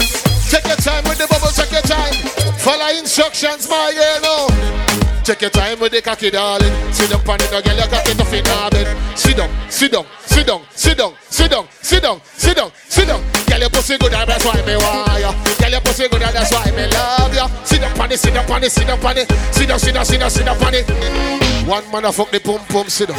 Take 0.48 0.66
your 0.66 0.76
time 0.76 1.04
with 1.04 1.18
the 1.18 1.26
bubble, 1.28 1.52
take 1.52 1.72
your 1.72 1.82
time. 1.82 2.14
Follow 2.58 2.98
instructions, 2.98 3.68
my 3.68 3.92
girl. 3.96 4.93
Take 5.24 5.40
your 5.40 5.50
time 5.50 5.80
with 5.80 5.90
the 5.90 6.02
cocky, 6.02 6.30
darling. 6.30 6.70
Sit 6.92 7.08
down, 7.08 7.22
pan 7.24 7.40
it, 7.40 7.50
no 7.50 7.62
girl, 7.62 7.74
you 7.74 7.88
cocky 7.88 8.12
tough 8.12 8.32
in 8.34 8.44
bed. 8.44 9.16
Sit 9.16 9.38
down, 9.38 9.48
sit 9.70 9.90
down, 9.90 10.04
sit 10.20 10.46
down, 10.46 10.60
sit 10.70 10.98
down, 10.98 11.16
sit 11.30 11.48
down, 11.48 11.66
sit 11.80 12.02
down, 12.02 12.20
sit 12.36 12.54
down, 12.54 12.70
sit 12.90 13.08
down. 13.08 13.24
Girl, 13.48 13.60
your 13.60 13.70
pussy 13.70 13.96
good, 13.96 14.12
and 14.12 14.28
that's 14.28 14.44
why 14.44 14.60
me 14.66 14.76
want 14.76 15.18
ya. 15.18 15.32
Girl, 15.56 15.70
your 15.70 15.80
pussy 15.80 16.08
good, 16.08 16.20
and 16.20 16.34
that's 16.34 16.52
why 16.52 16.70
me 16.76 16.86
love 16.92 17.34
ya. 17.34 17.48
Sit 17.64 17.80
down, 17.80 17.96
pan 17.96 18.12
it, 18.12 18.20
sit 18.20 18.34
down, 18.34 18.44
pan 18.44 18.64
it, 18.64 18.70
sit 18.70 18.86
down, 18.86 19.00
pan 19.00 19.16
it. 19.16 19.32
Sit 19.50 19.66
down, 19.66 19.78
sit 19.78 19.94
down, 19.94 20.04
sit 20.04 20.20
down, 20.20 20.30
sit 20.30 20.44
down, 20.44 20.58
pan 20.58 20.74
it. 20.74 21.66
One 21.66 21.90
man 21.90 22.04
a 22.04 22.12
fuck 22.12 22.30
the 22.30 22.40
pum 22.40 22.60
pum, 22.68 22.90
sit 22.90 23.08
down. 23.08 23.18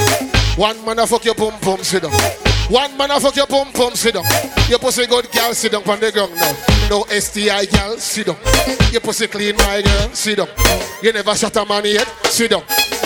One 0.58 0.86
man 0.86 1.00
a 1.00 1.08
fuck 1.08 1.26
your 1.26 1.34
pum 1.34 1.60
pum, 1.60 1.82
sit 1.82 2.04
down. 2.04 2.55
One 2.70 2.98
man 2.98 3.10
fuck 3.20 3.36
your 3.36 3.46
pum 3.46 3.72
pum, 3.74 3.94
sit 3.94 4.16
down. 4.16 4.26
Your 4.68 4.80
pussy 4.80 5.06
good, 5.06 5.32
girl, 5.32 5.54
sit 5.54 5.72
down 5.72 5.88
on 5.88 6.00
the 6.00 6.12
ground 6.12 6.34
now. 6.36 6.56
No 6.90 7.04
STI, 7.04 7.66
girl, 7.66 7.98
sit 7.98 8.26
down. 8.26 8.38
Your 8.92 9.02
pussy 9.02 9.28
clean, 9.28 9.56
my 9.58 9.84
girl, 9.84 10.10
sit 10.14 10.38
down. 10.38 10.48
You 11.04 11.14
never 11.14 11.36
shot 11.36 11.56
a 11.58 11.66
man 11.66 11.86
yet, 11.86 12.08
sit 12.26 12.50
down. 12.50 12.64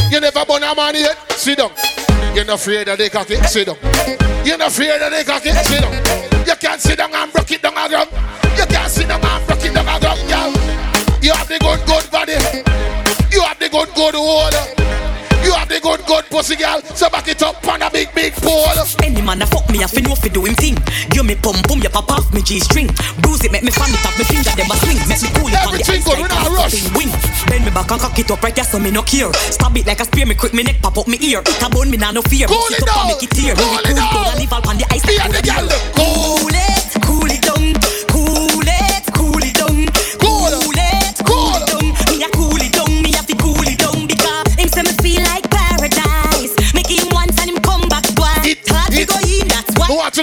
You 0.09 0.21
never 0.21 0.45
burn 0.45 0.63
a 0.63 0.73
man 0.73 0.95
yet, 0.95 1.17
sit 1.31 1.57
down. 1.57 1.71
You're 2.33 2.45
not 2.45 2.55
afraid 2.55 2.87
of 2.87 2.97
the 2.97 3.09
cocky, 3.09 3.35
sit 3.35 3.67
down. 3.67 3.77
You're 4.45 4.57
not 4.57 4.69
afraid 4.69 5.01
of 5.01 5.11
the 5.11 5.23
cocky, 5.25 5.51
sit 5.51 5.81
down. 5.81 6.47
You 6.47 6.55
can't 6.55 6.79
sit 6.79 6.97
down 6.97 7.13
and 7.13 7.31
broke 7.33 7.51
it 7.51 7.61
down 7.61 7.73
a 7.75 8.48
pussy 16.39 16.55
girl, 16.55 16.79
so 16.95 17.09
back 17.09 17.27
it 17.27 17.43
up 17.43 17.59
on 17.67 17.81
a 17.81 17.91
big, 17.91 18.07
big 18.15 18.31
pole. 18.39 18.63
Any 19.03 19.21
man 19.21 19.41
a 19.41 19.45
fuck 19.45 19.67
me, 19.69 19.83
I 19.83 19.87
fi 19.87 19.99
know 19.99 20.15
fi 20.15 20.29
do 20.29 20.45
him 20.45 20.55
thing. 20.55 20.79
Give 21.11 21.25
me 21.25 21.35
pum 21.35 21.59
pum, 21.67 21.83
you 21.83 21.89
pop 21.89 22.09
off 22.11 22.31
me 22.33 22.41
G 22.41 22.59
string. 22.63 22.87
Bruise 23.19 23.43
it, 23.43 23.51
make 23.51 23.63
me 23.63 23.71
fan 23.71 23.91
it 23.91 23.99
up, 24.07 24.15
me 24.15 24.23
finger 24.23 24.55
them 24.55 24.71
a 24.71 24.75
swing. 24.79 24.99
Make 25.11 25.19
me 25.19 25.29
cool 25.35 25.51
it 25.51 25.59
on 25.67 25.75
the 25.75 25.83
ice 25.83 26.07
like 26.07 26.31
a 26.31 26.49
rush. 26.55 26.79
Wing. 26.95 27.11
Bend 27.51 27.65
me 27.67 27.71
back 27.71 27.91
and 27.91 27.99
cock 27.99 28.17
it 28.17 28.31
up 28.31 28.41
right 28.41 28.55
there, 28.55 28.63
so 28.63 28.79
me 28.79 28.89
no 28.89 29.03
care. 29.03 29.27
Stab 29.51 29.75
it 29.75 29.85
like 29.85 29.99
a 29.99 30.05
spear, 30.05 30.25
me 30.25 30.35
quick 30.35 30.53
me 30.53 30.63
neck 30.63 30.79
pop 30.81 30.97
up 30.97 31.07
me 31.11 31.19
ear. 31.19 31.43
It 31.43 31.61
a 31.61 31.67
bone 31.69 31.91
me 31.91 31.97
nah 31.97 32.11
no 32.11 32.21
fear. 32.21 32.47
Cool 32.47 32.71
it, 32.71 32.79
it 32.79 32.85
down, 32.87 33.07
make 33.07 33.23
it 33.23 33.31
tear. 33.35 33.55
cool 33.59 33.75
it 33.75 33.95
down. 33.99 34.07
Cool 34.07 34.39
it 34.39 34.49
down, 34.49 34.63
on 34.63 34.77
the 34.79 34.87
ice. 34.95 35.03
Be 35.03 35.19
the 35.19 35.43
girl, 35.43 35.67
cool 35.99 36.18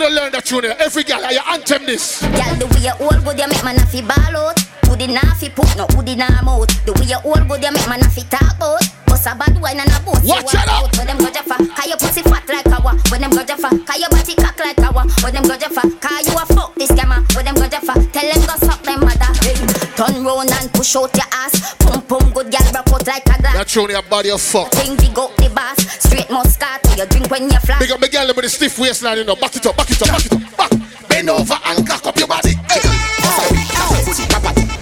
to 0.07 0.15
learn 0.15 0.33
that 0.33 0.45
tune 0.45 0.65
here. 0.65 0.77
Every 0.79 1.03
girl, 1.03 1.23
I 1.23 1.39
anthem 1.55 1.87
this. 1.87 2.23
Girl, 2.23 2.55
the 2.63 2.67
way 2.71 2.87
you 2.87 2.95
hold 2.95 3.19
good, 3.25 3.39
you 3.39 3.49
make 3.49 3.65
man 3.65 3.77
a 3.77 3.87
fi 3.87 4.01
ball 4.03 4.37
out. 4.37 4.59
Hoodie 4.87 5.11
nah 5.11 5.35
fi 5.35 5.49
put 5.51 5.67
no 5.77 5.87
hoodie 5.99 6.15
nah 6.15 6.31
mouth. 6.43 6.71
The 6.87 6.93
way 6.95 7.11
you 7.11 7.19
hold 7.27 7.49
good, 7.49 7.63
you 7.63 7.73
make 7.73 7.89
man 7.89 8.03
a 8.05 8.09
fi 8.11 8.23
talk 8.31 8.55
out. 8.63 8.83
Bust 9.07 9.27
a 9.27 9.35
bad 9.35 9.59
wine 9.59 9.83
and 9.83 9.91
a 9.91 9.99
boat. 10.07 10.23
Watch 10.23 10.55
it 10.55 10.69
out. 10.71 10.95
When 10.97 11.07
them 11.11 11.19
go 11.19 11.31
jaffa, 11.31 11.59
cause 11.59 11.89
your 11.91 11.99
pussy 11.99 12.23
fat 12.23 12.47
like 12.47 12.71
a 12.71 12.79
wa. 12.79 12.95
When 13.11 13.21
them 13.21 13.35
go 13.35 13.43
jaffa, 13.43 13.71
cause 13.83 13.99
your 13.99 14.11
body 14.11 14.35
cock 14.39 14.59
like 14.63 14.79
a 14.79 14.89
wa. 14.95 15.03
When 15.27 15.33
them 15.35 15.45
go 15.45 15.57
jaffa, 15.59 15.83
cause 15.99 16.27
you 16.27 16.37
a 16.39 16.45
fuck 16.55 16.75
this 16.77 16.91
scammer. 16.95 17.21
When 17.35 17.45
them 17.45 17.57
go 17.59 17.67
jaffa, 17.67 17.95
tell 18.15 18.27
them 18.31 18.43
go 18.47 18.55
suck 18.63 18.83
them 18.87 19.01
mother. 19.03 19.31
Hey, 19.43 19.59
turn 19.99 20.23
round 20.23 20.55
and 20.55 20.71
push 20.71 20.95
out 20.95 21.11
your 21.19 21.31
ass. 21.35 21.75
Pum 21.83 22.03
pum 22.07 22.31
good 22.31 22.55
girl, 22.55 22.67
rock 22.71 22.91
out 22.95 23.07
like 23.07 23.27
a 23.27 23.37
glass. 23.43 23.59
That 23.59 23.67
tune 23.67 23.91
your 23.91 24.07
body 24.07 24.31
a 24.31 24.39
fuck. 24.39 24.71
Thing 24.71 24.95
big 24.95 25.19
up 25.19 25.35
the 25.35 25.51
bass, 25.51 25.83
straight 25.99 26.31
Moscato. 26.31 26.76
You 26.97 27.05
drink 27.05 27.31
when 27.31 27.51
you 27.51 27.59
fly. 27.61 27.79
Big 27.79 27.93
up 27.93 28.01
my 28.01 28.09
girl 28.09 28.27
with 28.29 28.41
the 28.41 28.49
stiff 28.49 28.79
waistline, 28.79 29.19
you 29.19 29.25
know. 29.25 29.37
Back 29.37 29.55
it 29.55 29.67
up, 29.67 29.77
back 29.77 29.91
it 29.91 30.01
up, 30.01 30.09
back 30.09 30.25
it 30.25 30.33
up, 30.33 30.57
back. 30.57 30.73
Bend 31.09 31.29
over 31.29 31.61
and 31.69 31.87
cock 31.87 32.07
up 32.07 32.17
your 32.17 32.27
body. 32.27 32.57
Hey. 32.73 32.81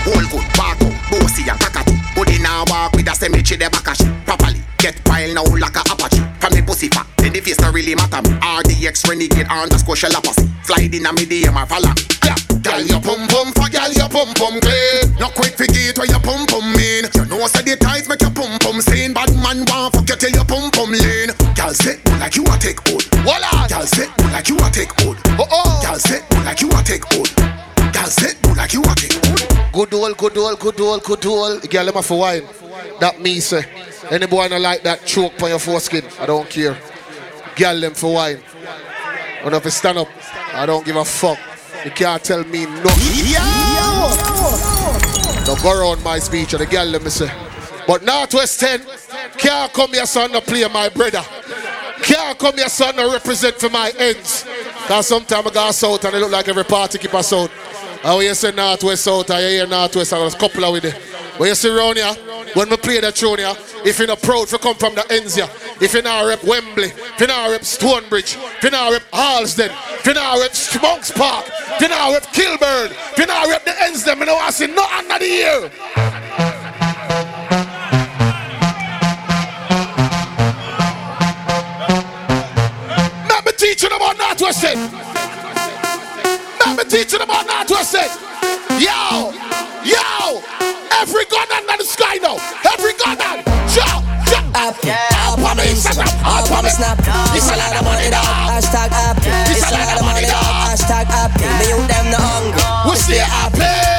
Hold 0.06 0.22
good, 0.30 0.46
walk 0.54 0.78
out, 0.78 1.10
bossy 1.10 1.42
and 1.50 1.58
cockatoo. 1.58 1.98
Body 2.14 2.38
now 2.38 2.62
walk 2.70 2.94
with 2.94 3.10
a 3.10 3.14
cemetery, 3.18 3.58
the 3.58 3.66
back 3.66 3.98
properly. 4.22 4.62
Get 4.78 5.02
pile 5.02 5.34
now 5.34 5.42
like 5.58 5.74
a 5.74 5.82
apache. 5.90 6.22
From 6.38 6.54
the 6.54 6.62
pussy 6.62 6.86
fat, 6.86 7.02
then 7.18 7.32
the 7.32 7.40
face 7.40 7.58
not 7.58 7.74
really 7.74 7.96
matter. 7.98 8.22
RDX 8.22 9.10
renegade 9.10 9.50
underscore 9.50 9.96
shell 9.96 10.14
opposite. 10.14 10.46
Fly 10.62 10.86
in 10.86 11.06
a 11.06 11.12
medium 11.18 11.58
or 11.58 11.66
falla. 11.66 11.98
Yeah, 12.22 12.38
girl 12.62 12.82
your 12.86 13.02
pum 13.02 13.26
pum 13.26 13.50
for 13.58 13.66
girl 13.66 13.90
your 13.90 14.06
pum 14.06 14.30
pum 14.38 14.62
clean. 14.62 15.18
No 15.18 15.34
quick 15.34 15.58
forget 15.58 15.98
where 15.98 16.06
your 16.06 16.22
pum 16.22 16.46
pum 16.46 16.62
mean. 16.78 17.10
You 17.10 17.26
know 17.26 17.42
say 17.50 17.66
the 17.66 17.74
ties 17.74 18.06
make 18.06 18.22
your 18.22 18.30
pum 18.30 18.54
pum 18.62 18.78
seen. 18.78 19.10
Bad 19.18 19.34
man 19.34 19.66
want 19.66 19.98
fuck 19.98 20.06
you 20.06 20.14
till 20.14 20.30
your 20.30 20.46
pum 20.46 20.70
pum 20.70 20.94
lean. 20.94 21.34
Say 22.14 22.20
like 22.20 22.36
you 22.36 22.44
a 22.44 22.58
take 22.58 22.88
hold. 22.88 23.04
Voila. 23.24 23.66
Girl 23.66 23.86
say 23.86 24.06
like 24.32 24.48
you 24.48 24.56
a 24.58 24.70
take 24.70 25.00
hold. 25.00 25.18
Oh 25.38 25.46
oh. 25.50 25.82
Girl 25.84 25.98
say 25.98 26.20
like 26.44 26.60
you 26.60 26.70
a 26.70 26.82
take 26.82 27.04
hold. 27.04 27.34
Girl 27.92 28.06
say 28.06 28.34
like 28.56 28.72
you 28.72 28.82
a 28.82 28.94
take 28.94 29.12
hold. 29.12 29.72
Good 29.72 29.94
old, 29.94 30.16
good 30.16 30.38
old, 30.38 30.60
good 30.60 30.80
old, 30.80 31.02
good 31.02 31.26
old. 31.26 31.70
Girl, 31.70 31.84
them 31.86 32.02
for 32.02 32.18
wine. 32.20 32.44
That 33.00 33.20
me 33.20 33.40
say. 33.40 33.64
Any 34.10 34.26
boy 34.26 34.46
not 34.48 34.60
like 34.60 34.82
that 34.84 35.04
choke 35.04 35.42
on 35.42 35.48
your 35.48 35.58
foreskin. 35.58 36.04
I 36.20 36.26
don't 36.26 36.48
care. 36.48 36.78
Girl, 37.56 37.80
them 37.80 37.94
for 37.94 38.14
wine. 38.14 38.38
When 39.42 39.54
if 39.54 39.64
you 39.64 39.70
stand 39.70 39.98
up, 39.98 40.08
I 40.52 40.66
don't 40.66 40.84
give 40.86 40.96
a 40.96 41.04
fuck. 41.04 41.38
You 41.84 41.90
can't 41.90 42.22
tell 42.22 42.44
me 42.44 42.66
nothing. 42.66 43.34
Don't 45.44 45.62
go 45.62 45.80
around 45.80 46.02
my 46.04 46.18
speech 46.18 46.52
and 46.54 46.62
the 46.62 46.66
girl 46.66 46.86
let 46.86 47.02
me 47.02 47.10
say. 47.10 47.30
But 47.86 48.02
Northwest 48.02 48.60
10 48.60 48.80
can't 49.36 49.72
come 49.72 49.92
here 49.92 50.06
son 50.06 50.30
to 50.30 50.40
play 50.40 50.66
my 50.68 50.88
brother. 50.88 51.22
Can't 52.04 52.38
come 52.38 52.56
here 52.56 52.68
son 52.68 52.94
to 52.96 53.10
represent 53.10 53.56
for 53.56 53.70
my 53.70 53.90
ends. 53.98 54.44
Cause 54.86 55.08
sometimes 55.08 55.46
I 55.46 55.50
go 55.54 55.70
south 55.70 56.04
and 56.04 56.14
it 56.14 56.18
look 56.20 56.32
like 56.32 56.48
every 56.48 56.64
party 56.64 56.98
keep 56.98 57.14
us 57.14 57.32
out. 57.32 57.50
And 58.04 58.18
when 58.18 58.26
you 58.26 58.34
say 58.34 58.52
Northwest 58.52 59.04
South, 59.04 59.30
I 59.30 59.40
hear 59.40 59.66
Northwest, 59.66 60.12
I 60.12 60.22
was 60.22 60.34
couple 60.34 60.70
with 60.70 60.84
it. 60.84 60.94
When 61.38 61.48
you 61.48 61.54
see 61.54 61.74
around 61.74 61.96
here, 61.96 62.12
when 62.52 62.68
we 62.68 62.76
play 62.76 63.00
the 63.00 63.10
tune 63.10 63.38
here, 63.38 63.54
if 63.86 63.98
you're 63.98 64.06
not 64.06 64.20
proud 64.20 64.46
to 64.48 64.58
come 64.58 64.76
from 64.76 64.94
the 64.94 65.10
ends 65.10 65.34
here, 65.34 65.48
if 65.80 65.94
you're 65.94 66.02
not 66.02 66.26
rep 66.26 66.44
Wembley, 66.44 66.88
if 66.88 67.18
you're 67.18 67.28
not 67.28 67.50
rep 67.50 67.64
Stonebridge, 67.64 68.36
if 68.36 68.62
you're 68.62 68.72
not 68.72 68.92
rep 68.92 69.02
Harlesden, 69.10 69.70
if 69.94 70.04
you're 70.04 70.14
not 70.14 70.38
rep 70.38 70.82
Monks 70.82 71.10
Park, 71.10 71.46
if 71.48 71.80
you're 71.80 71.88
not 71.88 72.12
rep 72.12 72.32
Kilburn, 72.34 72.90
if 72.92 73.18
you're 73.18 73.26
not 73.26 73.48
rep 73.48 73.64
the 73.64 73.82
ends 73.82 74.04
them, 74.04 74.20
you 74.20 74.26
know 74.26 74.36
I 74.36 74.50
see 74.50 74.66
no 74.66 74.84
under 74.92 75.18
the 75.18 75.26
year. 75.26 76.23
Teach 83.74 83.90
you 83.90 83.96
about 83.96 84.16
Northwest 84.16 84.64
End. 84.64 84.92
Let 86.62 86.78
me 86.78 86.84
teach 86.84 87.12
you 87.12 87.18
about 87.18 87.44
Northwest 87.46 87.94
End. 87.94 88.10
Yo, 88.78 89.34
yo, 89.82 90.42
every 90.94 91.24
gun 91.26 91.48
under 91.50 91.78
the 91.78 91.84
sky 91.84 92.14
now. 92.22 92.38
Every 92.70 92.92
gun 92.94 93.18
on. 93.18 93.42
Jump, 93.74 94.06
jump. 94.30 94.54
Up, 94.54 94.78
up 94.78 95.38
on 95.38 95.56
my 95.56 95.66
Instagram, 95.66 96.06
up 96.22 96.50
on 96.52 96.62
my 96.62 96.70
Snap. 96.70 96.98
It's 97.34 97.50
a 97.50 97.56
lot 97.56 97.74
of 97.74 97.84
money, 97.84 98.10
dog. 98.10 98.22
Hashtag 98.46 98.92
up. 99.10 99.18
It's 99.50 99.66
a 99.66 99.74
lot 99.74 99.98
of 99.98 100.04
money, 100.06 100.26
dog. 100.26 100.70
Hashtag 100.70 101.06
happy. 101.06 101.42
Me 101.58 101.70
you 101.74 101.86
them 101.88 102.10
no 102.12 102.18
hunger. 102.18 102.90
We 102.90 102.96
stay 102.96 103.18
happy. 103.18 103.93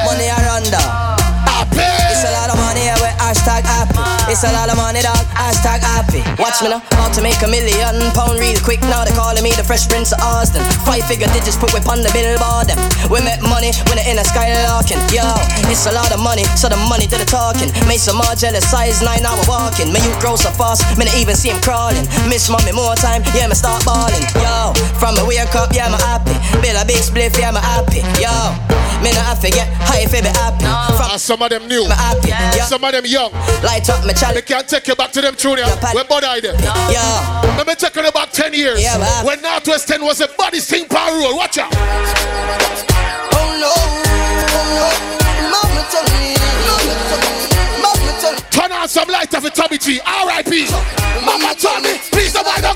It's 4.36 4.44
a 4.44 4.52
lot 4.52 4.68
of 4.68 4.76
money, 4.76 5.00
dog. 5.00 5.24
Hashtag 5.32 5.80
happy. 5.80 6.20
Watch 6.36 6.60
me 6.60 6.68
now, 6.68 6.84
how 7.00 7.08
to 7.08 7.24
make 7.24 7.40
a 7.40 7.48
million 7.48 7.96
pound 8.12 8.36
real 8.36 8.60
quick. 8.60 8.84
Now 8.92 9.08
they 9.08 9.16
calling 9.16 9.40
me 9.40 9.56
the 9.56 9.64
Fresh 9.64 9.88
Prince 9.88 10.12
of 10.12 10.20
Austin. 10.20 10.60
Five 10.84 11.08
figure 11.08 11.32
digits 11.32 11.56
put 11.56 11.72
whip 11.72 11.88
on 11.88 12.04
the 12.04 12.12
billboard. 12.12 12.68
Them. 12.68 12.76
We 13.08 13.24
make 13.24 13.40
money 13.40 13.72
when 13.88 13.96
they 13.96 14.12
in 14.12 14.20
a 14.20 14.28
skylarking. 14.28 15.00
Yo, 15.08 15.24
it's 15.72 15.88
a 15.88 15.96
lot 15.96 16.12
of 16.12 16.20
money, 16.20 16.44
so 16.60 16.68
the 16.68 16.76
money 16.92 17.08
to 17.08 17.16
the 17.16 17.24
talking. 17.24 17.72
Make 17.88 18.04
some 18.04 18.20
more 18.20 18.36
jealous 18.36 18.68
size 18.68 19.00
nine 19.00 19.24
hour 19.24 19.40
walking. 19.48 19.96
Me 19.96 20.04
you 20.04 20.12
grow 20.20 20.36
so 20.36 20.52
fast, 20.52 20.84
me 21.00 21.08
not 21.08 21.16
even 21.16 21.40
see 21.40 21.56
him 21.56 21.64
crawling. 21.64 22.04
Miss 22.28 22.52
mommy 22.52 22.76
more 22.76 23.00
time, 23.00 23.24
yeah 23.40 23.48
me 23.48 23.56
start 23.56 23.88
balling. 23.88 24.28
Yo, 24.44 24.76
from 25.00 25.16
me 25.16 25.24
wake 25.24 25.56
up, 25.56 25.72
yeah 25.72 25.88
me 25.88 25.96
happy. 26.04 26.36
Bill 26.60 26.76
a 26.76 26.84
big 26.84 27.00
spliff, 27.00 27.40
yeah 27.40 27.56
me 27.56 27.64
happy. 27.64 28.04
Yo, 28.20 28.36
me 29.06 29.14
not 29.14 29.38
have 29.38 29.42
to 29.46 29.50
get 29.54 29.70
high 29.86 30.02
if 30.02 30.12
be 30.12 30.18
happy. 30.26 30.66
From 30.98 31.12
And 31.14 31.22
some 31.22 31.42
of 31.42 31.50
them 31.54 31.68
new. 31.70 31.86
happy. 31.86 32.30
Yeah. 32.30 32.66
Some 32.66 32.84
of 32.84 32.92
them 32.92 33.06
young. 33.06 33.32
Light 33.62 33.86
up 33.90 34.02
my 34.02 34.14
They 34.14 34.20
chalice. 34.20 34.42
can't 34.50 34.68
take 34.68 34.88
you 34.88 34.96
back 34.96 35.12
to 35.14 35.22
them 35.22 35.36
tune 35.36 35.58
here. 35.62 35.70
When 35.94 36.08
body 36.08 36.26
I 36.26 36.40
them. 36.42 36.58
Yo, 36.90 37.06
Let 37.58 37.68
me 37.68 37.76
take 37.76 37.96
you 37.96 38.12
back 38.12 38.32
10 38.32 38.54
years. 38.54 38.82
Yeah, 38.82 38.98
man. 38.98 39.26
when 39.26 39.42
Northwest 39.42 39.88
10 39.88 40.02
was 40.04 40.22
a 40.22 40.28
body 40.38 40.60
thing 40.60 40.88
power 40.90 41.14
rule. 41.14 41.38
Watch 41.38 41.58
out. 41.60 41.70
Oh 41.72 41.78
no, 43.62 43.70
oh 43.70 44.66
no, 44.74 44.90
mama 45.54 45.82
tell 45.94 46.04
me, 46.18 46.34
mama 46.66 46.94
tell 47.06 47.22
me, 47.22 47.30
mama 47.86 48.12
tell 48.20 48.34
me. 48.34 48.40
Turn 48.50 48.72
on 48.74 48.88
some 48.90 49.08
light 49.10 49.34
of 49.36 49.46
a 49.46 49.50
Tommy 49.52 49.78
T. 49.78 50.00
R.I.P. 50.02 50.66
Mama 51.26 51.54
told 51.56 51.84
me, 51.84 51.98
please 52.12 52.34
don't 52.34 52.46
mind 52.46 52.64
the 52.64 52.74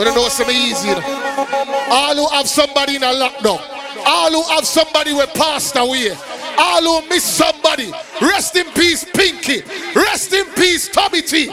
Peace. 0.00 0.08
wanna 0.08 0.16
know 0.16 0.28
some 0.28 0.50
easy. 0.50 0.88
you 0.88 0.94
know. 0.94 1.86
All 1.90 2.14
who 2.16 2.28
have 2.28 2.48
somebody 2.48 2.96
in 2.96 3.02
a 3.02 3.12
lockdown. 3.12 3.60
All 4.06 4.30
who 4.32 4.42
have 4.54 4.64
somebody 4.64 5.10
who 5.10 5.26
passed 5.26 5.76
away. 5.76 6.16
All 6.56 6.80
who 6.80 7.08
miss 7.08 7.24
somebody. 7.24 7.92
Rest 8.20 8.56
in 8.56 8.64
peace, 8.72 9.04
Pinky. 9.04 9.62
Rest 9.94 10.32
in 10.32 10.46
peace, 10.56 10.88
Tommy 10.88 11.20
T. 11.20 11.48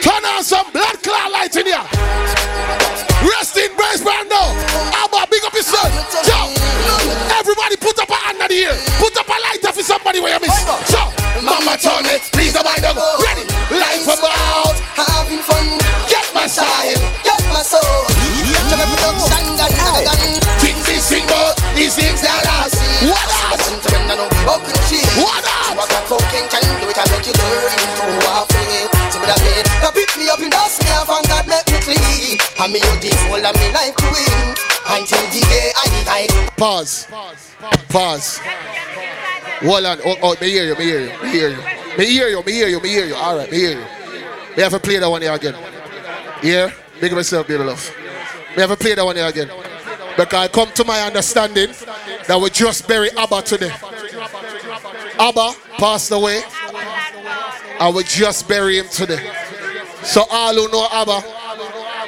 Turn 0.00 0.24
on 0.30 0.44
some 0.44 0.70
blood 0.70 1.02
clot 1.02 1.32
light 1.32 1.56
in 1.56 1.66
here. 1.66 1.82
Rest 3.22 3.56
in 3.58 3.74
Brace 3.74 4.02
Brando. 4.02 4.42
Abba, 5.02 5.26
big 5.30 5.42
up 5.44 5.52
yourself. 5.52 5.90
Jump. 6.22 6.54
Everybody 7.34 7.76
put 7.76 7.98
up 7.98 8.10
a 8.10 8.14
hand 8.14 8.38
in 8.38 8.48
the 8.48 8.62
air. 8.62 8.78
Put 9.02 9.16
up 9.18 9.26
a 9.26 9.38
lighter 9.42 9.72
for 9.72 9.82
somebody 9.82 10.20
where 10.20 10.34
you 10.34 10.40
miss. 10.40 10.54
So, 10.86 11.02
Mama 11.42 11.74
me, 12.06 12.18
please 12.30 12.52
don't 12.52 12.64
mind 12.64 12.82
them. 12.82 12.96
Ready? 13.18 13.42
Life 13.74 14.06
about 14.06 14.78
having 14.94 15.42
fun. 15.42 15.66
Get 16.08 16.30
my 16.34 16.46
style. 16.46 17.31
My 17.52 17.60
soul. 17.60 17.80
To 17.82 18.74
the 18.74 18.86
production, 18.88 19.44
gun, 19.60 19.70
gun, 19.76 20.04
gun. 20.08 20.16
Things 20.58 20.82
they 20.88 20.98
sing 20.98 21.24
about, 21.28 21.60
these 21.76 21.94
things 21.94 22.24
that 22.24 22.40
last. 22.48 22.80
What 23.04 23.28
else? 23.52 23.68
Open 24.48 24.76
cheek. 24.88 25.04
What 25.20 25.44
else? 25.44 25.76
What 25.76 25.88
that 25.92 26.04
cocaine 26.08 26.48
can 26.48 26.64
do 26.80 26.88
it, 26.88 26.96
I 26.96 27.04
make 27.12 27.28
you 27.28 27.34
turn 27.36 27.72
into 27.76 28.08
a 28.24 28.44
fake. 28.48 28.88
See 29.12 29.20
me 29.20 29.26
that 29.28 29.40
bed. 29.40 29.64
Now 29.84 29.92
pick 29.92 30.10
me 30.16 30.28
up 30.28 30.40
in 30.40 30.50
dust 30.50 30.80
me 30.80 30.90
off 30.96 31.08
and 31.12 31.26
God 31.28 31.44
make 31.48 31.66
me 31.68 31.78
clean. 31.84 32.40
And 32.60 32.72
me 32.72 32.78
you 32.80 32.94
the 33.00 33.10
full 33.28 33.44
of 33.44 33.54
me 33.56 33.68
life 33.72 33.96
queen. 34.00 34.56
Until 34.88 35.24
the 35.28 35.40
day 35.46 35.72
I 35.76 35.86
die. 36.04 36.28
Pause. 36.56 37.08
Pause. 37.88 38.40
Hold 39.62 39.84
on. 39.84 39.98
Oh, 40.04 40.16
oh, 40.22 40.36
me 40.40 40.50
hear 40.50 40.64
you, 40.64 40.76
me 40.76 40.84
hear 40.84 41.00
you, 41.00 41.12
me 41.22 41.28
hear 41.30 41.48
you. 41.50 41.62
Me 41.96 42.04
hear 42.06 42.28
you, 42.28 42.42
me 42.42 42.52
hear 42.52 42.68
you, 42.68 42.80
me 42.80 42.88
hear 42.88 43.06
you. 43.06 43.14
All 43.14 43.36
right, 43.36 43.50
me 43.50 43.56
hear 43.56 43.78
you. 43.78 43.86
Me 44.56 44.62
have 44.62 44.72
to 44.72 44.80
play 44.80 44.98
that 44.98 45.08
one 45.08 45.22
here 45.22 45.32
again. 45.32 45.54
Yeah? 46.42 46.72
Big 47.02 47.12
myself, 47.14 47.48
baby 47.48 47.64
love. 47.64 47.84
Have 48.54 48.70
to 48.70 48.76
play 48.76 48.94
that 48.94 49.04
one 49.04 49.16
here 49.16 49.26
again. 49.26 49.50
Because 50.16 50.34
I 50.34 50.46
come 50.46 50.70
to 50.74 50.84
my 50.84 51.00
understanding 51.00 51.70
that 52.28 52.40
we 52.40 52.48
just 52.48 52.86
bury 52.86 53.10
Abba 53.18 53.42
today. 53.42 53.72
Abba 55.18 55.50
passed 55.78 56.12
away. 56.12 56.42
I 57.80 57.90
we 57.92 58.04
just 58.04 58.46
bury 58.48 58.78
him 58.78 58.86
today. 58.88 59.18
So 60.04 60.22
all 60.30 60.54
who 60.54 60.70
know 60.70 60.86
Abba, 60.92 61.26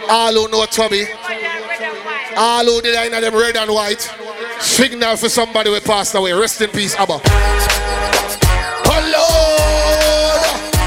all 0.08 0.32
who 0.32 0.48
know 0.48 0.64
Tommy, 0.66 1.06
all 2.36 2.64
who 2.64 2.80
did 2.80 2.94
in 3.12 3.20
them 3.20 3.34
red 3.34 3.56
and 3.56 3.72
white, 3.72 4.08
signal 4.60 5.16
for 5.16 5.28
somebody 5.28 5.70
who 5.74 5.80
passed 5.80 6.14
away. 6.14 6.32
Rest 6.34 6.60
in 6.60 6.70
peace, 6.70 6.94
Abba. 6.94 7.20
Oh 8.86 9.00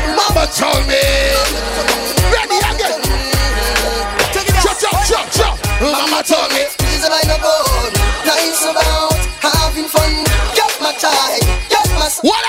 Lord, 0.08 0.15
Mama 0.15 0.48
told 0.56 0.88
me. 0.88 2.07
Chop, 5.08 5.32
chop. 5.32 5.56
Mama 5.80 6.20
told 6.20 6.52
me. 6.52 6.67
Please 6.84 7.08
I 7.08 7.24
no 7.32 7.39
good? 7.39 7.93
Nice 8.28 8.60
about 8.67 9.15
having 9.39 9.88
fun. 9.88 10.12
Get 10.52 10.76
my 10.84 10.91
tie. 11.00 11.39
Get 11.72 11.88
my 11.96 12.12
What 12.28 12.43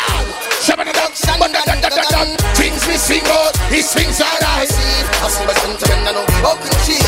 shabba-da-dum-dum-dum. 0.66 2.28
Things 2.58 2.82
we 2.86 2.96
sing 2.98 3.22
out, 3.30 3.54
he 3.70 3.80
sings 3.80 4.20
alright. 4.20 4.66
I 4.66 5.28
see 5.30 5.46
my 5.46 5.54
sentiment 5.54 6.08
and 6.10 6.18
no 6.18 6.22
open 6.50 6.74
cheek. 6.82 7.02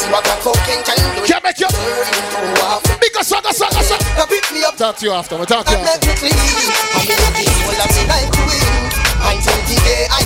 See 0.00 0.08
what 0.08 0.24
cocaine 0.40 0.80
can 0.80 0.96
do. 1.12 1.28
Can 1.28 1.40
make 1.44 1.60
you 1.60 1.68
up, 1.68 3.44
us 3.44 3.60
up, 3.60 3.76
us 3.76 3.92
pick 4.28 4.48
me 4.52 4.64
up. 4.64 4.76
Talk 4.76 4.96
to 4.96 5.06
you 5.06 5.12
after, 5.12 5.36
we'll 5.36 5.46
talk 5.46 5.66
to 5.66 5.72
you 5.72 5.84
after. 5.84 6.08
I'm 6.08 7.04
in 7.04 7.20
the 7.20 7.44
full 7.68 7.80
of 7.84 7.90
me 7.92 8.02
like 8.08 8.32
queen. 8.32 8.96
Until 9.26 9.60
the 9.68 9.76
day 9.84 10.06
I 10.08 10.25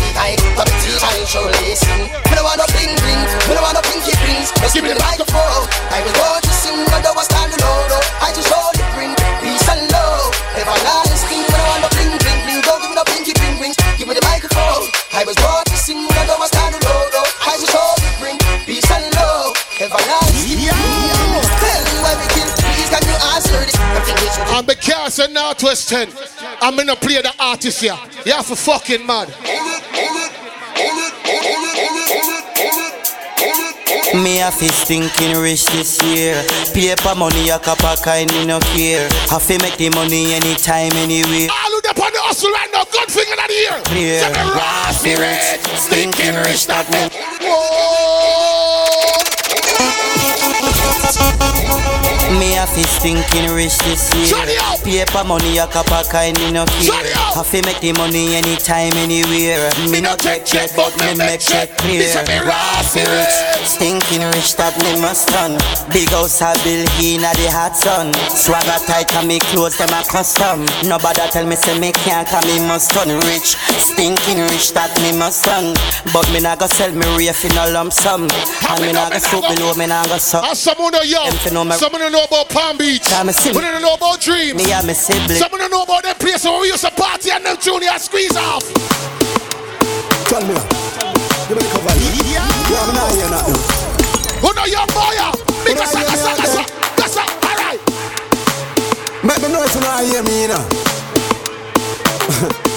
but 0.56 0.68
the 0.68 0.76
tea 0.84 0.96
I 1.00 1.24
shall 1.24 1.48
listen. 1.64 2.12
Me 2.28 2.34
no 2.36 2.44
want 2.44 2.60
no 2.60 2.66
bling 2.76 2.92
bling, 3.00 3.22
me 3.48 3.52
no 3.56 3.62
want 3.64 3.74
no 3.76 3.82
pinky 3.88 4.12
rings. 4.28 4.52
Just 4.60 4.76
give 4.76 4.84
me 4.84 4.92
the 4.92 5.00
microphone. 5.00 5.64
I 5.88 6.04
was 6.04 6.12
born 6.12 6.40
to 6.44 6.52
sing, 6.52 6.84
but 6.92 7.00
I 7.00 7.12
was 7.16 7.24
standing 7.24 7.60
low. 7.64 8.00
I 8.20 8.28
just 8.36 8.52
hold 8.52 8.76
it, 8.76 8.84
bring 8.92 9.16
peace 9.40 9.66
and 9.72 9.88
love. 9.88 10.32
Everlasting, 10.56 11.40
me 11.40 11.56
no 11.56 11.64
want 11.72 11.80
no 11.84 11.88
bling 11.96 12.12
bling 12.20 12.40
bling. 12.44 12.60
Don't 12.68 12.80
give 12.84 12.90
me 12.92 12.96
no 13.00 13.04
pinky 13.08 13.32
bling 13.40 13.56
rings. 13.60 13.76
Give 13.96 14.08
me 14.08 14.14
the 14.14 14.24
microphone. 14.28 14.92
I 15.16 15.24
was 15.24 15.36
born 15.40 15.64
to 15.64 15.76
sing, 15.80 16.04
but 16.12 16.28
I 16.28 16.36
was 16.36 16.52
standing 16.52 16.84
low. 16.84 17.24
I 17.48 17.56
just 17.56 17.72
hold 17.72 17.98
it, 18.04 18.14
bring 18.20 18.36
peace 18.68 18.88
and 18.92 19.08
love. 19.16 19.56
Everlasting. 19.80 20.68
Tell 20.68 21.80
me 21.88 21.96
why 22.04 22.12
we 22.20 22.26
kill. 22.36 22.48
Please 22.76 22.92
can 22.92 23.02
you 23.08 23.16
answer 23.32 23.56
this? 23.64 23.76
I'm 24.52 24.66
the 24.68 24.76
Carson 24.76 25.32
Northwest 25.32 25.88
10. 25.88 26.12
I'm 26.62 26.76
gonna 26.76 26.94
play 26.94 27.22
the 27.22 27.32
artist 27.38 27.80
here. 27.80 27.96
You 28.26 28.32
have 28.32 28.46
to 28.48 28.56
fucking 28.56 29.06
mad. 29.06 29.28
Me 34.14 34.42
a 34.42 34.50
fist 34.50 34.86
thinking 34.86 35.38
rich 35.40 35.64
this 35.66 36.02
year. 36.02 36.44
Paper 36.74 37.14
money 37.14 37.48
a 37.48 37.58
cup 37.58 37.82
of 37.84 38.02
kind 38.02 38.30
me 38.32 38.44
no 38.44 38.60
care. 38.76 39.08
Have 39.30 39.46
to 39.46 39.58
make 39.62 39.76
the 39.78 39.88
money 39.90 40.34
anytime, 40.34 40.92
anywhere. 40.96 41.48
All 41.48 41.72
who 41.72 41.80
dep 41.80 41.98
on 41.98 42.12
the 42.12 42.20
hustle 42.20 42.50
right 42.50 42.68
now, 42.72 42.84
good 42.84 43.10
finger 43.10 43.32
in 43.32 43.38
the 43.38 43.54
ear. 43.54 43.80
Clear. 43.84 44.20
Raw 44.52 44.90
spirit, 44.92 45.64
stinking 45.78 46.36
rich 46.44 46.66
that 46.66 46.90
me. 46.92 47.08
Me 52.38 52.56
a 52.56 52.66
fist 52.66 53.02
thinking 53.02 53.50
rich 53.50 53.76
this 53.82 54.14
year. 54.14 54.38
Paper 54.84 55.24
money 55.26 55.58
a 55.58 55.66
cup 55.66 55.90
of 55.90 56.08
kind 56.08 56.38
me 56.38 56.52
no 56.52 56.64
care. 56.78 56.94
Have 57.34 57.50
to 57.50 57.58
make 57.66 57.80
the 57.80 57.92
money 57.98 58.36
anytime, 58.36 58.94
anywhere. 58.94 59.70
Me 59.90 60.00
no 60.00 60.14
take 60.14 60.46
check, 60.46 60.70
but 60.76 60.94
me 61.02 61.18
make 61.18 61.40
check 61.40 61.76
clear. 61.78 62.06
Raw 62.46 62.82
spirit, 62.86 63.26
stinking 63.66 64.22
rich 64.30 64.54
that 64.56 64.78
me 64.78 65.00
must 65.02 65.26
run. 65.34 65.58
Big 65.90 66.08
house 66.14 66.40
a 66.40 66.54
bill 66.62 66.86
in 67.02 67.26
a 67.26 67.34
the 67.34 67.50
hot 67.50 67.74
sun. 67.74 68.14
Swagger 68.30 68.78
tight 68.86 69.10
and 69.18 69.26
me 69.26 69.38
clothes 69.50 69.76
them 69.76 69.90
a 69.90 70.00
custom. 70.06 70.62
Nobody 70.86 71.26
tell 71.34 71.46
me 71.46 71.56
say 71.56 71.78
me 71.78 71.90
can't 72.06 72.28
come 72.28 72.46
me 72.46 72.62
must 72.62 72.94
turn 72.94 73.10
rich. 73.26 73.58
Stinking 73.74 74.38
rich 74.54 74.70
that 74.72 74.94
me 75.02 75.10
must 75.18 75.46
run. 75.50 75.74
But 76.14 76.30
me 76.30 76.38
not 76.38 76.62
go 76.62 76.66
sell 76.70 76.94
me 76.94 77.04
reef 77.18 77.44
in 77.44 77.58
a 77.58 77.74
lump 77.74 77.92
sum. 77.92 78.30
And 78.70 78.78
me 78.80 78.92
not 78.92 79.12
go 79.12 79.18
stoop 79.18 79.44
below 79.50 79.74
me 79.74 79.90
not 79.90 80.06
go 80.06 80.18
suck. 80.18 80.46
Someone 80.54 80.92
know 80.92 81.02
young, 81.02 81.32
someone 81.74 82.00
don't 82.00 82.19
know 82.20 82.26
about 82.26 82.48
Palm 82.50 82.76
Beach, 82.76 83.02
someone 83.02 83.64
don't 83.64 83.80
know 83.82 83.94
about 83.94 84.20
Dreams, 84.20 84.54
Me 84.54 84.72
and 84.72 84.86
my 84.86 84.92
sibling. 84.92 85.38
someone 85.38 85.60
don't 85.60 85.70
know 85.70 85.82
about 85.82 86.02
them 86.02 86.14
places 86.16 86.44
where 86.44 86.60
we 86.60 86.68
used 86.68 86.84
to 86.84 86.90
party 86.90 87.30
and 87.30 87.44
them 87.44 87.56
junior 87.56 87.96
squeeze 87.96 88.36
off. 88.36 88.64
Tell 90.28 90.42
me. 90.44 90.52
Give 91.48 91.56
me 91.56 91.64
the 91.64 91.70
cover. 91.72 91.96
Yeah, 92.28 92.44
I'm 92.44 92.94
not 92.94 93.08
here 93.16 93.30
nothing. 93.30 93.56
Who 94.44 94.52
know 94.52 94.66
young 94.68 94.88
boy? 94.92 95.16
yeah? 95.16 95.32
Big 95.64 95.78
us 95.78 95.94
up, 95.94 96.12
us 96.12 96.24
up, 96.24 96.38
us 96.44 96.56
up, 96.56 96.68
us 97.00 97.16
up, 97.16 97.30
alright. 97.40 97.80
Make 99.24 99.40
them 99.40 99.52
know 99.52 99.64
if 99.64 99.74
you 99.74 99.80
not 99.80 100.04
hear 100.04 100.22
me, 100.22 100.42
you 100.42 100.48
know. 100.48 100.64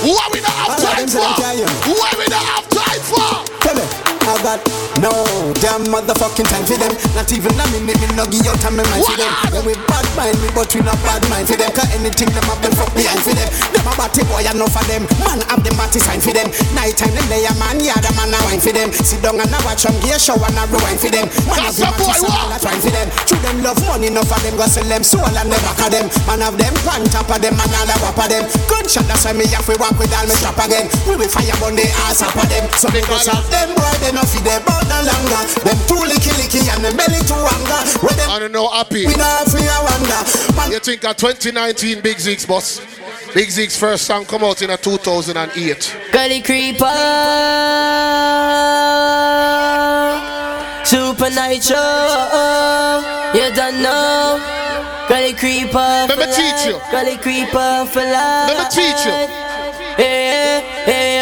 What 0.03 0.31
we 0.33 0.39
not 0.39 0.55
have 0.55 0.79
time 0.79 1.07
for? 1.07 1.19
What 1.19 2.17
we 2.17 2.25
not 2.31 2.43
have 2.47 2.67
time 2.69 3.01
for? 3.07 3.43
Tell 3.59 3.75
me, 3.75 4.02
I 4.23 4.35
got 4.41 4.59
no 5.03 5.11
damn 5.59 5.83
motherfucking 5.91 6.47
time 6.47 6.63
for 6.63 6.79
them. 6.79 6.93
Not 7.17 7.27
even 7.33 7.53
a 7.59 7.65
minute, 7.75 7.99
me 7.99 8.07
no 8.15 8.23
give 8.29 8.45
your 8.45 8.55
time 8.63 8.79
and 8.79 8.87
mind 8.87 9.03
for 9.03 9.17
them. 9.19 9.31
Yeah, 9.51 9.63
we 9.67 9.73
bad 9.89 10.07
mind 10.15 10.37
me, 10.39 10.47
but 10.55 10.71
we 10.71 10.79
not 10.81 10.95
bad 11.03 11.23
mind 11.27 11.47
for 11.49 11.59
them. 11.59 11.71
Cause 11.75 11.89
anything 11.91 12.31
them 12.31 12.45
have 12.47 12.61
them 12.63 12.71
fuck 12.77 12.91
behind 12.95 13.19
for 13.19 13.35
them. 13.35 13.49
Them 13.75 13.89
a 13.89 13.91
batty 13.99 14.23
boy, 14.31 14.45
enough 14.47 14.71
for 14.71 14.85
them. 14.87 15.03
Man 15.27 15.43
have 15.51 15.59
them 15.59 15.75
batty 15.75 15.99
sign 15.99 16.23
for 16.23 16.31
them. 16.31 16.47
Night 16.71 16.95
time, 16.95 17.11
them 17.11 17.25
they 17.27 17.43
a 17.43 17.51
man, 17.59 17.83
yeah, 17.83 17.99
the 17.99 18.11
man 18.15 18.31
a 18.31 18.39
wine 18.47 18.63
for 18.63 18.71
them. 18.71 18.95
Sit 18.95 19.19
down 19.19 19.41
and 19.41 19.51
a 19.51 19.59
watch 19.67 19.83
them, 19.83 19.95
gear 19.99 20.15
show 20.15 20.39
and 20.39 20.55
a 20.55 20.63
rewind 20.71 20.99
for 21.01 21.11
them. 21.11 21.27
Man 21.49 21.59
have 21.59 21.75
them 21.75 21.91
batty 21.99 22.23
sign, 22.23 22.47
a 22.47 22.57
wine 22.63 22.79
for 22.79 22.93
them. 22.95 23.07
True 23.27 23.41
them 23.43 23.57
love 23.59 23.81
money, 23.83 24.07
enough 24.07 24.31
for 24.31 24.39
them, 24.39 24.55
go 24.55 24.65
sell 24.71 24.87
them 24.87 25.03
soul 25.03 25.27
and 25.27 25.51
them 25.51 25.61
back 25.67 25.83
of 25.83 25.89
them. 25.91 26.07
Man 26.23 26.39
have 26.39 26.55
them 26.55 26.73
pan 26.87 27.03
top 27.11 27.27
of 27.27 27.43
them, 27.43 27.59
man 27.59 27.73
all 27.75 27.91
a 27.91 27.95
whop 27.99 28.19
of 28.23 28.27
them. 28.31 28.47
Gunshot, 28.71 29.03
that's 29.09 29.27
why 29.27 29.35
me 29.35 29.49
have 29.51 29.67
to 29.67 29.75
walk 29.81 29.99
with 29.99 30.13
all 30.15 30.23
me 30.29 30.35
strap 30.37 30.57
again. 30.63 30.87
We 31.09 31.19
will 31.19 31.27
fire 31.27 31.57
on 31.65 31.75
the 31.75 31.85
ass 32.07 32.23
up 32.23 32.37
of 32.37 32.47
them. 32.47 32.63
So 32.79 32.87
they 32.87 33.03
go 33.03 33.19
shot 33.19 33.43
them 33.51 33.75
boy, 33.75 33.91
they 33.99 34.12
no 34.13 34.21
feed 34.23 34.43
them 34.45 34.61
but 34.65 34.83
no 34.87 34.99
longer. 35.03 35.41
Them 35.65 35.79
too 35.89 36.01
licky 36.05 36.31
licky 36.37 36.61
and 36.73 36.83
them 36.83 36.95
belly 36.97 37.19
too 37.25 37.35
anger. 37.35 37.81
Where 37.99 38.15
them 38.15 38.29
I 38.29 38.39
don't 38.39 38.51
know, 38.51 38.69
happy. 38.69 39.05
we 39.05 39.15
not 39.15 39.49
free 39.49 39.65
a 39.65 39.77
wonder. 39.83 40.21
You 40.71 40.79
think 40.79 41.03
of 41.05 41.17
2019 41.17 42.01
Big 42.01 42.19
Zeke's 42.19 42.45
boss? 42.45 42.79
Big 43.33 43.49
Zeke's 43.49 43.77
first 43.77 44.05
song 44.05 44.25
come 44.25 44.43
out 44.43 44.61
in 44.61 44.69
a 44.69 44.77
2008. 44.77 45.97
Gully 46.11 46.41
creeper, 46.41 46.85
super 50.85 51.29
night 51.33 51.63
show. 51.63 53.01
You 53.33 53.49
don't 53.55 53.81
know. 53.81 54.39
Gully 55.09 55.33
creeper. 55.33 56.05
Let 56.07 56.17
me 56.17 56.25
teach 56.25 56.65
you. 56.67 56.79
Gully 56.91 57.17
creeper 57.17 57.85
for 57.91 58.01
life. 58.01 58.49
Let 58.49 58.57
me 58.57 58.65
teach 58.71 59.05
you. 59.05 59.11
Yeah, 59.97 60.05
yeah, 60.05 60.61
yeah. 60.87 60.87
How 60.87 60.87
could 60.87 61.12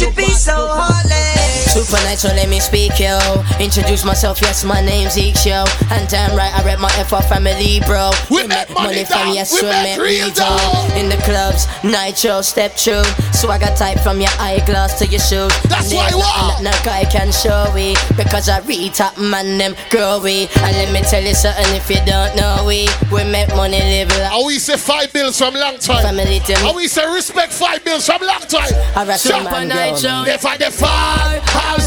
you 0.00 0.10
be 0.12 0.24
so 0.30 0.54
heartless? 0.54 1.39
Supernatural, 1.70 2.34
let 2.34 2.48
me 2.48 2.58
speak, 2.58 2.98
yo. 2.98 3.16
Introduce 3.60 4.04
myself, 4.04 4.42
yes, 4.42 4.64
my 4.64 4.80
name's 4.80 5.12
Zeke, 5.12 5.46
yo. 5.46 5.64
And 5.92 6.08
damn 6.08 6.36
right, 6.36 6.52
I 6.52 6.64
rep 6.64 6.80
my 6.80 6.90
FR 7.06 7.22
family, 7.22 7.78
bro. 7.86 8.10
We, 8.28 8.42
we 8.42 8.48
make 8.48 8.68
money, 8.74 8.86
money 8.88 9.04
from 9.04 9.30
yes, 9.30 9.54
we, 9.54 9.68
we 9.68 9.74
make 9.86 10.00
real 10.00 10.30
dough. 10.30 10.90
In 10.98 11.08
the 11.08 11.14
clubs, 11.22 11.68
nitro, 11.84 12.40
step 12.42 12.74
true. 12.76 13.04
Swagger 13.30 13.70
type 13.76 14.00
from 14.00 14.20
your 14.20 14.34
eyeglass 14.40 14.98
to 14.98 15.06
your 15.06 15.20
shoes. 15.20 15.54
That's 15.70 15.94
why 15.94 16.10
what? 16.10 16.60
No 16.60 16.74
guy 16.82 17.04
can 17.04 17.30
show 17.30 17.70
we 17.72 17.94
because 18.16 18.48
I 18.48 18.58
read 18.66 18.92
top 18.94 19.16
man 19.16 19.56
them 19.56 19.74
growy. 19.94 20.50
And 20.66 20.74
let 20.74 20.92
me 20.92 21.02
tell 21.02 21.22
you 21.22 21.34
something 21.34 21.70
if 21.70 21.88
you 21.88 22.02
don't 22.04 22.34
know 22.34 22.64
we, 22.66 22.88
we 23.12 23.22
make 23.30 23.48
money 23.54 23.78
live 23.78 24.08
like. 24.18 24.34
How 24.34 24.42
oh, 24.42 24.46
we 24.46 24.58
say 24.58 24.76
five 24.76 25.12
bills 25.12 25.38
from 25.38 25.54
long 25.54 25.78
time. 25.78 26.02
Family 26.02 26.40
to 26.50 26.54
How 26.58 26.72
oh, 26.72 26.76
we 26.76 26.88
say 26.88 27.06
respect 27.14 27.52
five 27.52 27.84
bills 27.84 28.06
from 28.06 28.20
long 28.22 28.42
time. 28.42 28.74
I 28.96 29.06
rap 29.06 29.20
Supa 29.22 29.62
Nytro. 29.70 30.26
They 30.26 30.36
find 30.36 30.60
the 30.60 30.70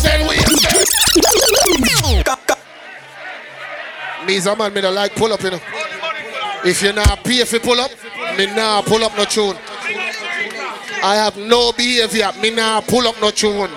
then 0.04 0.28
we. 0.28 0.38
Me's 4.26 4.46
a 4.46 4.56
man 4.56 4.74
me 4.74 4.82
don't 4.82 4.96
like 4.96 5.16
pull 5.16 5.34
up, 5.34 5.42
you 5.42 5.52
know. 5.52 5.60
If 6.66 6.82
you're 6.82 6.94
not 6.94 7.24
pay 7.24 7.40
if 7.42 7.52
you 7.52 7.60
pull 7.60 7.80
up, 7.80 7.92
me 8.38 8.46
nah 8.48 8.82
pull 8.82 9.04
up 9.04 9.16
no 9.18 9.26
tune. 9.26 9.58
I 11.04 11.16
have 11.16 11.36
no 11.38 11.74
behavior, 11.74 12.32
me 12.42 12.50
nah 12.52 12.80
pull 12.82 13.06
up 13.08 13.20
no 13.20 13.32
tune. 13.32 13.70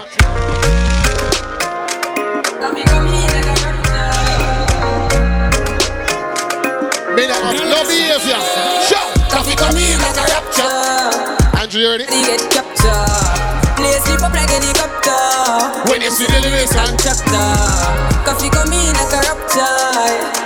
Me 7.16 7.26
nah 7.26 7.34
have 7.34 7.60
no 7.64 7.84
behavior. 7.88 8.40
Coffee 9.30 9.56
come 9.56 9.76
in 9.76 9.98
like 10.00 10.16
a 10.16 10.24
rapture. 10.30 11.56
Anju, 11.58 11.80
you 11.80 11.90
ready? 11.90 12.04
Get 12.06 12.40
captured. 12.50 13.55
Up 14.16 14.32
like 14.32 14.48
helicopter. 14.48 15.90
When 15.90 16.00
you 16.00 16.10
see 16.10 16.26
the 16.26 16.40
lyrics 16.40 16.74
and 16.74 16.98
chapter, 16.98 17.46
coffee 18.24 18.48
come 18.48 18.72
in 18.72 18.94
like 18.96 19.12
a 19.12 19.20
rapture, 19.28 19.62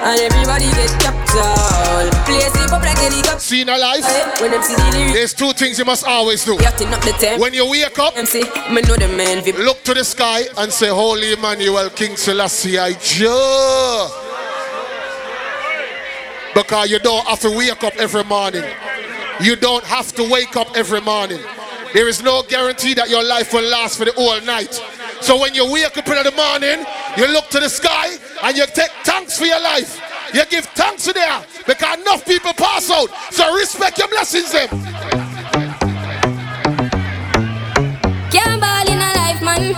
and 0.05 0.21
everybody 0.21 0.67
get 0.75 0.91
captured. 1.01 2.11
Play 2.27 2.45
up 2.45 2.83
like 2.83 2.99
helicopter. 2.99 3.39
See 3.39 3.63
a 3.63 3.67
life, 3.67 4.05
when 4.41 4.51
them 4.51 4.63
see 4.63 4.75
the 4.75 4.91
lyrics, 4.93 5.13
there's 5.13 5.35
two 5.35 5.53
things 5.53 5.79
you 5.79 5.85
must 5.85 6.05
always 6.05 6.45
do. 6.45 6.55
Yachting 6.61 6.89
up 6.89 7.01
the 7.03 7.13
temp. 7.13 7.41
When 7.41 7.55
you 7.55 7.71
wake 7.71 7.99
up, 7.99 8.17
MC, 8.19 8.43
me 8.73 8.83
know 8.83 8.97
the 8.97 9.09
man. 9.17 9.45
Look 9.65 9.83
to 9.85 9.95
the 9.95 10.05
sky 10.05 10.43
and 10.59 10.73
say, 10.73 10.89
Holy 10.89 11.33
Emmanuel, 11.35 11.91
King 11.91 12.17
Selassie, 12.17 12.79
I 12.79 12.95
Jah. 12.95 14.09
Because 16.55 16.91
you 16.91 16.99
don't 16.99 17.25
have 17.27 17.41
to 17.41 17.51
wake 17.57 17.85
up 17.85 17.95
every 17.97 18.25
morning. 18.25 18.65
You 19.41 19.57
don't 19.57 19.85
have 19.85 20.13
to 20.17 20.29
wake 20.29 20.57
up 20.57 20.77
every 20.77 21.01
morning. 21.01 21.41
There 21.93 22.07
is 22.07 22.23
no 22.23 22.43
guarantee 22.45 22.95
that 22.95 23.11
your 23.11 23.25
life 23.25 23.53
will 23.53 23.69
last 23.69 23.99
for 23.99 24.05
the 24.05 24.13
whole 24.13 24.41
night. 24.43 24.81
So 25.21 25.39
when 25.41 25.55
you 25.55 25.71
wake 25.71 25.99
up 25.99 26.07
in 26.07 26.23
the 26.23 26.31
morning, 26.33 26.87
you 27.17 27.27
look 27.33 27.49
to 27.51 27.59
the 27.59 27.69
sky 27.69 28.17
and 28.45 28.57
you 28.57 28.65
take 28.67 28.91
thanks 29.03 29.37
for 29.37 29.45
your 29.45 29.61
life. 29.61 30.01
You 30.33 30.45
give 30.47 30.67
thanks 30.67 31.05
to 31.05 31.13
there 31.13 31.43
because 31.67 31.99
enough 31.99 32.25
people 32.25 32.53
pass 32.53 32.89
out. 32.91 33.09
So 33.33 33.55
respect 33.57 33.99
your 33.99 34.07
blessings 34.07 34.53
them. 34.53 34.69
Can't 38.31 38.61
ball 38.61 38.87
in 38.87 38.99
a 39.03 39.11
life, 39.19 39.43
man. 39.43 39.75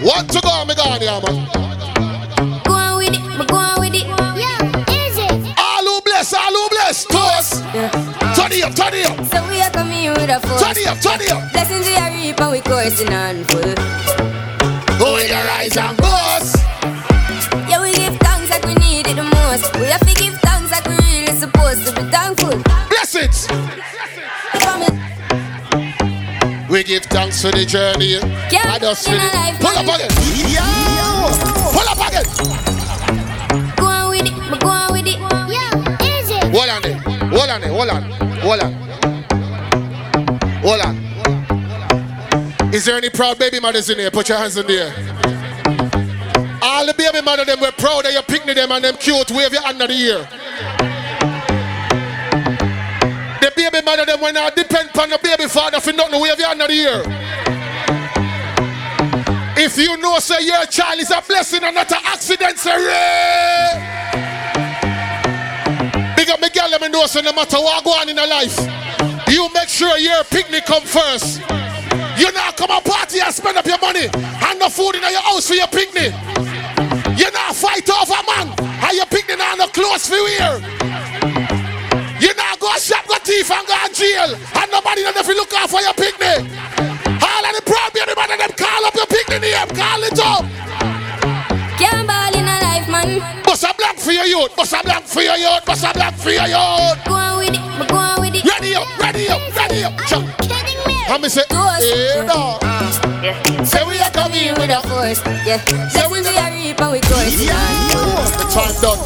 What 0.00 0.28
to 0.30 0.40
go, 0.40 0.64
me 0.64 0.74
God, 0.74 1.02
yeah, 1.02 1.20
man. 1.20 2.62
Go 2.64 2.72
on 2.72 2.96
with 2.96 3.12
it, 3.12 3.48
go 3.48 3.56
on 3.56 3.80
with 3.80 3.94
it. 3.94 4.06
Yeah, 4.06 5.06
easy. 5.06 5.52
All 5.58 5.84
who 5.84 6.00
bless, 6.00 6.32
all 6.32 6.52
who 6.52 6.68
bless, 6.70 7.04
toast. 7.04 7.64
Yeah. 7.74 8.25
Turn 8.56 8.64
it 8.64 8.68
up, 8.70 8.74
turn 8.74 8.94
it 8.94 9.06
up. 9.06 9.26
So 9.26 9.48
we 9.50 9.60
are 9.60 9.70
coming 9.70 10.08
with 10.08 10.30
a 10.30 10.40
force. 10.40 10.62
Turn 10.62 10.76
it 10.78 10.86
up, 10.86 10.98
turn 11.00 11.20
it 11.20 11.30
up. 11.30 11.52
Blessings 11.52 11.84
we 11.84 11.94
are 11.94 12.08
reap 12.08 12.40
and 12.40 12.52
we 12.52 12.60
coursing 12.62 13.12
on 13.12 13.44
full. 13.44 13.60
Go 14.96 15.20
in 15.20 15.28
the 15.28 15.44
rise 15.44 15.76
and 15.76 15.96
boss. 15.98 16.56
Yeah, 17.68 17.82
we 17.82 17.92
give 17.92 18.16
thanks 18.16 18.48
like 18.48 18.64
we 18.64 18.72
need 18.80 19.06
it 19.08 19.16
the 19.16 19.24
most. 19.28 19.76
We 19.76 19.84
have 19.92 20.00
to 20.00 20.14
give 20.16 20.32
thanks 20.40 20.72
like 20.72 20.88
we 20.88 20.96
really 20.96 21.36
supposed 21.36 21.84
to 21.84 21.92
be 21.92 22.08
thankful. 22.08 22.56
Blessings. 22.88 23.46
We 26.70 26.82
give 26.82 27.04
thanks 27.04 27.42
for 27.42 27.52
the 27.52 27.66
journey. 27.66 28.16
Yeah, 28.48 28.72
I 28.72 28.78
just 28.80 29.06
feel 29.06 29.20
it. 29.20 29.60
Pull 29.60 29.76
up 29.76 29.84
again. 29.84 30.08
Yeah. 30.48 30.64
Pull 31.76 31.88
up 31.92 32.00
again. 32.08 32.24
Go 33.76 33.84
on 33.84 34.08
with 34.08 34.24
it, 34.24 34.60
go 34.60 34.68
on 34.68 34.92
with 34.92 35.06
it. 35.06 35.20
Yeah, 35.52 36.00
easy. 36.00 36.40
Hold 36.56 36.70
on 36.70 36.80
there. 36.80 36.98
Hold 37.28 37.50
on 37.50 37.60
there. 37.60 37.70
Hold 37.70 37.90
on. 37.90 38.26
Hold 38.46 38.60
on. 38.62 38.72
Hold 40.62 40.80
on. 40.80 40.94
Is 42.72 42.84
there 42.84 42.96
any 42.96 43.10
proud 43.10 43.40
baby 43.40 43.58
mothers 43.58 43.90
in 43.90 43.98
here? 43.98 44.08
Put 44.12 44.28
your 44.28 44.38
hands 44.38 44.56
in 44.56 44.68
the 44.68 44.72
air. 44.72 44.94
All 46.62 46.86
the 46.86 46.94
baby 46.94 47.22
mother 47.24 47.44
them 47.44 47.58
were 47.60 47.72
proud 47.72 48.04
that 48.04 48.12
you 48.12 48.22
picnic 48.22 48.54
them 48.54 48.70
and 48.70 48.84
them 48.84 48.94
cute. 48.98 49.32
Wave 49.32 49.52
your 49.52 49.62
hand 49.62 49.82
in 49.82 49.88
the 49.88 49.94
ear. 49.94 50.28
The 53.40 53.50
baby 53.56 53.84
mother 53.84 54.04
them 54.04 54.20
when 54.20 54.36
I 54.36 54.50
depend 54.50 54.90
upon 54.90 55.10
the 55.10 55.18
baby 55.20 55.48
father 55.48 55.80
for 55.80 55.92
nothing. 55.92 56.20
Wave 56.20 56.38
your 56.38 56.46
hand 56.46 56.60
in 56.62 56.68
the 56.68 56.74
ear. 56.74 57.02
If 59.58 59.76
you 59.76 59.96
know 59.96 60.20
say 60.20 60.46
your 60.46 60.64
child 60.66 61.00
is 61.00 61.10
a 61.10 61.20
blessing 61.20 61.64
and 61.64 61.74
not 61.74 61.90
an 61.90 61.98
accident, 62.04 62.58
say 62.58 62.76
know 66.96 67.06
so 67.06 67.20
no 67.20 67.32
matter 67.32 67.60
what 67.60 67.84
go 67.84 67.90
on 67.92 68.08
in 68.08 68.18
a 68.18 68.26
life, 68.26 68.56
you 69.28 69.52
make 69.52 69.68
sure 69.68 69.98
your 69.98 70.24
picnic 70.24 70.64
come 70.64 70.82
first. 70.82 71.44
You 72.16 72.32
not 72.32 72.56
come 72.56 72.70
a 72.72 72.80
party 72.80 73.20
and 73.20 73.34
spend 73.34 73.58
up 73.58 73.66
your 73.66 73.78
money 73.78 74.08
and 74.08 74.58
no 74.58 74.68
food 74.70 74.96
in 74.96 75.02
your 75.02 75.20
house 75.20 75.46
for 75.46 75.54
your 75.54 75.68
picnic. 75.68 76.16
You 77.20 77.28
not 77.36 77.52
fight 77.52 77.84
over 77.92 78.16
man 78.24 78.48
and 78.80 78.96
your 78.96 79.04
picnic 79.12 79.36
and 79.38 79.58
no 79.58 79.68
clothes 79.68 80.08
for 80.08 80.16
wear. 80.16 80.56
You 82.16 82.32
not 82.32 82.58
go 82.60 82.72
shop, 82.80 83.04
go 83.06 83.16
thief 83.20 83.50
and 83.50 83.66
go 83.68 83.76
in 83.84 83.92
jail 83.92 84.32
and 84.32 84.70
nobody 84.72 85.02
not 85.04 85.16
if 85.16 85.28
you 85.28 85.36
look 85.36 85.52
out 85.52 85.68
for 85.68 85.82
your 85.82 85.92
picnic. 85.92 86.48
All 87.20 87.44
of 87.44 87.52
the 87.52 87.62
problem, 87.66 88.08
everybody 88.08 88.36
them 88.40 88.52
call 88.56 88.86
up 88.86 88.94
your 88.94 89.06
picnic 89.06 89.42
name, 89.42 89.68
call 89.76 90.00
it 90.00 90.18
up. 90.18 90.95
Man. 93.06 93.42
Bust 93.44 93.64
a 93.64 93.74
black 93.76 93.96
for 93.96 94.12
your 94.12 94.24
youth, 94.24 94.54
bust 94.56 94.72
a 94.72 94.82
black 94.82 95.02
for 95.04 95.22
your 95.22 95.36
youth, 95.36 95.64
bust 95.64 95.84
a 95.84 95.92
black 95.92 96.14
for 96.14 96.30
your 96.30 96.46
youth. 96.46 96.98
Go 97.06 97.14
on 97.14 97.38
with 97.38 97.54
it, 97.54 97.88
go 97.88 97.96
on 97.96 98.20
with 98.20 98.34
it. 98.34 98.44
Ready 98.44 98.74
up, 98.74 98.86
ready 98.98 99.28
up, 99.28 99.40
ready 99.56 99.84
up. 99.84 99.92
Are 99.92 100.20
you 100.20 100.32
kidding 100.42 100.80
me? 100.86 100.94
How 101.06 101.18
me 101.18 101.28
say, 101.28 101.42
yeah, 101.50 102.24
no. 102.26 102.58
Yeah. 103.22 103.64
Say 103.64 103.82
we 103.86 103.98
are 103.98 104.10
coming 104.10 104.54
with 104.54 104.70
a 104.70 104.80
force. 104.86 105.20
Yeah. 105.46 105.58
Say 105.88 106.06
we 106.10 106.18
are 106.20 106.50
reap 106.52 106.80
and 106.80 106.92
we 106.92 107.00
course. 107.00 107.40
Yeah. 107.40 107.54
The 108.38 108.46
time 108.54 108.74
done. 108.82 109.00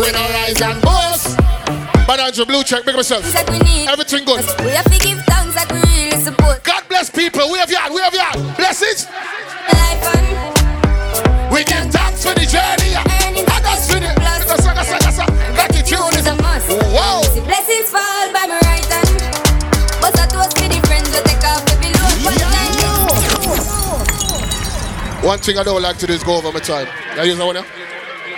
We 0.00 0.10
don't 0.10 0.30
rise 0.32 0.60
and 0.62 0.80
boast. 0.82 1.36
But 2.06 2.18
Andrew 2.18 2.44
Blue 2.44 2.64
check, 2.64 2.84
make 2.86 2.96
myself. 2.96 3.22
Like 3.34 3.48
we 3.48 3.58
need. 3.60 3.88
Everything 3.88 4.24
good. 4.24 4.44
We 4.64 4.70
have 4.70 4.90
to 4.90 4.98
give 4.98 5.22
thanks 5.26 5.54
that 5.54 5.70
we 5.70 5.78
really 5.86 6.20
support. 6.22 6.64
God 6.64 6.82
bless 6.88 7.10
people. 7.10 7.50
We 7.52 7.58
have 7.58 7.70
yard, 7.70 7.92
we 7.92 8.00
have 8.00 8.14
yard. 8.14 8.34
Blessings. 8.56 9.06
Life 9.06 10.16
on. 10.16 11.54
We 11.54 11.62
give 11.64 11.86
thanks 11.92 12.24
for 12.24 12.34
the 12.34 12.46
journey. 12.46 13.19
One 25.30 25.38
thing 25.38 25.58
I 25.58 25.62
don't 25.62 25.80
like 25.80 25.96
to 25.98 26.08
do 26.08 26.12
is 26.12 26.24
go 26.24 26.38
over 26.38 26.50
my 26.50 26.58
time. 26.58 26.88
I 27.12 27.22
use 27.22 27.38
one 27.38 27.54
there? 27.54 27.64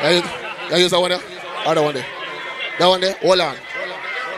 I 0.03 0.77
use 0.77 0.91
that 0.91 1.01
one 1.01 1.09
there? 1.09 1.21
Other 1.65 1.81
one 1.81 1.95
there? 1.95 2.05
That 2.79 2.87
one 2.87 3.01
there? 3.01 3.15
Hold 3.15 3.41
on. 3.41 3.57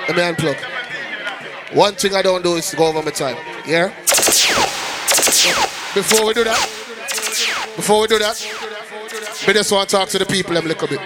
Let 0.06 0.16
me 0.16 0.22
unplug. 0.22 1.74
One 1.74 1.94
thing 1.94 2.14
I 2.14 2.22
don't 2.22 2.44
do 2.44 2.54
is 2.54 2.72
go 2.72 2.86
over 2.86 3.02
my 3.02 3.10
time. 3.10 3.36
Yeah? 3.66 3.88
Before 5.94 6.24
we 6.28 6.32
do 6.32 6.44
that, 6.44 6.60
before 7.74 8.02
we 8.02 8.06
do 8.06 8.20
that, 8.20 8.38
we 9.48 9.52
just 9.52 9.72
want 9.72 9.88
to 9.88 9.96
talk 9.96 10.08
to 10.10 10.20
the 10.20 10.26
people 10.26 10.56
a 10.56 10.60
little 10.62 10.86
bit. 10.86 11.00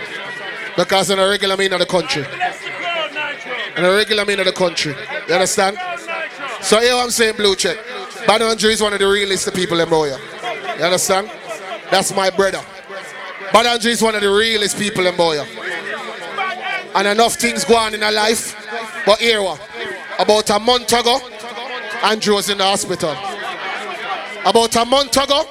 Because 0.76 1.08
in 1.08 1.18
a 1.18 1.26
regular 1.26 1.56
mean 1.56 1.72
of 1.72 1.78
the 1.78 1.86
country. 1.86 2.26
In 3.74 3.86
a 3.86 3.90
regular 3.90 4.26
mean 4.26 4.40
of 4.40 4.44
the 4.44 4.52
country. 4.52 4.94
You 5.26 5.32
understand? 5.32 5.78
So 6.60 6.78
here 6.78 6.94
I'm 6.94 7.08
saying 7.08 7.36
blue 7.36 7.56
check. 7.56 7.78
Bad 8.26 8.42
Anju 8.42 8.70
is 8.70 8.82
one 8.82 8.92
of 8.92 8.98
the 8.98 9.08
realest 9.08 9.54
people 9.54 9.80
in 9.80 9.88
Boya. 9.88 10.37
You 10.78 10.84
understand? 10.84 11.28
That's 11.90 12.14
my 12.14 12.30
brother. 12.30 12.64
Bad 13.52 13.80
Anju 13.80 13.86
is 13.86 14.00
one 14.00 14.14
of 14.14 14.20
the 14.20 14.30
realest 14.30 14.78
people 14.78 15.06
in 15.06 15.14
Boya. 15.14 15.44
And 16.94 17.08
enough 17.08 17.34
things 17.34 17.64
go 17.64 17.76
on 17.76 17.94
in 17.94 18.02
our 18.02 18.12
life. 18.12 18.54
But 19.04 19.18
here? 19.18 19.40
About 20.18 20.50
a 20.50 20.58
month 20.60 20.92
ago, 20.92 21.18
Anju 22.02 22.34
was 22.34 22.48
in 22.48 22.58
the 22.58 22.64
hospital. 22.64 23.10
About 24.44 24.76
a 24.76 24.84
month 24.84 25.16
ago, 25.16 25.44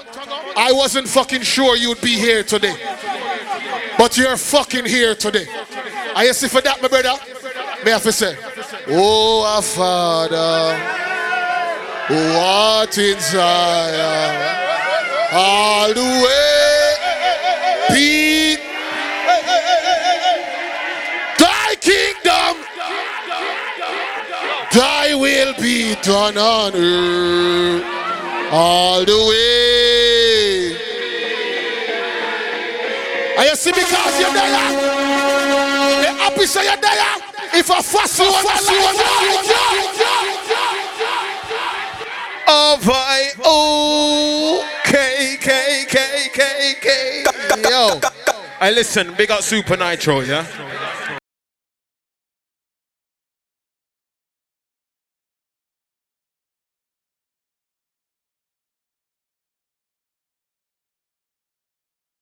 I 0.55 0.71
wasn't 0.71 1.07
fucking 1.07 1.41
sure 1.41 1.75
you'd 1.75 2.01
be 2.01 2.15
here 2.15 2.43
today. 2.43 2.75
But 3.97 4.17
you're 4.17 4.37
fucking 4.37 4.85
here 4.85 5.13
today. 5.13 5.45
I 6.15 6.31
see 6.31 6.47
for 6.47 6.61
that, 6.61 6.81
my 6.81 6.87
brother. 6.87 7.13
May 7.83 7.93
I 7.93 7.97
say, 7.99 8.37
Oh, 8.89 9.43
our 9.43 9.61
Father, 9.61 10.77
what 12.09 12.97
in 12.97 13.19
Zion. 13.19 14.66
All 15.31 15.93
the 15.93 16.01
way. 16.01 16.93
Be 17.89 18.57
thy 21.39 21.75
kingdom, 21.81 22.63
thy 24.73 25.15
will 25.15 25.53
be 25.61 25.95
done 26.03 26.37
on 26.37 26.73
earth 26.75 27.83
all 28.51 29.05
the 29.05 29.17
way. 29.29 29.47
You 33.47 33.55
see 33.55 33.71
because 33.71 34.19
you're 34.19 34.33
there? 34.33 34.49
The 36.01 36.11
happy 36.19 36.45
say 36.45 36.65
you're 36.65 36.75
there. 36.75 37.17
If 37.53 37.71
I 37.71 37.81
fast 37.81 38.19
you, 38.19 38.29
fast 38.29 38.69
you, 38.69 38.77
Oh, 42.49 42.77
boy. 42.83 43.41
Oh, 43.45 44.56
K, 44.56 44.56
K, 45.47 45.85
K, 45.87 46.27
K, 46.33 46.73
K. 46.81 47.23
Yo. 47.69 48.01
I 48.59 48.69
listen, 48.69 49.13
big 49.13 49.31
up 49.31 49.39
Supa 49.39 49.77
Nytro, 49.77 50.19
yeah? 50.19 50.45